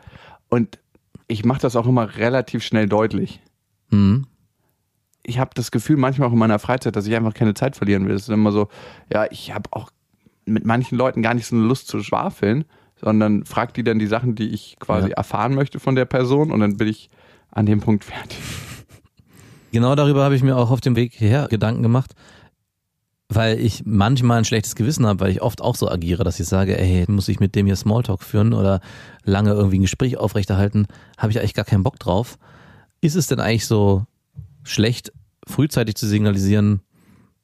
Und 0.49 0.79
ich 1.29 1.45
mache 1.45 1.61
das 1.61 1.77
auch 1.77 1.87
immer 1.87 2.17
relativ 2.17 2.63
schnell 2.63 2.89
deutlich. 2.89 3.41
Mhm. 3.91 4.27
Ich 5.23 5.39
habe 5.39 5.51
das 5.55 5.71
Gefühl 5.71 5.97
manchmal 5.97 6.29
auch 6.29 6.33
in 6.33 6.39
meiner 6.39 6.59
Freizeit, 6.59 6.95
dass 6.95 7.07
ich 7.07 7.15
einfach 7.17 7.35
keine 7.35 7.55
Zeit 7.55 7.77
verlieren 7.77 8.07
will. 8.07 8.15
Es 8.15 8.23
ist 8.23 8.29
immer 8.29 8.53
so, 8.53 8.69
ja, 9.13 9.27
ich 9.31 9.53
habe 9.53 9.69
auch 9.73 9.91
mit 10.45 10.65
manchen 10.65 10.97
Leuten 10.97 11.23
gar 11.23 11.35
nicht 11.35 11.47
so 11.47 11.57
eine 11.57 11.65
Lust 11.65 11.89
zu 11.89 12.01
schwafeln, 12.01 12.65
sondern 13.01 13.45
frag 13.45 13.75
die 13.75 13.83
dann 13.83 13.99
die 13.99 14.07
Sachen, 14.07 14.37
die 14.37 14.49
ich 14.51 14.77
quasi 14.79 15.09
Ja. 15.09 15.17
erfahren 15.17 15.55
möchte 15.55 15.81
von 15.81 15.97
der 15.97 16.05
Person 16.05 16.53
und 16.53 16.61
dann 16.61 16.77
bin 16.77 16.87
ich 16.89 17.11
an 17.51 17.67
dem 17.67 17.81
Punkt 17.81 18.05
fertig. 18.05 18.39
Genau 19.73 19.95
darüber 19.97 20.23
habe 20.25 20.37
ich 20.37 20.43
mir 20.43 20.57
auch 20.57 20.71
auf 20.71 20.81
dem 20.81 20.95
Weg 20.97 21.13
hierher 21.15 21.49
Gedanken 21.49 21.83
gemacht, 21.83 22.15
weil 23.29 23.59
ich 23.59 23.83
manchmal 23.85 24.39
ein 24.39 24.45
schlechtes 24.45 24.77
Gewissen 24.77 25.07
habe, 25.07 25.21
weil 25.21 25.31
ich 25.31 25.43
oft 25.43 25.61
auch 25.61 25.75
so 25.75 25.91
agiere, 25.91 26.23
dass 26.25 26.39
ich 26.39 26.47
sage, 26.47 26.79
ey, 26.79 27.05
muss 27.09 27.29
ich 27.29 27.41
mit 27.41 27.55
dem 27.55 27.67
hier 27.67 27.77
Smalltalk 27.77 28.23
führen 28.23 28.53
oder 28.53 28.81
lange 29.25 29.51
irgendwie 29.51 29.79
ein 29.79 29.83
Gespräch 29.83 30.17
aufrechterhalten, 30.17 30.87
habe 31.19 31.33
ich 31.33 31.41
eigentlich 31.41 31.55
gar 31.55 31.65
keinen 31.65 31.83
Bock 31.83 31.99
drauf. 31.99 32.39
Ist 33.01 33.17
es 33.17 33.27
denn 33.27 33.41
eigentlich 33.41 33.67
so 33.67 34.05
schlecht, 34.63 35.13
frühzeitig 35.47 35.97
zu 35.97 36.07
signalisieren, 36.07 36.81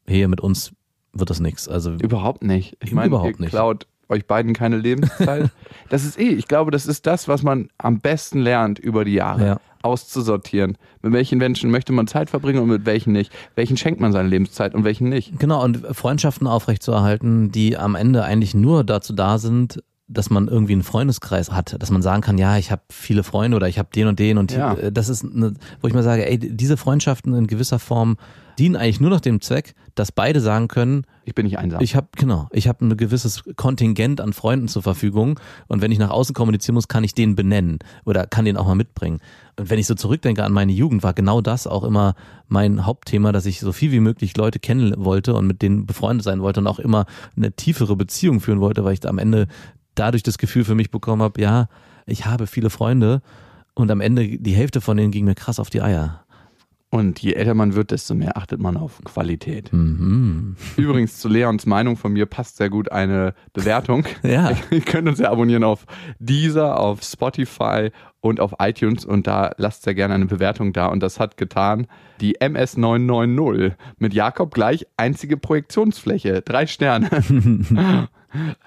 hier 0.07 0.29
mit 0.29 0.41
uns 0.41 0.73
wird 1.13 1.31
das 1.31 1.41
nichts? 1.41 1.69
Also 1.69 1.93
Überhaupt 1.93 2.43
nicht. 2.43 2.77
Ich 2.83 2.93
meine, 2.93 3.09
Überhaupt 3.09 3.37
ihr 3.37 3.41
nicht. 3.41 3.51
klaut 3.51 3.87
euch 4.09 4.27
beiden 4.27 4.53
keine 4.53 4.77
Lebenszeit. 4.77 5.51
das 5.89 6.05
ist 6.05 6.19
eh, 6.19 6.29
ich 6.29 6.47
glaube, 6.47 6.71
das 6.71 6.87
ist 6.87 7.07
das, 7.07 7.29
was 7.29 7.43
man 7.43 7.69
am 7.79 8.01
besten 8.01 8.39
lernt 8.39 8.79
über 8.79 9.05
die 9.05 9.15
Jahre. 9.15 9.47
Ja. 9.47 9.61
Auszusortieren. 9.83 10.79
Mit 11.03 11.13
welchen 11.13 11.39
Menschen 11.39 11.71
möchte 11.71 11.93
man 11.93 12.07
Zeit 12.07 12.31
verbringen 12.31 12.61
und 12.63 12.69
mit 12.69 12.87
welchen 12.87 13.13
nicht. 13.13 13.33
Welchen 13.55 13.77
schenkt 13.77 14.01
man 14.01 14.13
seine 14.13 14.29
Lebenszeit 14.29 14.75
und 14.75 14.85
welchen 14.85 15.09
nicht. 15.09 15.39
Genau, 15.39 15.63
und 15.63 15.85
Freundschaften 15.93 16.47
aufrechtzuerhalten, 16.47 17.51
die 17.53 17.77
am 17.77 17.95
Ende 17.95 18.25
eigentlich 18.25 18.55
nur 18.55 18.85
dazu 18.85 19.13
da 19.13 19.39
sind, 19.39 19.83
dass 20.09 20.29
man 20.31 20.49
irgendwie 20.49 20.73
einen 20.75 20.83
Freundeskreis 20.83 21.53
hat, 21.53 21.77
dass 21.81 21.91
man 21.91 22.03
sagen 22.03 22.21
kann, 22.23 22.37
ja, 22.37 22.59
ich 22.59 22.71
habe 22.71 22.83
viele 22.91 23.23
Freunde 23.23 23.57
oder 23.57 23.69
ich 23.69 23.79
habe 23.79 23.89
den 23.95 24.09
und 24.09 24.19
den 24.19 24.37
und 24.37 24.51
die, 24.51 24.57
Ja. 24.57 24.75
äh, 24.75 24.93
das 24.93 25.09
ist, 25.09 25.25
eine, 25.25 25.55
wo 25.81 25.89
ich 25.89 25.95
mal 25.95 26.03
sage, 26.03 26.29
ey, 26.29 26.39
diese 26.39 26.77
Freundschaften 26.77 27.35
in 27.35 27.47
gewisser 27.47 27.79
Form 27.79 28.17
dienen 28.59 28.77
eigentlich 28.77 29.01
nur 29.01 29.11
noch 29.11 29.21
dem 29.21 29.41
Zweck, 29.41 29.75
dass 29.95 30.13
beide 30.13 30.41
sagen 30.41 30.69
können, 30.69 31.05
Ich 31.25 31.35
bin 31.35 31.45
nicht 31.45 31.59
einsam. 31.59 31.83
ich 31.83 31.97
habe 31.97 32.09
genau, 32.17 32.49
ich 32.53 32.69
habe 32.69 32.85
ein 32.85 32.97
gewisses 32.97 33.43
Kontingent 33.57 34.21
an 34.21 34.33
Freunden 34.33 34.69
zur 34.69 34.83
Verfügung 34.83 35.39
und 35.69 35.83
wenn 35.83 35.93
ich 35.93 35.99
nach 35.99 36.11
außen 36.11 36.35
kommunizieren 36.35 36.75
muss, 36.75 36.89
kann 36.89 37.05
ich 37.05 37.15
den 37.15 37.37
benennen 37.37 37.79
oder 38.05 38.27
kann 38.27 38.45
den 38.45 38.57
auch 38.57 38.67
mal 38.67 38.75
mitbringen. 38.75 39.21
Und 39.59 39.69
wenn 39.69 39.79
ich 39.79 39.87
so 39.87 39.95
zurückdenke 39.95 40.45
an 40.45 40.53
meine 40.53 40.73
Jugend, 40.73 41.03
war 41.03 41.13
genau 41.13 41.41
das 41.41 41.67
auch 41.67 41.85
immer 41.85 42.15
mein 42.49 42.87
Hauptthema, 42.87 43.33
dass 43.33 43.47
ich 43.47 43.61
so 43.61 43.73
viel 43.73 43.93
wie 43.93 44.01
möglich 44.01 44.37
Leute 44.37 44.59
kennen 44.59 44.95
wollte 44.97 45.35
und 45.35 45.47
mit 45.47 45.61
denen 45.61 45.85
befreundet 45.85 46.25
sein 46.25 46.41
wollte 46.41 46.61
und 46.61 46.67
auch 46.67 46.79
immer 46.79 47.05
eine 47.37 47.53
tiefere 47.53 47.97
Beziehung 47.97 48.41
führen 48.41 48.61
wollte, 48.61 48.85
weil 48.85 48.95
ich 48.95 49.01
da 49.01 49.09
am 49.09 49.19
Ende 49.19 49.47
dadurch 49.95 50.23
das 50.23 50.39
Gefühl 50.39 50.65
für 50.65 50.75
mich 50.75 50.91
bekommen 50.91 51.23
habe, 51.23 51.41
ja, 51.41 51.69
ich 52.07 52.25
habe 52.27 52.47
viele 52.47 52.71
Freunde 52.71 53.21
und 53.75 53.91
am 53.91 54.01
Ende 54.01 54.39
die 54.39 54.55
Hälfte 54.55 54.81
von 54.81 54.97
denen 54.97 55.13
ging 55.13 55.25
mir 55.25 55.35
krass 55.35 55.61
auf 55.61 55.71
die 55.71 55.83
Eier. 55.83 56.22
Und 56.93 57.21
je 57.21 57.33
älter 57.33 57.55
man 57.55 57.75
wird, 57.75 57.91
desto 57.91 58.15
mehr 58.15 58.37
achtet 58.37 58.61
man 58.61 58.77
auf 58.77 59.01
Qualität. 59.03 59.73
Mhm. 59.73 60.57
Übrigens 60.77 61.19
zu 61.19 61.29
Leons 61.29 61.65
Meinung 61.65 61.97
von 61.97 62.13
mir 62.13 62.27
passt 62.27 62.59
sehr 62.59 62.69
gut 62.69 62.93
eine 62.93 63.35
Bewertung. 63.55 64.05
Ja. 64.23 64.53
Ihr 64.71 64.83
könnt 64.83 65.09
uns 65.09 65.19
ja 65.19 65.31
abonnieren 65.31 65.65
auf 65.65 65.87
Deezer, 66.19 66.79
auf 66.79 67.03
Spotify 67.03 67.91
und 68.21 68.41
auf 68.41 68.55
iTunes 68.61 69.05
und 69.05 69.27
da 69.27 69.53
lasst 69.57 69.85
sehr 69.85 69.95
gerne 69.95 70.15
eine 70.15 70.27
Bewertung 70.27 70.73
da 70.73 70.87
und 70.87 71.01
das 71.03 71.19
hat 71.19 71.37
getan 71.37 71.87
die 72.21 72.39
MS990 72.39 73.73
mit 73.99 74.15
Jakob 74.15 74.53
gleich 74.55 74.87
einzige 74.97 75.37
Projektionsfläche, 75.37 76.43
drei 76.43 76.67
Sterne. 76.67 77.09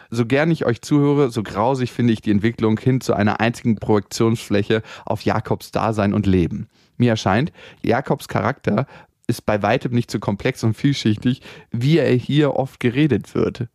so 0.10 0.26
gern 0.26 0.52
ich 0.52 0.66
euch 0.66 0.82
zuhöre, 0.82 1.30
so 1.30 1.42
grausig 1.44 1.92
finde 1.92 2.14
ich 2.14 2.22
die 2.22 2.32
Entwicklung 2.32 2.80
hin 2.80 3.02
zu 3.02 3.14
einer 3.14 3.40
einzigen 3.40 3.76
Projektionsfläche 3.76 4.82
auf 5.06 5.22
Jakobs 5.22 5.72
Dasein 5.72 6.14
und 6.14 6.26
Leben. 6.26 6.68
Mir 6.98 7.12
erscheint, 7.12 7.52
Jakobs 7.82 8.28
Charakter 8.28 8.88
ist 9.28 9.46
bei 9.46 9.62
weitem 9.62 9.92
nicht 9.94 10.12
so 10.12 10.20
komplex 10.20 10.64
und 10.64 10.76
vielschichtig, 10.76 11.42
wie 11.72 11.98
er 11.98 12.14
hier 12.14 12.54
oft 12.56 12.80
geredet 12.80 13.34
wird. 13.34 13.68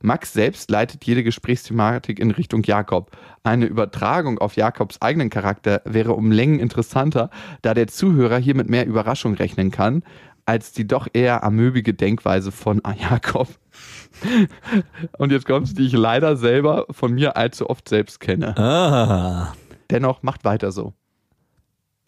Max 0.00 0.32
selbst 0.32 0.70
leitet 0.70 1.04
jede 1.04 1.24
Gesprächsthematik 1.24 2.18
in 2.18 2.30
Richtung 2.30 2.62
Jakob. 2.62 3.10
Eine 3.42 3.66
Übertragung 3.66 4.38
auf 4.38 4.56
Jakobs 4.56 5.00
eigenen 5.00 5.30
Charakter 5.30 5.82
wäre 5.84 6.12
um 6.12 6.30
Längen 6.30 6.60
interessanter, 6.60 7.30
da 7.62 7.74
der 7.74 7.86
Zuhörer 7.88 8.38
hier 8.38 8.54
mit 8.54 8.68
mehr 8.68 8.86
Überraschung 8.86 9.34
rechnen 9.34 9.70
kann, 9.70 10.02
als 10.44 10.72
die 10.72 10.86
doch 10.86 11.08
eher 11.12 11.42
amöbige 11.42 11.94
Denkweise 11.94 12.52
von 12.52 12.80
Jakob. 13.00 13.48
Und 15.18 15.32
jetzt 15.32 15.46
kommt's, 15.46 15.74
die 15.74 15.86
ich 15.86 15.92
leider 15.92 16.36
selber 16.36 16.86
von 16.90 17.12
mir 17.12 17.36
allzu 17.36 17.68
oft 17.68 17.88
selbst 17.88 18.20
kenne. 18.20 18.56
Ah, 18.56 19.54
Dennoch 19.90 20.22
macht 20.22 20.44
weiter 20.44 20.72
so. 20.72 20.94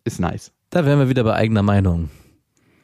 Ist 0.09 0.21
nice. 0.21 0.53
da 0.71 0.87
wären 0.87 0.99
wir 0.99 1.11
wieder 1.11 1.23
bei 1.23 1.35
eigener 1.35 1.63
Meinung. 1.63 2.09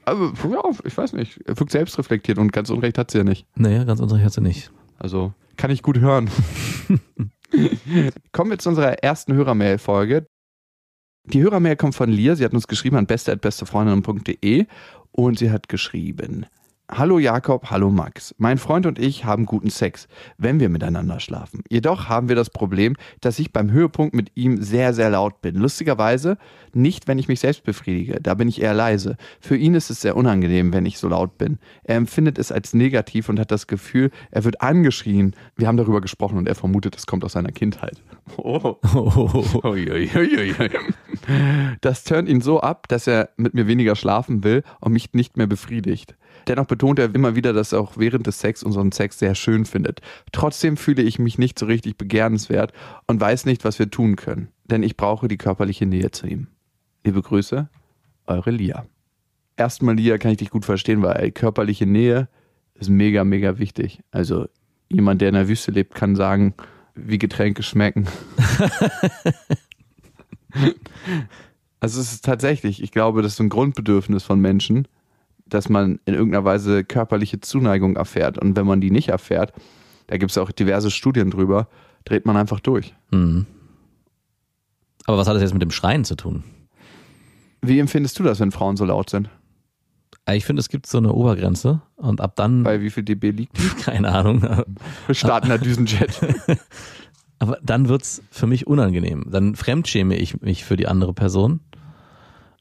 Aber 0.04 0.34
ja, 0.50 0.62
ich 0.84 0.94
weiß 0.94 1.14
nicht. 1.14 1.40
Er 1.46 1.58
wirkt 1.58 1.72
selbstreflektiert 1.72 2.36
und 2.36 2.52
ganz 2.52 2.68
Unrecht 2.68 2.98
hat 2.98 3.10
sie 3.10 3.16
ja 3.18 3.24
nicht. 3.24 3.46
Naja, 3.56 3.84
ganz 3.84 4.00
unrecht 4.00 4.26
hat 4.26 4.34
sie 4.34 4.42
nicht. 4.42 4.70
Also 4.98 5.32
kann 5.56 5.70
ich 5.70 5.82
gut 5.82 5.98
hören. 5.98 6.28
Kommen 8.32 8.50
wir 8.50 8.58
zu 8.58 8.68
unserer 8.68 9.02
ersten 9.02 9.32
Hörermail-Folge. 9.32 10.26
Die 11.24 11.42
Hörermail 11.42 11.76
kommt 11.76 11.94
von 11.94 12.10
Lia. 12.10 12.36
Sie 12.36 12.44
hat 12.44 12.52
uns 12.52 12.68
geschrieben 12.68 12.96
an 12.96 13.06
beste.bestefreundinnen.de 13.06 14.66
und 15.12 15.38
sie 15.38 15.50
hat 15.50 15.70
geschrieben: 15.70 16.44
Hallo 16.90 17.18
Jakob, 17.18 17.70
hallo 17.70 17.90
Max. 17.90 18.34
Mein 18.36 18.58
Freund 18.58 18.84
und 18.84 18.98
ich 18.98 19.24
haben 19.24 19.46
guten 19.46 19.70
Sex, 19.70 20.06
wenn 20.36 20.60
wir 20.60 20.68
miteinander 20.68 21.18
schlafen. 21.18 21.64
Jedoch 21.70 22.10
haben 22.10 22.28
wir 22.28 22.36
das 22.36 22.50
Problem, 22.50 22.94
dass 23.22 23.38
ich 23.38 23.54
beim 23.54 23.70
Höhepunkt 23.70 24.14
mit 24.14 24.32
ihm 24.34 24.62
sehr, 24.62 24.92
sehr 24.92 25.08
laut 25.08 25.40
bin. 25.40 25.54
Lustigerweise 25.54 26.36
nicht, 26.74 27.08
wenn 27.08 27.18
ich 27.18 27.26
mich 27.26 27.40
selbst 27.40 27.64
befriedige. 27.64 28.20
Da 28.20 28.34
bin 28.34 28.48
ich 28.48 28.60
eher 28.60 28.74
leise. 28.74 29.16
Für 29.40 29.56
ihn 29.56 29.74
ist 29.74 29.88
es 29.88 30.02
sehr 30.02 30.14
unangenehm, 30.14 30.74
wenn 30.74 30.84
ich 30.84 30.98
so 30.98 31.08
laut 31.08 31.38
bin. 31.38 31.58
Er 31.84 31.96
empfindet 31.96 32.38
es 32.38 32.52
als 32.52 32.74
negativ 32.74 33.30
und 33.30 33.40
hat 33.40 33.50
das 33.50 33.66
Gefühl, 33.66 34.10
er 34.30 34.44
wird 34.44 34.60
angeschrien. 34.60 35.34
Wir 35.56 35.68
haben 35.68 35.78
darüber 35.78 36.02
gesprochen 36.02 36.36
und 36.36 36.46
er 36.46 36.54
vermutet, 36.54 36.96
es 36.96 37.06
kommt 37.06 37.24
aus 37.24 37.32
seiner 37.32 37.52
Kindheit. 37.52 38.02
Oh. 38.36 38.76
Uiuiuiui. 39.64 40.54
Das 41.80 42.04
turnt 42.04 42.28
ihn 42.28 42.42
so 42.42 42.60
ab, 42.60 42.88
dass 42.88 43.06
er 43.06 43.30
mit 43.38 43.54
mir 43.54 43.66
weniger 43.66 43.96
schlafen 43.96 44.44
will 44.44 44.62
und 44.80 44.92
mich 44.92 45.14
nicht 45.14 45.38
mehr 45.38 45.46
befriedigt. 45.46 46.14
Dennoch 46.46 46.66
betont 46.66 46.98
er 46.98 47.14
immer 47.14 47.34
wieder, 47.34 47.52
dass 47.52 47.72
er 47.72 47.80
auch 47.80 47.96
während 47.96 48.26
des 48.26 48.40
Sex 48.40 48.62
unseren 48.62 48.92
Sex 48.92 49.18
sehr 49.18 49.34
schön 49.34 49.64
findet. 49.64 50.00
Trotzdem 50.32 50.76
fühle 50.76 51.02
ich 51.02 51.18
mich 51.18 51.38
nicht 51.38 51.58
so 51.58 51.66
richtig 51.66 51.96
begehrenswert 51.96 52.72
und 53.06 53.20
weiß 53.20 53.46
nicht, 53.46 53.64
was 53.64 53.78
wir 53.78 53.90
tun 53.90 54.16
können. 54.16 54.48
Denn 54.64 54.82
ich 54.82 54.96
brauche 54.96 55.28
die 55.28 55.38
körperliche 55.38 55.86
Nähe 55.86 56.10
zu 56.10 56.26
ihm. 56.26 56.48
Liebe 57.04 57.22
Grüße, 57.22 57.68
eure 58.26 58.50
Lia. 58.50 58.86
Erstmal, 59.56 59.94
Lia, 59.94 60.18
kann 60.18 60.32
ich 60.32 60.38
dich 60.38 60.50
gut 60.50 60.64
verstehen, 60.64 61.02
weil 61.02 61.30
körperliche 61.30 61.86
Nähe 61.86 62.28
ist 62.74 62.90
mega, 62.90 63.24
mega 63.24 63.58
wichtig. 63.58 64.00
Also 64.10 64.48
jemand, 64.88 65.20
der 65.20 65.28
in 65.28 65.34
der 65.34 65.48
Wüste 65.48 65.70
lebt, 65.70 65.94
kann 65.94 66.16
sagen, 66.16 66.54
wie 66.94 67.18
Getränke 67.18 67.62
schmecken. 67.62 68.06
also 71.80 72.00
es 72.00 72.12
ist 72.12 72.24
tatsächlich, 72.24 72.82
ich 72.82 72.90
glaube, 72.90 73.22
das 73.22 73.34
ist 73.34 73.40
ein 73.40 73.48
Grundbedürfnis 73.48 74.22
von 74.22 74.40
Menschen, 74.40 74.88
dass 75.46 75.68
man 75.68 76.00
in 76.04 76.14
irgendeiner 76.14 76.44
Weise 76.44 76.84
körperliche 76.84 77.40
Zuneigung 77.40 77.96
erfährt. 77.96 78.38
Und 78.38 78.56
wenn 78.56 78.66
man 78.66 78.80
die 78.80 78.90
nicht 78.90 79.08
erfährt, 79.08 79.52
da 80.06 80.16
gibt 80.16 80.30
es 80.30 80.38
auch 80.38 80.50
diverse 80.50 80.90
Studien 80.90 81.30
drüber, 81.30 81.68
dreht 82.04 82.26
man 82.26 82.36
einfach 82.36 82.60
durch. 82.60 82.94
Mhm. 83.10 83.46
Aber 85.06 85.18
was 85.18 85.28
hat 85.28 85.34
das 85.34 85.42
jetzt 85.42 85.52
mit 85.52 85.62
dem 85.62 85.70
Schreien 85.70 86.04
zu 86.04 86.14
tun? 86.16 86.44
Wie 87.62 87.78
empfindest 87.78 88.18
du 88.18 88.22
das, 88.22 88.40
wenn 88.40 88.52
Frauen 88.52 88.76
so 88.76 88.84
laut 88.84 89.10
sind? 89.10 89.28
Äh, 90.26 90.36
Ich 90.36 90.44
finde, 90.44 90.60
es 90.60 90.68
gibt 90.68 90.86
so 90.86 90.98
eine 90.98 91.12
Obergrenze 91.12 91.82
und 91.96 92.20
ab 92.20 92.36
dann, 92.36 92.62
Bei 92.62 92.80
wie 92.80 92.90
viel 92.90 93.02
dB 93.02 93.30
liegt 93.30 93.56
keine 93.82 94.10
Ahnung, 94.12 94.42
Wir 95.06 95.14
starten 95.14 95.48
der 95.48 95.58
Düsenjet. 95.58 96.20
aber 97.38 97.58
dann 97.62 97.88
wird's 97.88 98.22
für 98.30 98.46
mich 98.46 98.66
unangenehm. 98.66 99.26
Dann 99.30 99.54
fremdschäme 99.54 100.16
ich 100.16 100.40
mich 100.40 100.64
für 100.64 100.76
die 100.76 100.86
andere 100.88 101.12
Person 101.14 101.60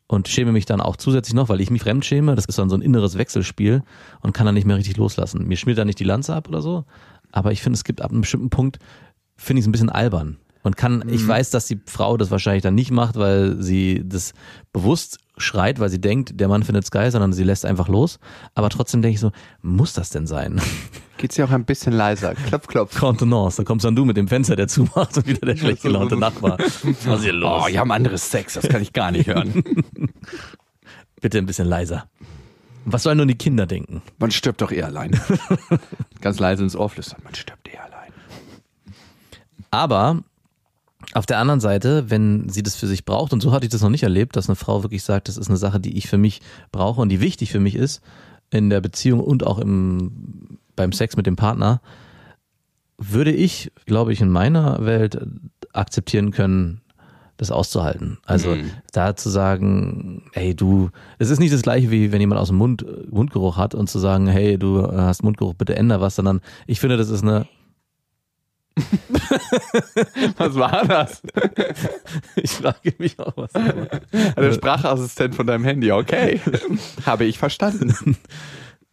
und 0.08 0.28
schäme 0.28 0.51
mich 0.51 0.66
dann 0.66 0.82
auch 0.82 0.95
zusätzlich 0.95 1.34
noch, 1.34 1.49
weil 1.49 1.62
ich 1.62 1.70
mich 1.70 1.82
fremd 1.82 2.06
schäme. 2.06 2.36
Das 2.36 2.45
ist 2.45 2.60
dann 2.60 2.70
so 2.70 2.76
ein 2.76 2.82
inneres 2.82 3.18
Wechselspiel 3.18 3.84
und 4.22 4.34
kann 4.34 4.45
dann 4.45 4.56
nicht 4.56 4.66
mehr 4.66 4.78
richtig 4.78 4.97
loslassen. 4.97 5.47
Mir 5.47 5.58
schmiert 5.58 5.78
da 5.78 5.86
nicht 5.86 5.99
die 5.99 6.04
Lanze 6.04 6.36
ab 6.36 6.47
oder 6.47 6.62
so, 6.62 6.86
aber 7.32 7.51
ich 7.51 7.62
finde, 7.62 7.78
es 7.78 7.84
gibt 7.84 8.01
ab 8.01 8.12
einem 8.12 8.22
bestimmten 8.22 8.49
Punkt, 8.49 8.80
finde 9.36 9.60
ich 9.60 9.64
es 9.64 9.68
ein 9.68 9.72
bisschen 9.72 9.89
albern. 9.89 10.38
Und 10.64 10.78
kann, 10.78 11.04
ich 11.10 11.28
weiß, 11.28 11.49
dass 11.49 11.68
die 11.68 11.82
Frau 11.86 12.16
das 12.16 12.32
wahrscheinlich 12.32 12.64
dann 12.64 12.76
nicht 12.76 12.89
macht, 12.89 13.18
weil 13.18 13.62
sie 13.62 14.01
das 14.06 14.34
bewusst 14.72 15.20
schreit, 15.38 15.79
weil 15.79 15.89
sie 15.89 15.99
denkt, 15.99 16.39
der 16.39 16.47
Mann 16.47 16.63
findet 16.63 16.84
es 16.84 16.91
geil, 16.91 17.11
sondern 17.11 17.34
sie 17.34 17.43
lässt 17.43 17.65
einfach 17.65 17.88
los. 17.88 18.19
Aber 18.55 18.69
trotzdem 18.69 19.01
denke 19.01 19.15
ich 19.15 19.19
so, 19.19 19.31
muss 19.61 19.93
das 19.93 20.09
denn 20.09 20.27
sein? 20.27 20.61
Geht's 21.17 21.38
ja 21.38 21.45
auch 21.45 21.51
ein 21.51 21.65
bisschen 21.65 21.93
leiser. 21.93 22.36
Klopf, 22.36 22.67
klopf. 22.67 22.99
Contenance, 22.99 23.57
da 23.57 23.63
kommst 23.63 23.86
dann 23.86 23.95
du 23.95 24.05
mit 24.05 24.17
dem 24.17 24.27
Fenster, 24.27 24.55
der 24.55 24.67
zumacht 24.67 25.17
und 25.17 25.27
wieder 25.27 25.45
der 25.45 25.55
schlecht 25.55 25.84
gelaunte 25.84 26.17
Nachbar. 26.17 26.57
Was 26.59 26.84
ist 26.84 27.23
hier 27.23 27.34
los? 27.34 27.63
Oh, 27.65 27.67
die 27.69 27.79
haben 27.79 27.91
anderes 27.91 28.29
Sex, 28.29 28.53
das 28.53 28.67
kann 28.67 28.81
ich 28.81 28.93
gar 28.93 29.11
nicht 29.11 29.27
hören. 29.27 29.63
Bitte 31.21 31.38
ein 31.38 31.45
bisschen 31.45 31.67
leiser. 31.67 32.07
Was 32.86 33.03
sollen 33.03 33.17
nun 33.17 33.29
die 33.29 33.38
Kinder 33.38 33.65
denken? 33.65 34.01
Man 34.19 34.31
stirbt 34.31 34.61
doch 34.61 34.71
eh 34.71 34.84
allein. 34.84 35.19
Ganz 36.21 36.39
leise 36.39 36.63
ins 36.63 36.75
Ohr 36.75 36.89
flüstern, 36.89 37.21
man 37.23 37.34
stirbt 37.34 37.69
eh 37.69 37.77
allein. 37.77 38.11
Aber 39.71 40.23
auf 41.14 41.26
der 41.26 41.39
anderen 41.39 41.60
Seite, 41.60 42.10
wenn 42.10 42.49
sie 42.49 42.64
das 42.64 42.76
für 42.76 42.88
sich 42.88 43.06
braucht, 43.06 43.34
und 43.34 43.41
so 43.41 43.51
hatte 43.51 43.66
ich 43.66 43.72
das 43.72 43.82
noch 43.82 43.89
nicht 43.89 44.04
erlebt, 44.04 44.36
dass 44.36 44.49
eine 44.49 44.56
Frau 44.56 44.84
wirklich 44.84 45.04
sagt, 45.04 45.28
das 45.28 45.38
ist 45.38 45.49
eine 45.49 45.58
Sache, 45.58 45.80
die 45.80 45.97
ich 45.97 46.08
für 46.08 46.18
mich 46.18 46.41
brauche 46.72 47.01
und 47.01 47.10
die 47.10 47.22
wichtig 47.22 47.51
für 47.51 47.60
mich 47.60 47.76
ist, 47.76 48.01
in 48.49 48.70
der 48.70 48.82
Beziehung 48.82 49.20
und 49.20 49.45
auch 49.45 49.60
im, 49.60 50.60
beim 50.76 50.91
Sex 50.91 51.18
mit 51.18 51.26
dem 51.26 51.36
Partner, 51.36 51.82
würde 52.97 53.32
ich, 53.32 53.72
glaube 53.86 54.14
ich, 54.14 54.22
in 54.22 54.30
meiner 54.30 54.86
Welt 54.86 55.20
akzeptieren 55.74 56.32
können, 56.32 56.82
das 57.38 57.51
auszuhalten. 57.51 58.20
Also 58.26 58.56
da 58.91 59.16
zu 59.16 59.30
sagen, 59.30 60.24
hey 60.34 60.56
du, 60.56 60.89
es 61.18 61.30
ist 61.30 61.39
nicht 61.39 61.54
das 61.54 61.64
gleiche 61.64 61.89
wie 61.89 62.12
wenn 62.12 62.22
jemand 62.22 62.39
aus 62.39 62.49
dem 62.49 62.58
Mund 62.58 62.86
Mundgeruch 63.12 63.58
hat 63.58 63.74
und 63.74 63.89
zu 63.89 63.99
sagen, 63.99 64.28
hey 64.28 64.58
du 64.58 64.84
hast 64.91 65.24
Mundgeruch, 65.24 65.56
bitte 65.56 65.76
änder 65.76 65.99
was, 65.99 66.16
sondern 66.16 66.41
ich 66.68 66.80
finde, 66.80 66.95
das 66.95 67.10
ist 67.10 67.24
eine 67.24 67.47
Was 70.38 70.55
war 70.55 70.86
das? 70.86 71.21
Ich 72.36 72.51
frage 72.51 72.93
mich 72.97 73.19
auch 73.19 73.34
was. 73.36 73.51
Der 74.11 74.53
Sprachassistent 74.53 75.36
von 75.36 75.47
deinem 75.47 75.63
Handy, 75.63 75.91
okay. 75.91 76.39
Habe 77.05 77.26
ich 77.26 77.38
verstanden. 77.38 78.17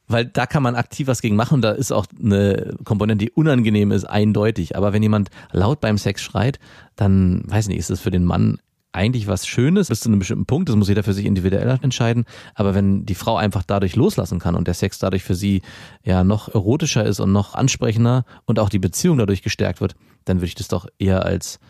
Weil 0.08 0.26
da 0.26 0.46
kann 0.46 0.62
man 0.62 0.74
aktiv 0.74 1.06
was 1.06 1.22
gegen 1.22 1.36
machen. 1.36 1.62
Da 1.62 1.72
ist 1.72 1.92
auch 1.92 2.06
eine 2.22 2.74
Komponente, 2.84 3.24
die 3.24 3.30
unangenehm 3.30 3.92
ist, 3.92 4.04
eindeutig. 4.04 4.76
Aber 4.76 4.92
wenn 4.92 5.02
jemand 5.02 5.30
laut 5.52 5.80
beim 5.80 5.98
Sex 5.98 6.22
schreit, 6.22 6.58
dann, 6.96 7.42
weiß 7.46 7.68
nicht, 7.68 7.78
ist 7.78 7.90
das 7.90 8.00
für 8.00 8.10
den 8.10 8.24
Mann 8.24 8.58
eigentlich 8.92 9.26
was 9.26 9.46
Schönes 9.46 9.88
bis 9.88 10.00
zu 10.00 10.08
einem 10.08 10.18
bestimmten 10.18 10.46
Punkt. 10.46 10.68
Das 10.68 10.76
muss 10.76 10.88
jeder 10.88 11.02
für 11.02 11.12
sich 11.12 11.26
individuell 11.26 11.78
entscheiden. 11.82 12.24
Aber 12.54 12.74
wenn 12.74 13.06
die 13.06 13.14
Frau 13.14 13.36
einfach 13.36 13.62
dadurch 13.62 13.96
loslassen 13.96 14.38
kann 14.38 14.54
und 14.54 14.66
der 14.66 14.74
Sex 14.74 14.98
dadurch 14.98 15.22
für 15.22 15.34
sie 15.34 15.62
ja 16.02 16.24
noch 16.24 16.52
erotischer 16.52 17.04
ist 17.04 17.20
und 17.20 17.32
noch 17.32 17.54
ansprechender 17.54 18.24
und 18.46 18.58
auch 18.58 18.68
die 18.68 18.78
Beziehung 18.78 19.18
dadurch 19.18 19.42
gestärkt 19.42 19.80
wird, 19.80 19.94
dann 20.24 20.38
würde 20.38 20.46
ich 20.46 20.54
das 20.54 20.68
doch 20.68 20.86
eher 20.98 21.24
als 21.24 21.60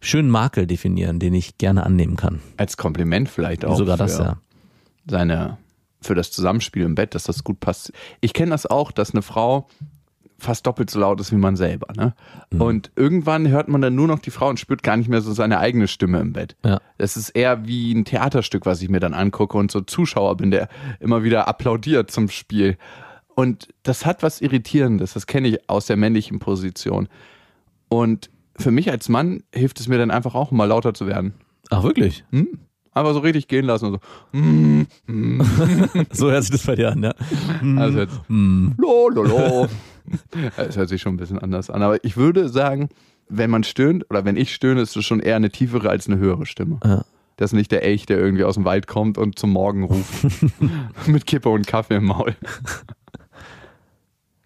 schönen 0.00 0.30
Makel 0.30 0.66
definieren, 0.66 1.18
den 1.18 1.34
ich 1.34 1.58
gerne 1.58 1.84
annehmen 1.84 2.16
kann. 2.16 2.40
Als 2.56 2.76
Kompliment 2.76 3.28
vielleicht 3.28 3.64
auch. 3.64 3.76
Sogar 3.76 3.96
das, 3.96 4.18
ja. 4.18 4.38
Seine, 5.08 5.58
für 6.00 6.14
das 6.14 6.30
Zusammenspiel 6.30 6.84
im 6.84 6.94
Bett, 6.94 7.14
dass 7.14 7.24
das 7.24 7.44
gut 7.44 7.60
passt. 7.60 7.92
Ich 8.20 8.32
kenne 8.32 8.50
das 8.50 8.66
auch, 8.66 8.92
dass 8.92 9.12
eine 9.12 9.22
Frau 9.22 9.68
fast 10.38 10.66
doppelt 10.66 10.88
so 10.88 11.00
laut 11.00 11.20
ist 11.20 11.32
wie 11.32 11.36
man 11.36 11.56
selber. 11.56 11.88
Ne? 11.96 12.14
Mhm. 12.50 12.60
Und 12.60 12.90
irgendwann 12.94 13.48
hört 13.48 13.68
man 13.68 13.80
dann 13.80 13.94
nur 13.94 14.06
noch 14.06 14.20
die 14.20 14.30
Frau 14.30 14.48
und 14.48 14.60
spürt 14.60 14.82
gar 14.82 14.96
nicht 14.96 15.08
mehr 15.08 15.20
so 15.20 15.32
seine 15.32 15.58
eigene 15.58 15.88
Stimme 15.88 16.20
im 16.20 16.32
Bett. 16.32 16.56
Ja. 16.64 16.80
Das 16.96 17.16
ist 17.16 17.30
eher 17.30 17.66
wie 17.66 17.92
ein 17.92 18.04
Theaterstück, 18.04 18.64
was 18.64 18.80
ich 18.80 18.88
mir 18.88 19.00
dann 19.00 19.14
angucke 19.14 19.58
und 19.58 19.70
so 19.70 19.80
Zuschauer 19.80 20.36
bin, 20.36 20.50
der 20.50 20.68
immer 21.00 21.24
wieder 21.24 21.48
applaudiert 21.48 22.10
zum 22.10 22.28
Spiel. 22.28 22.76
Und 23.34 23.68
das 23.82 24.06
hat 24.06 24.22
was 24.22 24.40
Irritierendes, 24.40 25.14
das 25.14 25.26
kenne 25.26 25.48
ich 25.48 25.68
aus 25.68 25.86
der 25.86 25.96
männlichen 25.96 26.38
Position. 26.38 27.08
Und 27.88 28.30
für 28.56 28.70
mich 28.70 28.90
als 28.90 29.08
Mann 29.08 29.42
hilft 29.54 29.80
es 29.80 29.88
mir 29.88 29.98
dann 29.98 30.10
einfach 30.10 30.34
auch 30.34 30.50
mal 30.50 30.66
lauter 30.66 30.94
zu 30.94 31.06
werden. 31.06 31.34
Ach, 31.70 31.82
wirklich? 31.82 32.24
Einfach 32.98 33.12
so 33.14 33.20
richtig 33.20 33.48
gehen 33.48 33.64
lassen 33.64 33.86
und 33.86 33.92
so. 33.92 34.00
So 36.12 36.30
hört 36.30 36.42
sich 36.42 36.50
das 36.52 36.66
bei 36.66 36.74
dir 36.74 36.92
an, 36.92 37.02
ja. 37.02 37.14
Also 37.76 37.98
jetzt, 38.00 38.20
lo, 38.28 39.08
lo, 39.08 39.22
lo. 39.22 39.68
Es 40.56 40.76
hört 40.76 40.88
sich 40.88 41.00
schon 41.00 41.14
ein 41.14 41.18
bisschen 41.18 41.38
anders 41.38 41.70
an. 41.70 41.82
Aber 41.82 42.02
ich 42.04 42.16
würde 42.16 42.48
sagen, 42.48 42.88
wenn 43.28 43.50
man 43.50 43.62
stöhnt 43.62 44.06
oder 44.10 44.24
wenn 44.24 44.36
ich 44.36 44.54
stöhne, 44.54 44.80
ist 44.80 44.96
es 44.96 45.04
schon 45.04 45.20
eher 45.20 45.36
eine 45.36 45.50
tiefere 45.50 45.90
als 45.90 46.06
eine 46.06 46.18
höhere 46.18 46.46
Stimme. 46.46 46.80
Ja. 46.84 47.04
Das 47.36 47.52
ist 47.52 47.56
nicht 47.56 47.70
der 47.70 47.84
Elch, 47.84 48.06
der 48.06 48.18
irgendwie 48.18 48.44
aus 48.44 48.54
dem 48.54 48.64
Wald 48.64 48.88
kommt 48.88 49.16
und 49.16 49.38
zum 49.38 49.50
Morgen 49.52 49.84
ruft. 49.84 50.26
Mit 51.06 51.24
Kippe 51.26 51.48
und 51.48 51.66
Kaffee 51.66 51.96
im 51.96 52.06
Maul. 52.06 52.34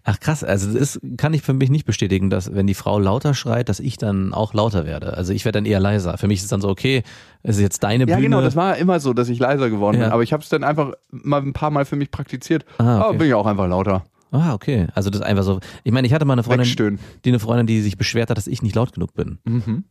Ach 0.05 0.19
krass, 0.19 0.43
also 0.43 0.67
das 0.67 0.75
ist, 0.75 0.99
kann 1.17 1.33
ich 1.33 1.41
für 1.43 1.53
mich 1.53 1.69
nicht 1.69 1.85
bestätigen, 1.85 2.29
dass 2.29 2.53
wenn 2.53 2.67
die 2.67 2.73
Frau 2.73 2.99
lauter 2.99 3.33
schreit, 3.33 3.69
dass 3.69 3.79
ich 3.79 3.97
dann 3.97 4.33
auch 4.33 4.53
lauter 4.53 4.85
werde. 4.85 5.15
Also 5.15 5.31
ich 5.31 5.45
werde 5.45 5.57
dann 5.57 5.65
eher 5.65 5.79
leiser. 5.79 6.17
Für 6.17 6.27
mich 6.27 6.39
ist 6.39 6.43
es 6.43 6.49
dann 6.49 6.59
so, 6.59 6.67
okay, 6.67 7.03
es 7.41 7.55
ist 7.55 7.61
jetzt 7.61 7.83
deine 7.83 8.05
Ja, 8.07 8.15
Bühne. 8.17 8.27
genau, 8.27 8.41
das 8.41 8.55
war 8.57 8.75
immer 8.77 8.99
so, 8.99 9.13
dass 9.13 9.29
ich 9.29 9.39
leiser 9.39 9.69
geworden 9.69 9.97
bin. 9.97 10.07
Ja. 10.07 10.11
Aber 10.11 10.23
ich 10.23 10.33
habe 10.33 10.43
es 10.43 10.49
dann 10.49 10.63
einfach 10.65 10.91
mal 11.09 11.41
ein 11.41 11.53
paar 11.53 11.71
Mal 11.71 11.85
für 11.85 11.95
mich 11.95 12.11
praktiziert. 12.11 12.65
Ah, 12.79 12.97
okay. 12.97 13.03
Aber 13.05 13.17
bin 13.17 13.27
ich 13.27 13.33
auch 13.33 13.45
einfach 13.45 13.67
lauter. 13.67 14.03
Ah, 14.35 14.55
okay. 14.55 14.87
Also 14.95 15.11
das 15.11 15.21
ist 15.21 15.25
einfach 15.27 15.43
so. 15.43 15.59
Ich 15.83 15.91
meine, 15.93 16.07
ich 16.07 16.13
hatte 16.13 16.25
mal 16.25 16.33
eine 16.33 16.41
Freundin, 16.41 16.65
Wegstöhnen. 16.65 16.99
die 17.23 17.29
eine 17.29 17.37
Freundin, 17.37 17.67
die 17.67 17.81
sich 17.81 17.99
beschwert 17.99 18.31
hat, 18.31 18.37
dass 18.37 18.47
ich 18.47 18.63
nicht 18.63 18.73
laut 18.75 18.91
genug 18.91 19.13
bin. 19.13 19.37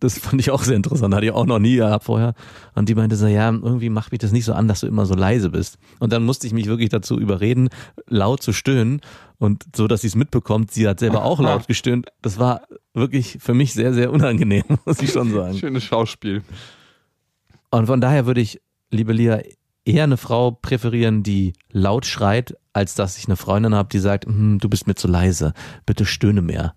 Das 0.00 0.18
fand 0.18 0.40
ich 0.40 0.50
auch 0.50 0.64
sehr 0.64 0.74
interessant. 0.74 1.14
Hatte 1.14 1.24
ich 1.26 1.30
auch 1.32 1.46
noch 1.46 1.60
nie 1.60 1.76
gehabt 1.76 2.04
vorher. 2.04 2.34
Und 2.74 2.88
die 2.88 2.96
meinte 2.96 3.14
so, 3.14 3.28
ja, 3.28 3.48
irgendwie 3.50 3.88
macht 3.88 4.10
mich 4.10 4.18
das 4.18 4.32
nicht 4.32 4.44
so 4.44 4.52
an, 4.52 4.66
dass 4.66 4.80
du 4.80 4.88
immer 4.88 5.06
so 5.06 5.14
leise 5.14 5.48
bist. 5.48 5.78
Und 6.00 6.12
dann 6.12 6.24
musste 6.24 6.48
ich 6.48 6.52
mich 6.52 6.66
wirklich 6.66 6.88
dazu 6.88 7.20
überreden, 7.20 7.68
laut 8.08 8.42
zu 8.42 8.52
stöhnen. 8.52 9.00
Und 9.43 9.64
so, 9.74 9.88
dass 9.88 10.03
sie 10.03 10.07
es 10.07 10.14
mitbekommt, 10.14 10.70
sie 10.70 10.86
hat 10.86 11.01
selber 11.01 11.24
auch 11.24 11.40
laut 11.40 11.66
gestöhnt. 11.66 12.07
Das 12.22 12.38
war 12.38 12.62
wirklich 12.95 13.38
für 13.40 13.55
mich 13.55 13.72
sehr, 13.74 13.93
sehr 13.93 14.12
unangenehm, 14.12 14.62
muss 14.84 15.03
ich 15.03 15.11
schon 15.11 15.32
sagen. 15.32 15.59
Schönes 15.59 15.82
Schauspiel. 15.82 16.43
Und 17.70 17.86
von 17.86 18.01
daher 18.01 18.26
würde 18.26 18.40
ich, 18.40 18.61
liebe 18.93 19.12
Lia, 19.12 19.40
eher 19.84 20.05
eine 20.05 20.16
Frau 20.16 20.53
präferieren, 20.53 21.24
die 21.24 21.55
laut 21.72 22.07
schreit, 22.07 22.57
als 22.72 22.95
dass 22.95 23.18
ich 23.18 23.26
eine 23.26 23.34
Freundin 23.34 23.74
habe, 23.74 23.88
die 23.88 23.99
sagt, 23.99 24.26
hm, 24.26 24.61
du 24.61 24.68
bist 24.68 24.86
mir 24.86 24.95
zu 24.95 25.09
leise, 25.09 25.55
bitte 25.86 26.07
stöhne 26.07 26.40
mehr. 26.40 26.76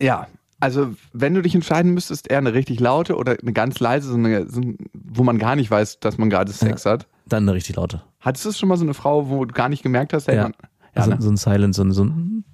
Ja, 0.00 0.28
also 0.60 0.94
wenn 1.12 1.34
du 1.34 1.42
dich 1.42 1.54
entscheiden 1.54 1.92
müsstest, 1.92 2.30
eher 2.30 2.38
eine 2.38 2.54
richtig 2.54 2.80
laute 2.80 3.16
oder 3.16 3.36
eine 3.38 3.52
ganz 3.52 3.80
leise, 3.80 4.08
so 4.08 4.14
eine, 4.16 4.46
wo 4.94 5.24
man 5.24 5.36
gar 5.38 5.56
nicht 5.56 5.70
weiß, 5.70 6.00
dass 6.00 6.16
man 6.16 6.30
gerade 6.30 6.52
Sex 6.52 6.86
hat. 6.86 7.06
Dann 7.26 7.42
eine 7.42 7.52
richtig 7.52 7.76
laute. 7.76 8.00
Hattest 8.20 8.46
du 8.46 8.52
schon 8.52 8.70
mal 8.70 8.78
so 8.78 8.84
eine 8.84 8.94
Frau, 8.94 9.28
wo 9.28 9.44
du 9.44 9.52
gar 9.52 9.68
nicht 9.68 9.82
gemerkt 9.82 10.14
hast, 10.14 10.28
hey, 10.28 10.36
Ja. 10.36 10.42
man, 10.44 10.54
ja 10.94 11.02
so, 11.04 11.10
ne? 11.10 11.16
so 11.20 11.30
ein 11.30 11.36
Silent, 11.36 11.74
so 11.74 11.82
ein, 11.82 11.92
so 11.92 12.04
ein 12.04 12.44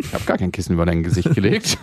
ich 0.00 0.14
habe 0.14 0.24
gar 0.24 0.38
kein 0.38 0.52
Kissen 0.52 0.74
über 0.74 0.86
dein 0.86 1.02
Gesicht 1.02 1.34
gelegt. 1.34 1.78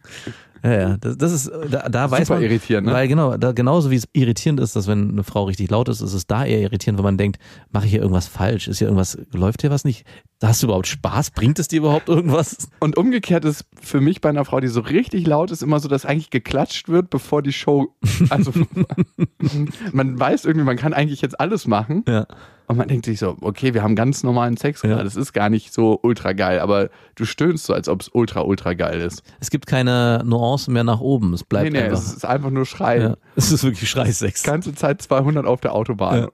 ja, 0.62 0.72
ja, 0.72 0.96
das, 0.98 1.16
das 1.16 1.32
ist, 1.32 1.50
da, 1.70 1.88
da 1.88 2.10
weiß 2.10 2.28
Super 2.28 2.40
man, 2.40 2.44
irritierend, 2.44 2.86
ne? 2.86 2.92
weil 2.92 3.08
genau, 3.08 3.36
da, 3.36 3.52
genauso 3.52 3.90
wie 3.90 3.96
es 3.96 4.06
irritierend 4.12 4.60
ist, 4.60 4.76
dass 4.76 4.86
wenn 4.86 5.10
eine 5.10 5.24
Frau 5.24 5.44
richtig 5.44 5.70
laut 5.70 5.88
ist, 5.88 6.00
ist 6.02 6.12
es 6.12 6.26
da 6.26 6.44
eher 6.44 6.60
irritierend, 6.60 6.98
wenn 6.98 7.04
man 7.04 7.16
denkt, 7.16 7.38
mache 7.70 7.86
ich 7.86 7.92
hier 7.92 8.00
irgendwas 8.00 8.26
falsch, 8.26 8.68
ist 8.68 8.78
hier 8.78 8.88
irgendwas, 8.88 9.18
läuft 9.32 9.62
hier 9.62 9.70
was 9.70 9.84
nicht, 9.84 10.04
hast 10.42 10.62
du 10.62 10.66
überhaupt 10.66 10.86
Spaß, 10.86 11.30
bringt 11.30 11.58
es 11.58 11.68
dir 11.68 11.78
überhaupt 11.78 12.08
irgendwas? 12.08 12.68
Und 12.80 12.96
umgekehrt 12.98 13.44
ist 13.44 13.64
für 13.80 14.00
mich 14.00 14.20
bei 14.20 14.28
einer 14.28 14.44
Frau, 14.44 14.60
die 14.60 14.68
so 14.68 14.80
richtig 14.80 15.26
laut 15.26 15.50
ist, 15.50 15.62
immer 15.62 15.80
so, 15.80 15.88
dass 15.88 16.04
eigentlich 16.04 16.30
geklatscht 16.30 16.88
wird, 16.88 17.08
bevor 17.08 17.42
die 17.42 17.52
Show. 17.52 17.94
Also 18.28 18.52
man 19.92 20.18
weiß 20.18 20.44
irgendwie, 20.44 20.66
man 20.66 20.76
kann 20.76 20.92
eigentlich 20.92 21.22
jetzt 21.22 21.40
alles 21.40 21.66
machen. 21.66 22.04
Ja. 22.06 22.26
Und 22.68 22.78
man 22.78 22.88
denkt 22.88 23.06
sich 23.06 23.20
so, 23.20 23.36
okay, 23.42 23.74
wir 23.74 23.82
haben 23.82 23.94
ganz 23.94 24.24
normalen 24.24 24.56
Sex 24.56 24.82
Ja. 24.82 25.02
Das 25.02 25.14
ist 25.14 25.32
gar 25.32 25.50
nicht 25.50 25.72
so 25.72 26.00
ultra 26.02 26.32
geil, 26.32 26.58
aber 26.58 26.90
du 27.14 27.24
stöhnst 27.24 27.64
so, 27.64 27.72
als 27.74 27.88
ob 27.88 28.00
es 28.00 28.08
ultra, 28.08 28.40
ultra 28.40 28.74
geil 28.74 29.00
ist. 29.00 29.22
Es 29.38 29.50
gibt 29.50 29.66
keine 29.66 30.22
Nuancen 30.24 30.74
mehr 30.74 30.82
nach 30.82 31.00
oben, 31.00 31.32
es 31.32 31.44
bleibt 31.44 31.72
nee, 31.72 31.78
nee, 31.78 31.84
einfach. 31.84 31.98
es 31.98 32.12
ist 32.12 32.24
einfach 32.24 32.50
nur 32.50 32.66
Schreien. 32.66 33.02
ja, 33.02 33.16
es 33.36 33.52
ist 33.52 33.62
wirklich 33.62 33.88
Schreisex. 33.88 34.42
Ganze 34.42 34.74
Zeit 34.74 35.00
200 35.00 35.46
auf 35.46 35.60
der 35.60 35.74
Autobahn 35.74 36.22
Ja. 36.22 36.28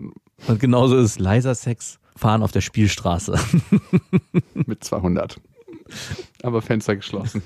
Und 0.48 0.58
genauso 0.58 0.96
ist 0.96 1.20
leiser 1.20 1.54
Sex, 1.54 1.98
fahren 2.16 2.42
auf 2.42 2.50
der 2.50 2.62
Spielstraße. 2.62 3.38
mit 4.54 4.82
200. 4.82 5.38
Aber 6.42 6.62
Fenster 6.62 6.96
geschlossen. 6.96 7.42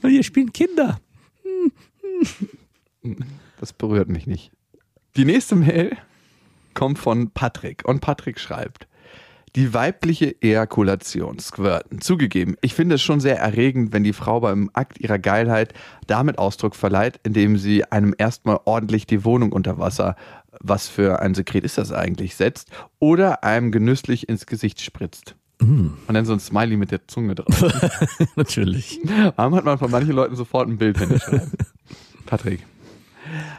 Weil 0.00 0.12
hier 0.12 0.22
spielen 0.22 0.52
Kinder. 0.52 1.00
Das 3.58 3.72
berührt 3.72 4.08
mich 4.08 4.26
nicht. 4.26 4.52
Die 5.16 5.24
nächste 5.24 5.56
Mail 5.56 5.96
kommt 6.74 6.98
von 6.98 7.30
Patrick 7.30 7.86
und 7.86 8.00
Patrick 8.00 8.38
schreibt, 8.38 8.86
die 9.56 9.74
weibliche 9.74 10.40
Ejakulation, 10.40 11.38
Squirten. 11.38 12.00
Zugegeben, 12.00 12.56
ich 12.60 12.74
finde 12.74 12.94
es 12.96 13.02
schon 13.02 13.20
sehr 13.20 13.38
erregend, 13.38 13.92
wenn 13.92 14.04
die 14.04 14.12
Frau 14.12 14.40
beim 14.40 14.70
Akt 14.74 15.00
ihrer 15.00 15.18
Geilheit 15.18 15.74
damit 16.06 16.38
Ausdruck 16.38 16.76
verleiht, 16.76 17.18
indem 17.24 17.56
sie 17.56 17.84
einem 17.84 18.14
erstmal 18.16 18.60
ordentlich 18.64 19.06
die 19.06 19.24
Wohnung 19.24 19.52
unter 19.52 19.78
Wasser, 19.78 20.14
was 20.60 20.88
für 20.88 21.20
ein 21.20 21.34
Sekret 21.34 21.64
ist 21.64 21.78
das 21.78 21.92
eigentlich, 21.92 22.36
setzt 22.36 22.70
oder 22.98 23.42
einem 23.42 23.72
genüsslich 23.72 24.28
ins 24.28 24.46
Gesicht 24.46 24.80
spritzt. 24.80 25.34
Und 26.06 26.14
dann 26.14 26.24
so 26.24 26.32
ein 26.32 26.40
Smiley 26.40 26.76
mit 26.76 26.90
der 26.90 27.06
Zunge 27.06 27.34
drauf. 27.34 27.62
Natürlich. 28.36 28.98
Warum 29.36 29.54
hat 29.54 29.64
man 29.64 29.78
von 29.78 29.90
manchen 29.90 30.12
Leuten 30.12 30.34
sofort 30.34 30.68
ein 30.68 30.78
Bild, 30.78 30.96
schreiben? 30.96 31.52
Patrick. 32.26 32.64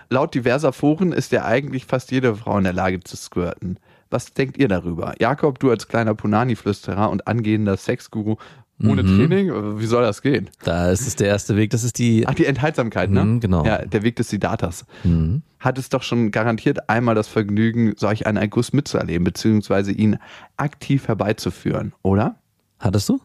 Laut 0.10 0.34
diverser 0.36 0.74
Foren 0.74 1.12
ist 1.12 1.32
ja 1.32 1.46
eigentlich 1.46 1.86
fast 1.86 2.12
jede 2.12 2.36
Frau 2.36 2.58
in 2.58 2.64
der 2.64 2.74
Lage 2.74 3.00
zu 3.02 3.16
squirten. 3.18 3.78
Was 4.10 4.34
denkt 4.34 4.58
ihr 4.58 4.68
darüber? 4.68 5.14
Jakob, 5.20 5.60
du 5.60 5.70
als 5.70 5.88
kleiner 5.88 6.14
Punani-Flüsterer 6.16 7.10
und 7.10 7.28
angehender 7.28 7.78
Sexguru 7.78 8.36
ohne 8.84 9.04
Mhm. 9.04 9.18
Training, 9.30 9.80
wie 9.80 9.86
soll 9.86 10.02
das 10.02 10.24
gehen? 10.24 10.50
Da 10.64 10.90
ist 10.90 11.06
es 11.06 11.16
der 11.16 11.28
erste 11.28 11.56
Weg. 11.56 11.70
Das 11.70 11.84
ist 11.84 12.00
die. 12.00 12.26
Ach, 12.28 12.34
die 12.34 12.48
Enthaltsamkeit, 12.48 13.12
ne? 13.12 13.24
Mhm, 13.24 13.40
genau. 13.40 13.64
Ja, 13.64 13.86
der 13.86 14.02
Weg 14.02 14.16
des 14.16 14.30
Siddharthas. 14.30 14.86
Mhm. 15.04 15.44
Hat 15.60 15.78
es 15.78 15.90
doch 15.90 16.02
schon 16.02 16.32
garantiert 16.32 16.90
einmal 16.90 17.14
das 17.14 17.28
Vergnügen, 17.28 17.94
solch 17.96 18.26
einen 18.26 18.38
Erguss 18.38 18.74
mitzuerleben, 18.74 19.24
beziehungsweise 19.24 19.92
ihn 19.92 20.18
aktiv 20.58 21.08
herbeizuführen, 21.08 21.94
oder? 22.02 22.38
Hattest 22.80 23.08
du? 23.10 23.22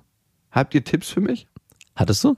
Habt 0.51 0.75
ihr 0.75 0.85
Tipps 0.85 1.09
für 1.09 1.23
mich? 1.23 1.47
Hattest 1.95 2.23
du? 2.23 2.37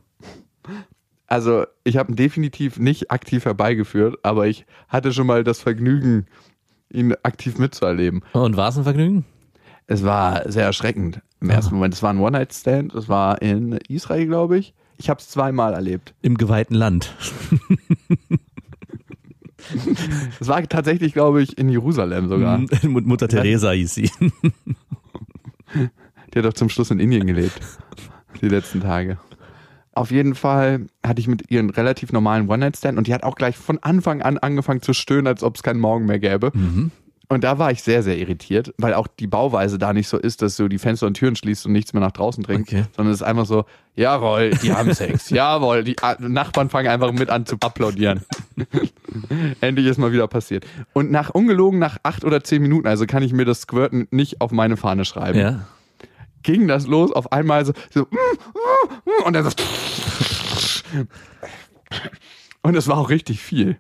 Also, 1.29 1.67
ich 1.85 1.99
habe 1.99 2.11
ihn 2.11 2.17
definitiv 2.17 2.79
nicht 2.79 3.11
aktiv 3.11 3.45
herbeigeführt, 3.45 4.17
aber 4.23 4.47
ich 4.47 4.65
hatte 4.89 5.13
schon 5.13 5.27
mal 5.27 5.45
das 5.45 5.61
Vergnügen, 5.61 6.27
ihn 6.91 7.15
aktiv 7.23 7.59
mitzuerleben. 7.59 8.25
Und 8.33 8.57
war 8.57 8.71
es 8.71 8.79
ein 8.79 8.85
Vergnügen? 8.85 9.27
Es 9.87 10.05
war 10.05 10.51
sehr 10.51 10.65
erschreckend 10.65 11.21
im 11.41 11.51
ersten 11.51 11.75
Moment. 11.75 11.95
Es 11.95 12.03
war 12.03 12.11
ein 12.11 12.19
One-Night-Stand, 12.19 12.95
es 12.95 13.09
war 13.09 13.41
in 13.43 13.73
Israel, 13.89 14.27
glaube 14.27 14.59
ich. 14.59 14.75
Ich 14.97 15.09
habe 15.11 15.21
es 15.21 15.29
zweimal 15.29 15.75
erlebt. 15.75 16.15
Im 16.23 16.37
geweihten 16.37 16.75
Land. 16.75 17.15
Es 20.41 20.49
war 20.49 20.63
tatsächlich, 20.67 21.13
glaube 21.13 21.43
ich, 21.43 21.59
in 21.59 21.69
Jerusalem 21.69 22.29
sogar. 22.29 22.59
Mhm. 22.59 22.69
Mutter 23.05 23.29
Teresa 23.29 23.73
hieß 23.73 23.95
sie. 23.95 24.11
Die 25.75 26.39
hat 26.39 26.45
doch 26.45 26.55
zum 26.55 26.69
Schluss 26.69 26.91
in 26.91 27.01
Indien 27.01 27.27
gelebt. 27.27 27.61
Die 28.41 28.49
letzten 28.49 28.81
Tage. 28.81 29.19
Auf 29.99 30.11
jeden 30.11 30.35
Fall 30.35 30.87
hatte 31.05 31.21
ich 31.21 31.29
mit 31.29 31.51
ihr 31.51 31.59
einen 31.59 31.71
relativ 31.71 32.13
normalen 32.13 32.49
One-Night-Stand 32.49 32.97
und 32.99 33.07
die 33.07 33.15
hat 33.15 33.23
auch 33.25 33.35
gleich 33.35 33.57
von 33.57 33.79
Anfang 33.83 34.23
an 34.23 34.39
angefangen 34.39 34.81
zu 34.83 34.93
stöhnen, 34.93 35.27
als 35.27 35.43
ob 35.43 35.57
es 35.57 35.63
keinen 35.63 35.81
Morgen 35.81 36.07
mehr 36.07 36.19
gäbe. 36.19 36.53
Und 37.31 37.45
da 37.45 37.59
war 37.59 37.71
ich 37.71 37.83
sehr, 37.83 38.03
sehr 38.03 38.17
irritiert, 38.17 38.73
weil 38.79 38.95
auch 38.95 39.07
die 39.07 39.27
Bauweise 39.27 39.77
da 39.79 39.93
nicht 39.93 40.09
so 40.09 40.17
ist, 40.17 40.41
dass 40.41 40.57
du 40.57 40.67
die 40.69 40.79
Fenster 40.79 41.07
und 41.07 41.13
Türen 41.15 41.37
schließt 41.37 41.67
und 41.67 41.73
nichts 41.73 41.93
mehr 41.93 42.01
nach 42.01 42.13
draußen 42.13 42.43
dringst, 42.43 42.73
Okay. 42.73 42.85
sondern 42.97 43.13
es 43.13 43.21
ist 43.21 43.27
einfach 43.27 43.45
so, 43.45 43.65
jawohl, 43.97 44.51
die 44.63 44.73
haben 44.73 44.95
Sex, 44.95 45.29
jawohl, 45.31 45.85
die 45.85 45.99
A- 46.01 46.17
Nachbarn 46.21 46.71
fangen 46.71 46.89
einfach 46.89 47.13
mit 47.13 47.29
an 47.29 47.45
zu 47.45 47.57
applaudieren. 47.61 48.23
Endlich 49.61 49.87
ist 49.87 49.99
mal 49.99 50.13
wieder 50.13 50.27
passiert. 50.29 50.65
Und 50.93 51.11
nach 51.11 51.31
ungelogen, 51.31 51.79
nach 51.79 51.99
acht 52.03 52.25
oder 52.25 52.43
zehn 52.43 52.63
Minuten, 52.63 52.87
also 52.87 53.05
kann 53.07 53.23
ich 53.23 53.33
mir 53.33 53.45
das 53.45 53.63
Squirten 53.63 54.09
nicht 54.11 54.41
auf 54.41 54.51
meine 54.51 54.77
Fahne 54.77 55.05
schreiben 55.05 55.39
Ja. 55.39 55.67
Ging 56.43 56.69
das 56.69 56.87
los, 56.87 57.13
auf 57.13 57.33
einmal 57.33 57.65
so, 57.65 57.73
so 57.91 58.03
mm, 58.03 58.05
mm, 58.05 59.11
mm, 59.11 59.25
und 59.27 59.33
dann 59.35 59.45
so 59.45 59.51
und 62.63 62.77
es 62.77 62.89
war 62.89 62.99
auch 62.99 63.11
richtig 63.11 63.41
viel. 63.41 63.79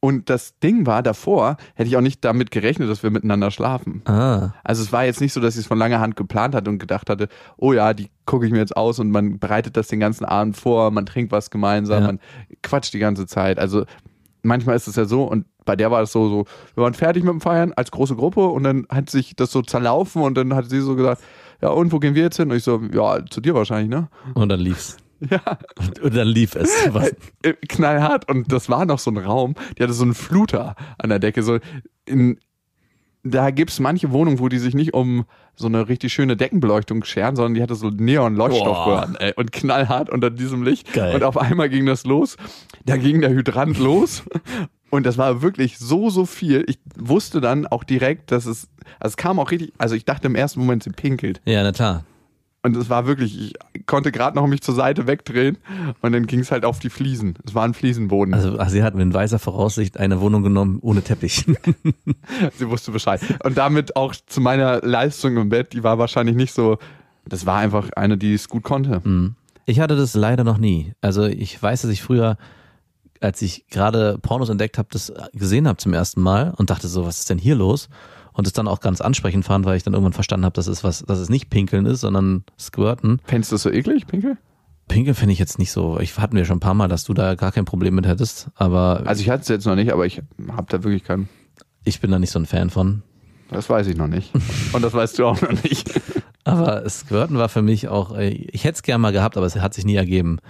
Und 0.00 0.28
das 0.28 0.58
Ding 0.58 0.84
war, 0.84 1.02
davor 1.02 1.56
hätte 1.74 1.88
ich 1.88 1.96
auch 1.96 2.02
nicht 2.02 2.22
damit 2.26 2.50
gerechnet, 2.50 2.90
dass 2.90 3.02
wir 3.02 3.10
miteinander 3.10 3.50
schlafen. 3.50 4.02
Ah. 4.04 4.52
Also 4.62 4.82
es 4.82 4.92
war 4.92 5.06
jetzt 5.06 5.22
nicht 5.22 5.32
so, 5.32 5.40
dass 5.40 5.54
ich 5.54 5.60
es 5.62 5.66
von 5.66 5.78
langer 5.78 5.98
Hand 5.98 6.14
geplant 6.14 6.54
hatte 6.54 6.68
und 6.68 6.78
gedacht 6.78 7.08
hatte, 7.08 7.28
oh 7.56 7.72
ja, 7.72 7.94
die 7.94 8.10
gucke 8.26 8.44
ich 8.44 8.52
mir 8.52 8.58
jetzt 8.58 8.76
aus 8.76 8.98
und 8.98 9.10
man 9.10 9.38
bereitet 9.38 9.78
das 9.78 9.88
den 9.88 10.00
ganzen 10.00 10.26
Abend 10.26 10.58
vor, 10.58 10.90
man 10.90 11.06
trinkt 11.06 11.32
was 11.32 11.48
gemeinsam, 11.48 12.00
Ja. 12.02 12.06
man 12.08 12.20
quatscht 12.62 12.92
die 12.92 12.98
ganze 12.98 13.26
Zeit. 13.26 13.58
Also 13.58 13.86
manchmal 14.44 14.76
ist 14.76 14.86
es 14.86 14.96
ja 14.96 15.04
so 15.04 15.24
und 15.24 15.46
bei 15.64 15.76
der 15.76 15.90
war 15.90 16.02
es 16.02 16.12
so, 16.12 16.28
so, 16.28 16.44
wir 16.74 16.84
waren 16.84 16.94
fertig 16.94 17.24
mit 17.24 17.32
dem 17.32 17.40
Feiern 17.40 17.72
als 17.72 17.90
große 17.90 18.14
Gruppe 18.16 18.46
und 18.46 18.62
dann 18.64 18.86
hat 18.90 19.10
sich 19.10 19.34
das 19.36 19.50
so 19.50 19.62
zerlaufen 19.62 20.22
und 20.22 20.36
dann 20.36 20.54
hat 20.54 20.68
sie 20.68 20.80
so 20.80 20.94
gesagt, 20.94 21.22
ja 21.62 21.70
und 21.70 21.92
wo 21.92 21.98
gehen 21.98 22.14
wir 22.14 22.22
jetzt 22.22 22.36
hin? 22.36 22.50
Und 22.50 22.56
ich 22.56 22.64
so, 22.64 22.80
ja, 22.92 23.24
zu 23.26 23.40
dir 23.40 23.54
wahrscheinlich, 23.54 23.90
ne? 23.90 24.08
Und 24.34 24.48
dann 24.48 24.60
lief's. 24.60 24.96
Ja, 25.30 25.40
Und, 25.78 26.00
und 26.00 26.16
dann 26.16 26.28
lief 26.28 26.54
es. 26.54 26.70
Was? 26.92 27.14
äh, 27.42 27.54
knallhart 27.68 28.28
und 28.28 28.52
das 28.52 28.68
war 28.68 28.84
noch 28.84 28.98
so 28.98 29.10
ein 29.10 29.16
Raum, 29.16 29.54
die 29.78 29.82
hatte 29.82 29.94
so 29.94 30.02
einen 30.02 30.12
Fluter 30.12 30.74
an 30.98 31.08
der 31.08 31.18
Decke, 31.18 31.42
so 31.42 31.60
in, 32.04 32.38
da 33.24 33.50
gibt's 33.50 33.80
manche 33.80 34.12
Wohnungen, 34.12 34.38
wo 34.38 34.48
die 34.48 34.58
sich 34.58 34.74
nicht 34.74 34.92
um 34.94 35.24
so 35.56 35.66
eine 35.66 35.88
richtig 35.88 36.12
schöne 36.12 36.36
Deckenbeleuchtung 36.36 37.02
scheren, 37.04 37.36
sondern 37.36 37.54
die 37.54 37.62
hatte 37.62 37.74
so 37.74 37.88
Neon-Leuchtstoffröhren 37.88 39.16
ey, 39.16 39.32
und 39.36 39.50
knallhart 39.50 40.10
unter 40.10 40.30
diesem 40.30 40.62
Licht. 40.62 40.92
Geil. 40.92 41.14
Und 41.14 41.24
auf 41.24 41.38
einmal 41.38 41.68
ging 41.70 41.86
das 41.86 42.04
los. 42.04 42.36
Da 42.84 42.96
ging 42.96 43.20
der 43.20 43.30
Hydrant 43.30 43.78
los. 43.78 44.22
Und 44.90 45.06
das 45.06 45.16
war 45.16 45.42
wirklich 45.42 45.78
so, 45.78 46.10
so 46.10 46.26
viel. 46.26 46.64
Ich 46.68 46.78
wusste 46.96 47.40
dann 47.40 47.66
auch 47.66 47.82
direkt, 47.82 48.30
dass 48.30 48.46
es, 48.46 48.68
also 49.00 49.12
es 49.12 49.16
kam 49.16 49.40
auch 49.40 49.50
richtig, 49.50 49.72
also 49.78 49.94
ich 49.94 50.04
dachte 50.04 50.26
im 50.26 50.34
ersten 50.34 50.60
Moment, 50.60 50.82
sie 50.82 50.90
pinkelt. 50.90 51.40
Ja, 51.46 51.62
na 51.62 51.72
klar. 51.72 52.04
Und 52.64 52.74
es 52.78 52.88
war 52.88 53.06
wirklich, 53.06 53.54
ich 53.74 53.86
konnte 53.86 54.10
gerade 54.10 54.36
noch 54.36 54.46
mich 54.46 54.62
zur 54.62 54.74
Seite 54.74 55.06
wegdrehen 55.06 55.58
und 56.00 56.12
dann 56.12 56.26
ging 56.26 56.40
es 56.40 56.50
halt 56.50 56.64
auf 56.64 56.78
die 56.78 56.88
Fliesen. 56.88 57.34
Es 57.46 57.54
war 57.54 57.62
ein 57.64 57.74
Fliesenboden. 57.74 58.32
Also 58.32 58.58
ach, 58.58 58.70
sie 58.70 58.82
hat 58.82 58.94
mit 58.94 59.12
weiser 59.12 59.38
Voraussicht 59.38 59.98
eine 59.98 60.18
Wohnung 60.22 60.42
genommen 60.42 60.78
ohne 60.80 61.02
Teppich. 61.02 61.44
Sie 62.58 62.70
wusste 62.70 62.90
Bescheid. 62.90 63.20
Und 63.44 63.58
damit 63.58 63.96
auch 63.96 64.14
zu 64.14 64.40
meiner 64.40 64.80
Leistung 64.80 65.36
im 65.36 65.50
Bett, 65.50 65.74
die 65.74 65.82
war 65.82 65.98
wahrscheinlich 65.98 66.36
nicht 66.36 66.54
so, 66.54 66.78
das 67.26 67.44
war 67.44 67.58
einfach 67.58 67.90
eine, 67.96 68.16
die 68.16 68.32
es 68.32 68.48
gut 68.48 68.62
konnte. 68.62 69.02
Ich 69.66 69.78
hatte 69.80 69.94
das 69.94 70.14
leider 70.14 70.42
noch 70.42 70.56
nie. 70.56 70.94
Also 71.02 71.24
ich 71.24 71.62
weiß, 71.62 71.82
dass 71.82 71.90
ich 71.90 72.02
früher, 72.02 72.38
als 73.20 73.42
ich 73.42 73.66
gerade 73.68 74.16
Pornos 74.22 74.48
entdeckt 74.48 74.78
habe, 74.78 74.88
das 74.90 75.12
gesehen 75.34 75.68
habe 75.68 75.76
zum 75.76 75.92
ersten 75.92 76.22
Mal 76.22 76.54
und 76.56 76.70
dachte 76.70 76.88
so, 76.88 77.04
was 77.04 77.18
ist 77.18 77.28
denn 77.28 77.38
hier 77.38 77.56
los? 77.56 77.90
Und 78.34 78.46
es 78.46 78.52
dann 78.52 78.68
auch 78.68 78.80
ganz 78.80 79.00
ansprechend 79.00 79.44
fand, 79.46 79.64
weil 79.64 79.76
ich 79.76 79.82
dann 79.84 79.94
irgendwann 79.94 80.12
verstanden 80.12 80.44
habe, 80.44 80.54
dass 80.54 80.66
es 80.66 80.84
was, 80.84 81.04
dass 81.06 81.18
es 81.20 81.30
nicht 81.30 81.48
Pinkeln 81.50 81.86
ist, 81.86 82.00
sondern 82.02 82.44
Squirten. 82.58 83.20
Fändest 83.24 83.52
du 83.52 83.54
das 83.54 83.62
so 83.62 83.70
eklig, 83.70 84.06
Pinkel? 84.06 84.36
Pinkeln 84.88 85.14
finde 85.14 85.32
ich 85.32 85.38
jetzt 85.38 85.58
nicht 85.58 85.70
so. 85.72 85.98
Ich 86.00 86.18
hatten 86.18 86.36
wir 86.36 86.44
schon 86.44 86.56
ein 86.58 86.60
paar 86.60 86.74
Mal, 86.74 86.88
dass 86.88 87.04
du 87.04 87.14
da 87.14 87.36
gar 87.36 87.52
kein 87.52 87.64
Problem 87.64 87.94
mit 87.94 88.06
hättest, 88.06 88.48
aber 88.56 89.02
Also 89.06 89.22
ich 89.22 89.30
hatte 89.30 89.42
es 89.42 89.48
jetzt 89.48 89.64
noch 89.66 89.76
nicht, 89.76 89.92
aber 89.92 90.04
ich 90.04 90.20
habe 90.48 90.66
da 90.68 90.82
wirklich 90.84 91.04
keinen. 91.04 91.28
ich 91.84 92.00
bin 92.00 92.10
da 92.10 92.18
nicht 92.18 92.32
so 92.32 92.38
ein 92.38 92.44
Fan 92.46 92.68
von. 92.70 93.02
Das 93.50 93.70
weiß 93.70 93.86
ich 93.86 93.96
noch 93.96 94.08
nicht. 94.08 94.30
Und 94.72 94.82
das 94.82 94.92
weißt 94.92 95.18
du 95.18 95.26
auch 95.26 95.40
noch 95.40 95.62
nicht. 95.62 95.88
Aber 96.46 96.86
Squirten 96.90 97.38
war 97.38 97.48
für 97.48 97.62
mich 97.62 97.88
auch, 97.88 98.14
äh, 98.16 98.28
ich 98.28 98.64
hätte 98.64 98.74
es 98.74 98.82
gern 98.82 99.00
mal 99.00 99.12
gehabt, 99.12 99.38
aber 99.38 99.46
es 99.46 99.56
hat 99.56 99.72
sich 99.72 99.86
nie 99.86 99.94
ergeben. 99.94 100.40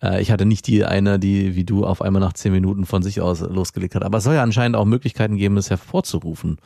Äh, 0.00 0.22
Ich 0.22 0.30
hatte 0.30 0.44
nicht 0.44 0.68
die 0.68 0.84
eine, 0.84 1.18
die 1.18 1.56
wie 1.56 1.64
du 1.64 1.84
auf 1.84 2.00
einmal 2.00 2.20
nach 2.20 2.32
zehn 2.34 2.52
Minuten 2.52 2.86
von 2.86 3.02
sich 3.02 3.20
aus 3.20 3.40
losgelegt 3.40 3.96
hat. 3.96 4.04
Aber 4.04 4.18
es 4.18 4.24
soll 4.24 4.34
ja 4.34 4.42
anscheinend 4.44 4.76
auch 4.76 4.84
Möglichkeiten 4.84 5.36
geben, 5.36 5.56
es 5.56 5.68
hervorzurufen. 5.70 6.58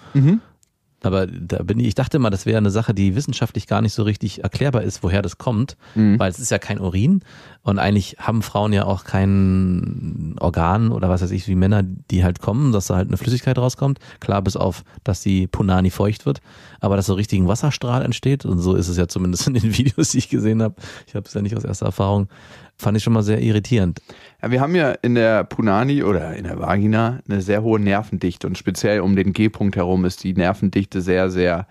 Aber 1.07 1.26
da 1.26 1.62
bin 1.62 1.78
ich, 1.80 1.86
ich 1.88 1.94
dachte 1.94 2.16
immer, 2.18 2.30
das 2.30 2.44
wäre 2.46 2.59
eine 2.59 2.70
Sache, 2.70 2.92
die 2.94 3.14
wissenschaftlich 3.14 3.66
gar 3.66 3.80
nicht 3.80 3.94
so 3.94 4.02
richtig 4.02 4.42
erklärbar 4.42 4.82
ist, 4.82 5.02
woher 5.02 5.22
das 5.22 5.38
kommt, 5.38 5.76
weil 6.18 6.30
es 6.30 6.38
ist 6.38 6.50
ja 6.50 6.59
kein 6.59 6.78
Urin 6.80 7.22
und 7.62 7.78
eigentlich 7.78 8.16
haben 8.18 8.42
Frauen 8.42 8.72
ja 8.72 8.84
auch 8.84 9.04
kein 9.04 10.36
Organ 10.40 10.92
oder 10.92 11.09
was 11.09 11.22
weiß 11.22 11.30
ich, 11.32 11.48
wie 11.48 11.54
Männer, 11.54 11.82
die 11.82 12.22
halt 12.22 12.40
kommen, 12.40 12.72
dass 12.72 12.86
da 12.86 12.96
halt 12.96 13.09
eine 13.09 13.16
Flüssigkeit 13.16 13.59
rauskommt. 13.59 13.98
Klar, 14.20 14.42
bis 14.42 14.57
auf, 14.57 14.84
dass 15.04 15.20
die 15.20 15.46
Punani 15.46 15.90
feucht 15.90 16.26
wird, 16.26 16.40
aber 16.80 16.96
dass 16.96 17.07
so 17.07 17.14
richtig 17.14 17.40
ein 17.40 17.48
Wasserstrahl 17.48 18.02
entsteht 18.02 18.44
und 18.44 18.61
so 18.61 18.74
ist 18.74 18.88
es 18.88 18.96
ja 18.96 19.09
zumindest 19.09 19.46
in 19.48 19.54
den 19.54 19.62
Videos, 19.78 20.11
die 20.11 20.18
ich 20.18 20.28
gesehen 20.28 20.62
habe. 20.62 20.74
Ich 21.07 21.14
habe 21.14 21.26
es 21.26 21.34
ja 21.34 21.42
nicht 21.42 21.57
aus 21.57 21.64
erster 21.64 21.86
Erfahrung. 21.86 22.28
Fand 22.79 22.97
ich 22.97 23.03
schon 23.03 23.12
mal 23.14 23.22
sehr 23.22 23.41
irritierend. 23.43 24.01
Ja, 24.43 24.51
wir 24.51 24.61
haben 24.61 24.74
ja 24.74 24.91
in 24.91 25.14
der 25.14 25.45
Punani 25.45 26.03
oder 26.03 26.35
in 26.37 26.45
der 26.45 26.59
Vagina 26.59 27.20
eine 27.29 27.41
sehr 27.41 27.62
hohe 27.62 27.81
Nervendichte 27.81 28.47
und 28.47 28.59
speziell 28.59 29.01
um 29.01 29.16
den 29.16 29.33
G-Punkt 29.33 29.77
herum 29.77 30.05
ist 30.05 30.22
die 30.24 30.35
Nervendichte 30.35 31.01
sehr, 31.01 31.31
sehr 31.31 31.66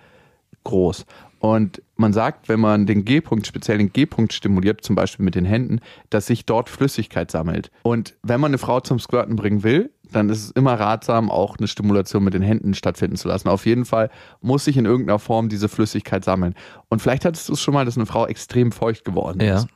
groß. 0.64 1.06
Und 1.40 1.82
man 1.96 2.12
sagt, 2.12 2.50
wenn 2.50 2.60
man 2.60 2.88
den 2.88 3.06
G-Punkt, 3.06 3.46
speziell 3.46 3.78
den 3.78 3.94
G-Punkt 3.94 4.34
stimuliert, 4.34 4.82
zum 4.84 4.96
Beispiel 4.96 5.24
mit 5.24 5.36
den 5.36 5.46
Händen, 5.46 5.80
dass 6.10 6.26
sich 6.26 6.46
dort 6.48 6.70
Flüssigkeit 6.70 7.30
sammelt. 7.30 7.70
Und 7.84 8.16
wenn 8.24 8.40
man 8.42 8.50
eine 8.50 8.58
Frau 8.58 8.80
zum 8.80 8.98
Squirten 9.00 9.36
bringen 9.36 9.62
will, 9.64 9.92
dann 10.12 10.30
ist 10.30 10.44
es 10.44 10.52
immer 10.52 10.74
ratsam, 10.80 11.30
auch 11.30 11.58
eine 11.58 11.68
Stimulation 11.68 12.24
mit 12.24 12.34
den 12.34 12.42
Händen 12.42 12.74
stattfinden 12.74 13.16
zu 13.16 13.28
lassen. 13.28 13.48
Auf 13.48 13.68
jeden 13.68 13.86
Fall 13.86 14.10
muss 14.42 14.66
sich 14.66 14.76
in 14.78 14.86
irgendeiner 14.86 15.20
Form 15.20 15.48
diese 15.50 15.70
Flüssigkeit 15.70 16.26
sammeln. 16.26 16.56
Und 16.90 17.02
vielleicht 17.04 17.26
hattest 17.26 17.48
du 17.50 17.54
es 17.54 17.62
schon 17.62 17.76
mal, 17.76 17.86
dass 17.86 17.96
eine 17.96 18.08
Frau 18.08 18.26
extrem 18.26 18.72
feucht 18.72 19.06
geworden 19.06 19.40
Ja. 19.42 19.58
ist. 19.58 19.68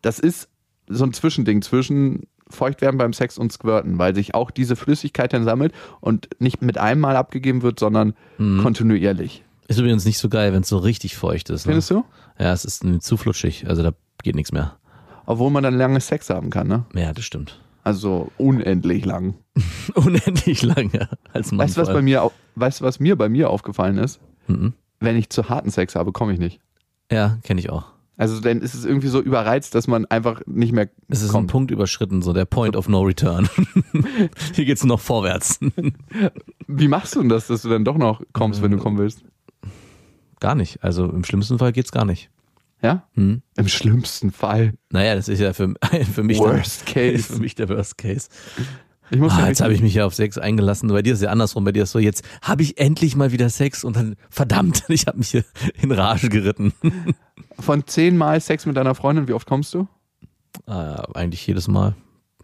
Das 0.00 0.18
ist 0.18 0.48
so 0.92 1.04
ein 1.04 1.12
Zwischending 1.12 1.62
zwischen 1.62 2.26
Feuchtwerden 2.48 2.98
beim 2.98 3.12
Sex 3.12 3.38
und 3.38 3.52
Squirten, 3.52 3.98
weil 3.98 4.14
sich 4.14 4.34
auch 4.34 4.50
diese 4.50 4.76
Flüssigkeit 4.76 5.32
dann 5.32 5.44
sammelt 5.44 5.72
und 6.00 6.28
nicht 6.38 6.62
mit 6.62 6.78
einem 6.78 7.00
Mal 7.00 7.16
abgegeben 7.16 7.62
wird, 7.62 7.78
sondern 7.80 8.14
kontinuierlich. 8.36 9.42
Ist 9.68 9.78
übrigens 9.78 10.04
nicht 10.04 10.18
so 10.18 10.28
geil, 10.28 10.52
wenn 10.52 10.62
es 10.62 10.68
so 10.68 10.76
richtig 10.78 11.16
feucht 11.16 11.48
ist. 11.48 11.66
Ne? 11.66 11.72
Findest 11.72 11.90
du? 11.90 12.04
Ja, 12.38 12.52
es 12.52 12.64
ist 12.64 12.84
zu 13.02 13.16
flutschig, 13.16 13.66
also 13.68 13.82
da 13.82 13.92
geht 14.22 14.34
nichts 14.34 14.52
mehr. 14.52 14.76
Obwohl 15.24 15.50
man 15.50 15.62
dann 15.62 15.74
lange 15.74 16.00
Sex 16.00 16.28
haben 16.30 16.50
kann, 16.50 16.66
ne? 16.66 16.84
Ja, 16.94 17.12
das 17.12 17.24
stimmt. 17.24 17.60
Also 17.84 18.30
unendlich 18.38 19.04
lang. 19.04 19.34
Unendlich 19.94 20.62
lange 20.62 21.08
als 21.32 21.52
Mann. 21.52 21.66
Weißt 21.66 21.76
du, 21.76 21.80
was 21.80 21.88
bei 21.88 22.02
mir, 22.02 22.30
weißt 22.54 22.82
was 22.82 23.00
mir 23.00 23.16
bei 23.16 23.28
mir 23.28 23.50
aufgefallen 23.50 23.98
ist? 23.98 24.20
Mhm. 24.46 24.74
Wenn 25.00 25.16
ich 25.16 25.30
zu 25.30 25.48
harten 25.48 25.70
Sex 25.70 25.94
habe, 25.94 26.12
komme 26.12 26.32
ich 26.32 26.38
nicht. 26.38 26.60
Ja, 27.10 27.38
kenne 27.42 27.60
ich 27.60 27.70
auch. 27.70 27.86
Also 28.22 28.38
dann 28.38 28.60
ist 28.60 28.74
es 28.74 28.84
irgendwie 28.84 29.08
so 29.08 29.20
überreizt, 29.20 29.74
dass 29.74 29.88
man 29.88 30.06
einfach 30.06 30.42
nicht 30.46 30.72
mehr 30.72 30.88
Es 31.08 31.22
ist 31.22 31.30
ein 31.30 31.32
kommt. 31.32 31.50
Punkt 31.50 31.70
überschritten, 31.72 32.22
so 32.22 32.32
der 32.32 32.44
Point 32.44 32.76
of 32.76 32.88
No 32.88 33.00
Return. 33.00 33.48
Hier 34.54 34.64
geht's 34.64 34.84
nur 34.84 34.96
noch 34.96 35.00
vorwärts. 35.00 35.58
Wie 36.68 36.86
machst 36.86 37.16
du 37.16 37.20
denn 37.20 37.28
das, 37.28 37.48
dass 37.48 37.62
du 37.62 37.68
dann 37.68 37.84
doch 37.84 37.98
noch 37.98 38.22
kommst, 38.32 38.62
wenn 38.62 38.70
du 38.70 38.78
kommen 38.78 38.98
willst? 38.98 39.24
gar 40.38 40.54
nicht. 40.54 40.84
Also 40.84 41.08
im 41.08 41.24
schlimmsten 41.24 41.58
Fall 41.58 41.72
geht's 41.72 41.90
gar 41.90 42.04
nicht. 42.04 42.30
Ja? 42.82 43.08
Hm. 43.14 43.42
Im 43.56 43.68
schlimmsten 43.68 44.30
Fall. 44.30 44.74
Naja, 44.90 45.14
das 45.16 45.28
ist 45.28 45.40
ja 45.40 45.52
für, 45.52 45.74
für 46.12 46.22
mich 46.22 46.38
Worst 46.38 46.94
der, 46.94 47.12
case. 47.12 47.32
für 47.32 47.40
mich 47.40 47.54
der 47.56 47.68
Worst 47.68 47.98
Case. 47.98 48.28
Ah, 49.10 49.48
jetzt 49.48 49.60
habe 49.60 49.74
ich 49.74 49.82
mich 49.82 49.94
ja 49.94 50.06
auf 50.06 50.14
Sex 50.14 50.38
eingelassen. 50.38 50.88
Bei 50.88 51.02
dir 51.02 51.12
ist 51.12 51.22
ja 51.22 51.30
andersrum. 51.30 51.64
Bei 51.64 51.72
dir 51.72 51.82
ist 51.82 51.92
so, 51.92 51.98
jetzt 51.98 52.24
habe 52.40 52.62
ich 52.62 52.78
endlich 52.78 53.14
mal 53.14 53.30
wieder 53.32 53.50
Sex 53.50 53.84
und 53.84 53.96
dann, 53.96 54.16
verdammt, 54.30 54.84
ich 54.88 55.06
habe 55.06 55.18
mich 55.18 55.28
hier 55.28 55.44
in 55.80 55.92
Rage 55.92 56.28
geritten. 56.28 56.72
von 57.58 57.86
zehnmal 57.86 58.40
Sex 58.40 58.64
mit 58.64 58.76
deiner 58.76 58.94
Freundin, 58.94 59.28
wie 59.28 59.34
oft 59.34 59.46
kommst 59.46 59.74
du? 59.74 59.86
Ah, 60.66 61.02
eigentlich 61.14 61.46
jedes 61.46 61.68
Mal. 61.68 61.94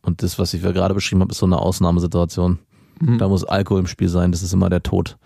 Und 0.02 0.22
das, 0.22 0.38
was 0.38 0.54
ich 0.54 0.62
ja 0.62 0.72
gerade 0.72 0.94
beschrieben 0.94 1.22
habe, 1.22 1.32
ist 1.32 1.38
so 1.38 1.46
eine 1.46 1.58
Ausnahmesituation. 1.58 2.58
Da 3.00 3.28
muss 3.28 3.44
Alkohol 3.44 3.80
im 3.80 3.86
Spiel 3.86 4.08
sein. 4.08 4.32
Das 4.32 4.42
ist 4.42 4.52
immer 4.52 4.68
der 4.68 4.82
Tod. 4.82 5.18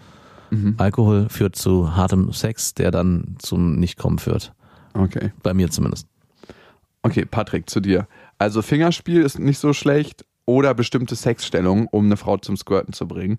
Alkohol 0.76 1.30
führt 1.30 1.56
zu 1.56 1.96
hartem 1.96 2.30
Sex, 2.32 2.74
der 2.74 2.90
dann 2.90 3.36
zum 3.38 3.76
Nichtkommen 3.76 4.18
führt. 4.18 4.52
Okay. 4.92 5.32
Bei 5.42 5.54
mir 5.54 5.70
zumindest. 5.70 6.06
Okay, 7.02 7.24
Patrick, 7.24 7.70
zu 7.70 7.80
dir. 7.80 8.06
Also 8.38 8.60
Fingerspiel 8.60 9.22
ist 9.22 9.38
nicht 9.38 9.58
so 9.58 9.72
schlecht 9.72 10.26
oder 10.46 10.74
bestimmte 10.74 11.16
Sexstellungen, 11.16 11.88
um 11.90 12.06
eine 12.06 12.16
Frau 12.16 12.36
zum 12.36 12.56
Squirten 12.56 12.92
zu 12.92 13.06
bringen. 13.06 13.36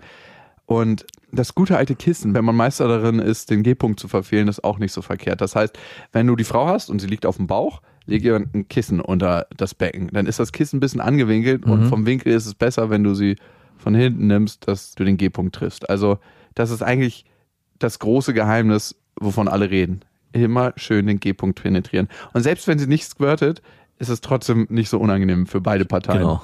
Und 0.66 1.06
das 1.32 1.56
gute 1.56 1.78
alte 1.78 1.96
Kissen, 1.96 2.34
wenn 2.34 2.46
man 2.46 2.56
Meister 2.56 2.88
darin 2.88 3.20
ist, 3.20 3.50
den 3.50 3.64
G-Punkt 3.64 4.00
zu 4.00 4.08
verfehlen, 4.08 4.48
ist 4.48 4.64
auch 4.64 4.78
nicht 4.78 4.94
so 4.94 5.02
verkehrt. 5.02 5.42
Das 5.42 5.56
heißt, 5.56 5.78
wenn 6.12 6.28
du 6.28 6.36
die 6.36 6.44
Frau 6.44 6.68
hast 6.68 6.90
und 6.90 7.00
sie 7.00 7.08
liegt 7.08 7.26
auf 7.26 7.38
dem 7.38 7.48
Bauch, 7.48 7.82
leg 8.06 8.24
ihr 8.24 8.36
ein 8.36 8.68
Kissen 8.70 9.02
unter 9.02 9.48
das 9.58 9.74
Becken. 9.74 10.10
Dann 10.14 10.26
ist 10.26 10.40
das 10.40 10.52
Kissen 10.52 10.78
ein 10.78 10.80
bisschen 10.80 11.02
angewinkelt 11.02 11.66
und 11.66 11.88
vom 11.88 12.06
Winkel 12.06 12.34
ist 12.34 12.46
es 12.46 12.56
besser, 12.56 12.90
wenn 12.90 13.04
du 13.04 13.14
sie 13.14 13.36
von 13.78 13.96
hinten 13.96 14.28
nimmst, 14.28 14.68
dass 14.68 14.96
du 14.96 15.04
den 15.04 15.18
G-Punkt 15.18 15.56
triffst. 15.56 15.90
Also 15.90 16.20
das 16.56 16.70
ist 16.72 16.82
eigentlich 16.82 17.26
das 17.80 18.00
große 18.00 18.34
Geheimnis, 18.34 18.96
wovon 19.20 19.48
alle 19.48 19.70
reden. 19.70 20.02
Immer 20.32 20.74
schön 20.78 21.08
den 21.08 21.20
G-Punkt 21.20 21.62
penetrieren. 21.62 22.08
Und 22.34 22.44
selbst 22.44 22.68
wenn 22.68 22.80
sie 22.80 22.88
nicht 22.88 23.06
squirtet, 23.06 23.62
ist 24.00 24.10
es 24.10 24.22
trotzdem 24.22 24.68
nicht 24.70 24.90
so 24.90 25.00
unangenehm 25.00 25.46
für 25.46 25.62
beide 25.62 25.86
Parteien. 25.86 26.20
Genau. 26.20 26.42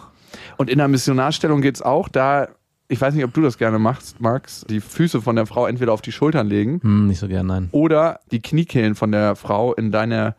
Und 0.57 0.69
in 0.69 0.77
der 0.77 0.87
Missionarstellung 0.87 1.61
geht's 1.61 1.81
auch, 1.81 2.09
da, 2.09 2.47
ich 2.87 2.99
weiß 2.99 3.13
nicht, 3.13 3.23
ob 3.23 3.33
du 3.33 3.41
das 3.41 3.57
gerne 3.57 3.79
machst, 3.79 4.19
Max, 4.21 4.65
die 4.69 4.81
Füße 4.81 5.21
von 5.21 5.35
der 5.35 5.45
Frau 5.45 5.65
entweder 5.67 5.93
auf 5.93 6.01
die 6.01 6.11
Schultern 6.11 6.47
legen 6.47 6.79
Hm, 6.81 7.07
nicht 7.07 7.19
so 7.19 7.27
gern, 7.27 7.47
nein. 7.47 7.69
oder 7.71 8.19
die 8.31 8.41
Kniekehlen 8.41 8.95
von 8.95 9.11
der 9.11 9.35
Frau 9.35 9.73
in 9.73 9.91
deine 9.91 10.35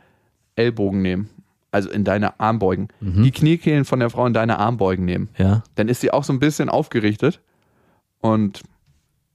Ellbogen 0.56 1.02
nehmen. 1.02 1.28
Also 1.72 1.88
in 1.88 2.02
deine 2.02 2.40
Armbeugen. 2.40 2.88
Die 3.00 3.30
Kniekehlen 3.30 3.84
von 3.84 4.00
der 4.00 4.10
Frau 4.10 4.26
in 4.26 4.32
deine 4.32 4.58
Armbeugen 4.58 5.04
nehmen. 5.04 5.28
Ja. 5.38 5.62
Dann 5.76 5.86
ist 5.86 6.00
sie 6.00 6.10
auch 6.12 6.24
so 6.24 6.32
ein 6.32 6.40
bisschen 6.40 6.68
aufgerichtet 6.68 7.40
und 8.20 8.62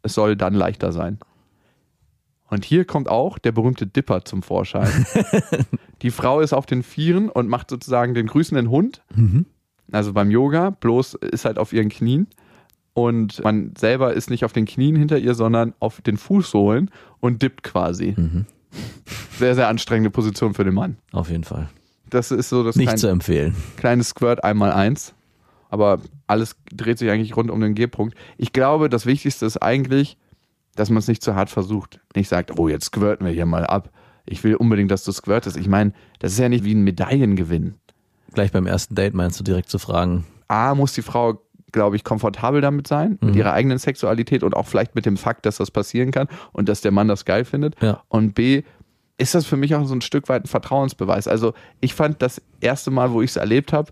es 0.02 0.16
soll 0.16 0.36
dann 0.36 0.54
leichter 0.54 0.92
sein. 0.92 1.18
Und 2.50 2.66
hier 2.66 2.84
kommt 2.84 3.08
auch 3.08 3.38
der 3.40 3.54
berühmte 3.54 3.88
Dipper 3.88 4.26
zum 4.26 4.44
Vorschein. 4.44 5.06
die 6.02 6.12
Frau 6.12 6.42
ist 6.42 6.52
auf 6.52 6.66
den 6.66 6.84
Vieren 6.84 7.30
und 7.30 7.48
macht 7.48 7.70
sozusagen 7.70 8.14
den 8.14 8.28
grüßenden 8.28 8.70
Hund. 8.70 9.02
Also 9.92 10.14
beim 10.14 10.32
Yoga, 10.32 10.72
bloß 10.72 11.16
ist 11.16 11.46
halt 11.46 11.58
auf 11.60 11.74
ihren 11.74 11.90
Knien. 11.90 12.28
Und 12.94 13.44
man 13.44 13.74
selber 13.78 14.14
ist 14.14 14.30
nicht 14.30 14.46
auf 14.46 14.54
den 14.54 14.66
Knien 14.66 14.96
hinter 14.96 15.18
ihr, 15.18 15.36
sondern 15.36 15.74
auf 15.80 16.02
den 16.02 16.18
Fußsohlen 16.18 16.90
und 17.20 17.42
dippt 17.42 17.64
quasi. 17.64 18.16
Sehr, 19.38 19.56
sehr 19.56 19.68
anstrengende 19.68 20.10
Position 20.10 20.54
für 20.54 20.64
den 20.64 20.74
Mann. 20.74 20.98
Auf 21.12 21.30
jeden 21.30 21.44
Fall. 21.44 21.70
Das 22.10 22.32
ist 22.32 22.50
so 22.50 22.64
das 22.64 22.76
Nicht 22.78 22.86
kleine- 22.88 23.00
zu 23.00 23.08
empfehlen. 23.08 23.56
kleines 23.78 24.10
Squirt 24.10 24.44
einmal 24.44 24.72
eins. 24.72 25.14
Aber 25.70 26.00
alles 26.28 26.56
dreht 26.74 26.98
sich 27.00 27.10
eigentlich 27.10 27.36
rund 27.36 27.52
um 27.52 27.60
den 27.60 27.76
G-Punkt. 27.76 28.16
Ich 28.38 28.54
glaube, 28.54 28.88
das 28.88 29.06
Wichtigste 29.06 29.46
ist 29.46 29.58
eigentlich, 29.58 30.18
dass 30.76 30.90
man 30.90 31.00
es 31.00 31.08
nicht 31.08 31.22
zu 31.22 31.36
hart 31.36 31.50
versucht. 31.50 32.00
Nicht 32.16 32.30
sagt, 32.30 32.58
oh, 32.58 32.70
jetzt 32.70 32.86
squirten 32.86 33.26
wir 33.26 33.34
hier 33.34 33.46
mal 33.46 33.66
ab. 33.66 33.90
Ich 34.26 34.44
will 34.44 34.56
unbedingt, 34.56 34.90
dass 34.92 35.04
du 35.04 35.12
squirtest. 35.12 35.58
Ich 35.58 35.68
meine, 35.68 35.92
das 36.20 36.32
ist 36.34 36.40
ja 36.40 36.48
nicht 36.48 36.64
wie 36.64 36.74
ein 36.74 36.84
Medaillengewinn. 36.84 37.76
Gleich 38.36 38.52
beim 38.52 38.68
ersten 38.68 38.96
Date 38.96 39.14
meinst 39.14 39.40
du 39.40 39.44
direkt 39.44 39.70
zu 39.70 39.80
fragen. 39.80 40.26
A, 40.48 40.76
muss 40.76 40.94
die 40.94 41.02
Frau, 41.02 41.42
glaube 41.72 41.96
ich, 41.96 42.04
komfortabel 42.04 42.62
damit 42.62 42.88
sein, 42.88 43.18
mit 43.22 43.36
ihrer 43.36 43.54
eigenen 43.54 43.80
Sexualität 43.80 44.44
und 44.44 44.56
auch 44.56 44.68
vielleicht 44.68 44.94
mit 44.94 45.06
dem 45.06 45.18
Fakt, 45.18 45.46
dass 45.46 45.58
das 45.58 45.72
passieren 45.72 46.12
kann 46.12 46.28
und 46.52 46.70
dass 46.70 46.82
der 46.82 46.92
Mann 46.92 47.08
das 47.08 47.26
geil 47.26 47.46
findet. 47.46 47.82
Ja. 47.82 48.04
Und 48.10 48.36
B, 48.36 48.64
ist 49.18 49.36
das 49.36 49.46
für 49.46 49.58
mich 49.58 49.74
auch 49.76 49.86
so 49.86 49.96
ein 49.96 50.02
Stück 50.02 50.30
weit 50.30 50.44
ein 50.44 50.48
Vertrauensbeweis. 50.48 51.28
Also 51.28 51.54
ich 51.80 51.94
fand 51.94 52.22
das 52.22 52.42
erste 52.60 52.92
Mal, 52.92 53.12
wo 53.12 53.22
ich 53.22 53.32
es 53.32 53.36
erlebt 53.38 53.74
habe, 53.74 53.92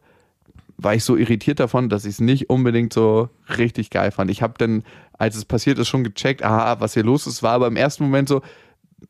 war 0.78 0.96
ich 0.96 1.04
so 1.04 1.16
irritiert 1.16 1.60
davon, 1.60 1.90
dass 1.90 2.06
ich 2.06 2.16
es 2.16 2.22
nicht 2.22 2.50
unbedingt 2.50 2.94
so 2.94 3.30
richtig 3.58 3.90
geil 3.90 4.12
fand. 4.12 4.30
Ich 4.32 4.42
habe 4.42 4.56
dann, 4.58 4.84
als 5.18 5.36
es 5.36 5.46
passiert 5.46 5.80
ist, 5.80 5.88
schon 5.88 6.04
gecheckt, 6.04 6.44
aha, 6.44 6.80
was 6.80 6.94
hier 6.94 7.04
los 7.04 7.28
ist, 7.28 7.44
war 7.44 7.54
aber 7.54 7.68
im 7.68 7.78
ersten 7.78 8.04
Moment 8.04 8.28
so, 8.28 8.42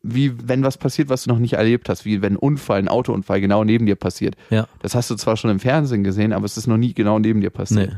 wie 0.01 0.33
wenn 0.47 0.63
was 0.63 0.77
passiert, 0.77 1.09
was 1.09 1.23
du 1.23 1.29
noch 1.29 1.39
nicht 1.39 1.53
erlebt 1.53 1.89
hast, 1.89 2.05
wie 2.05 2.21
wenn 2.21 2.33
ein 2.33 2.37
Unfall, 2.37 2.79
ein 2.79 2.87
Autounfall 2.87 3.41
genau 3.41 3.63
neben 3.63 3.85
dir 3.85 3.95
passiert. 3.95 4.35
Ja. 4.49 4.67
Das 4.79 4.95
hast 4.95 5.09
du 5.09 5.15
zwar 5.15 5.37
schon 5.37 5.51
im 5.51 5.59
Fernsehen 5.59 6.03
gesehen, 6.03 6.33
aber 6.33 6.45
es 6.45 6.57
ist 6.57 6.67
noch 6.67 6.77
nie 6.77 6.93
genau 6.93 7.19
neben 7.19 7.41
dir 7.41 7.49
passiert. 7.49 7.89
Nee. 7.91 7.97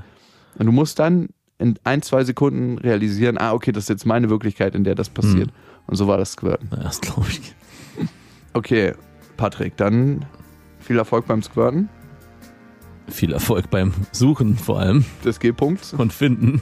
Und 0.59 0.65
du 0.65 0.71
musst 0.71 0.99
dann 0.99 1.29
in 1.57 1.75
ein, 1.83 2.01
zwei 2.01 2.23
Sekunden 2.23 2.77
realisieren, 2.77 3.37
ah, 3.37 3.53
okay, 3.53 3.71
das 3.71 3.85
ist 3.85 3.89
jetzt 3.89 4.05
meine 4.05 4.29
Wirklichkeit, 4.29 4.75
in 4.75 4.83
der 4.83 4.95
das 4.95 5.09
passiert. 5.09 5.49
Und 5.87 5.95
so 5.95 6.07
war 6.07 6.17
das 6.17 6.33
Squirten. 6.33 6.69
Ja, 6.71 6.83
Das 6.83 7.01
glaube 7.01 7.27
ich. 7.29 7.55
Okay, 8.53 8.93
Patrick, 9.35 9.75
dann 9.75 10.25
viel 10.79 10.97
Erfolg 10.97 11.25
beim 11.27 11.43
Squirten 11.43 11.89
Viel 13.09 13.33
Erfolg 13.33 13.69
beim 13.69 13.93
Suchen 14.13 14.57
vor 14.57 14.79
allem 14.79 15.03
des 15.25 15.39
G-Punkts. 15.41 15.93
und 15.93 16.13
Finden. 16.13 16.61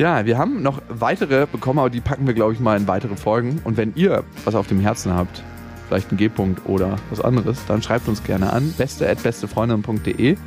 Ja, 0.00 0.24
wir 0.24 0.38
haben 0.38 0.62
noch 0.62 0.80
weitere 0.88 1.44
bekommen, 1.46 1.78
aber 1.78 1.90
die 1.90 2.00
packen 2.00 2.26
wir, 2.26 2.32
glaube 2.32 2.54
ich, 2.54 2.60
mal 2.60 2.74
in 2.78 2.88
weitere 2.88 3.16
Folgen. 3.16 3.60
Und 3.64 3.76
wenn 3.76 3.92
ihr 3.96 4.24
was 4.46 4.54
auf 4.54 4.66
dem 4.66 4.80
Herzen 4.80 5.12
habt, 5.12 5.42
vielleicht 5.88 6.08
einen 6.08 6.16
G-Punkt 6.16 6.62
oder 6.66 6.96
was 7.10 7.20
anderes, 7.20 7.58
dann 7.66 7.82
schreibt 7.82 8.08
uns 8.08 8.24
gerne 8.24 8.50
an. 8.50 8.72
beste.bestefreundin.de 8.78 10.38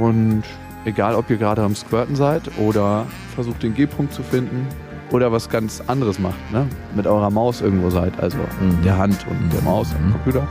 Und 0.00 0.42
egal, 0.86 1.14
ob 1.14 1.30
ihr 1.30 1.36
gerade 1.36 1.62
am 1.62 1.76
Squirten 1.76 2.16
seid 2.16 2.50
oder 2.58 3.06
versucht, 3.36 3.62
den 3.62 3.74
G-Punkt 3.74 4.12
zu 4.12 4.24
finden 4.24 4.66
oder 5.12 5.30
was 5.30 5.48
ganz 5.48 5.80
anderes 5.86 6.18
macht, 6.18 6.34
ne? 6.52 6.66
mit 6.96 7.06
eurer 7.06 7.30
Maus 7.30 7.60
irgendwo 7.60 7.90
seid, 7.90 8.18
also 8.20 8.38
Mhm. 8.60 8.82
der 8.82 8.98
Hand 8.98 9.24
und 9.30 9.52
der 9.52 9.62
Maus 9.62 9.94
am 9.96 10.08
Mhm. 10.08 10.12
Computer. 10.14 10.48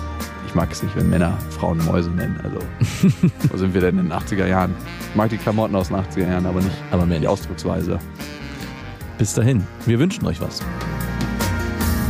Ich 0.53 0.55
mag 0.55 0.71
es 0.71 0.83
nicht, 0.83 0.95
wenn 0.95 1.09
Männer 1.09 1.35
Frauen 1.49 1.83
Mäuse 1.83 2.11
nennen. 2.11 2.39
Also, 2.43 2.59
wo 3.51 3.57
sind 3.57 3.73
wir 3.73 3.81
denn 3.81 3.97
in 3.97 4.09
den 4.09 4.13
80er 4.13 4.45
Jahren? 4.45 4.75
Ich 5.09 5.15
mag 5.15 5.31
die 5.31 5.37
Klamotten 5.39 5.75
aus 5.75 5.87
den 5.87 5.97
80er 5.97 6.29
Jahren, 6.29 6.45
aber 6.45 6.61
nicht 6.61 6.75
Aber 6.91 7.07
mehr 7.07 7.17
die. 7.19 7.27
Ausdrucksweise. 7.27 7.97
Bis 9.17 9.33
dahin. 9.33 9.65
Wir 9.87 9.97
wünschen 9.97 10.27
euch 10.27 10.39
was. 10.39 10.61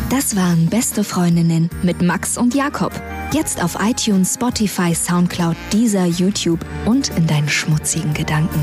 Das 0.10 0.36
waren 0.36 0.66
Beste 0.66 1.06
Freundinnen 1.06 1.70
mit 1.84 2.02
Max 2.02 2.38
und 2.38 2.54
Jakob. 2.54 2.91
Jetzt 3.32 3.64
auf 3.64 3.78
iTunes, 3.80 4.34
Spotify, 4.34 4.94
Soundcloud, 4.94 5.56
Deezer, 5.72 6.06
YouTube 6.06 6.60
und 6.84 7.16
in 7.16 7.26
deinen 7.26 7.48
schmutzigen 7.48 8.14
Gedanken. 8.14 8.60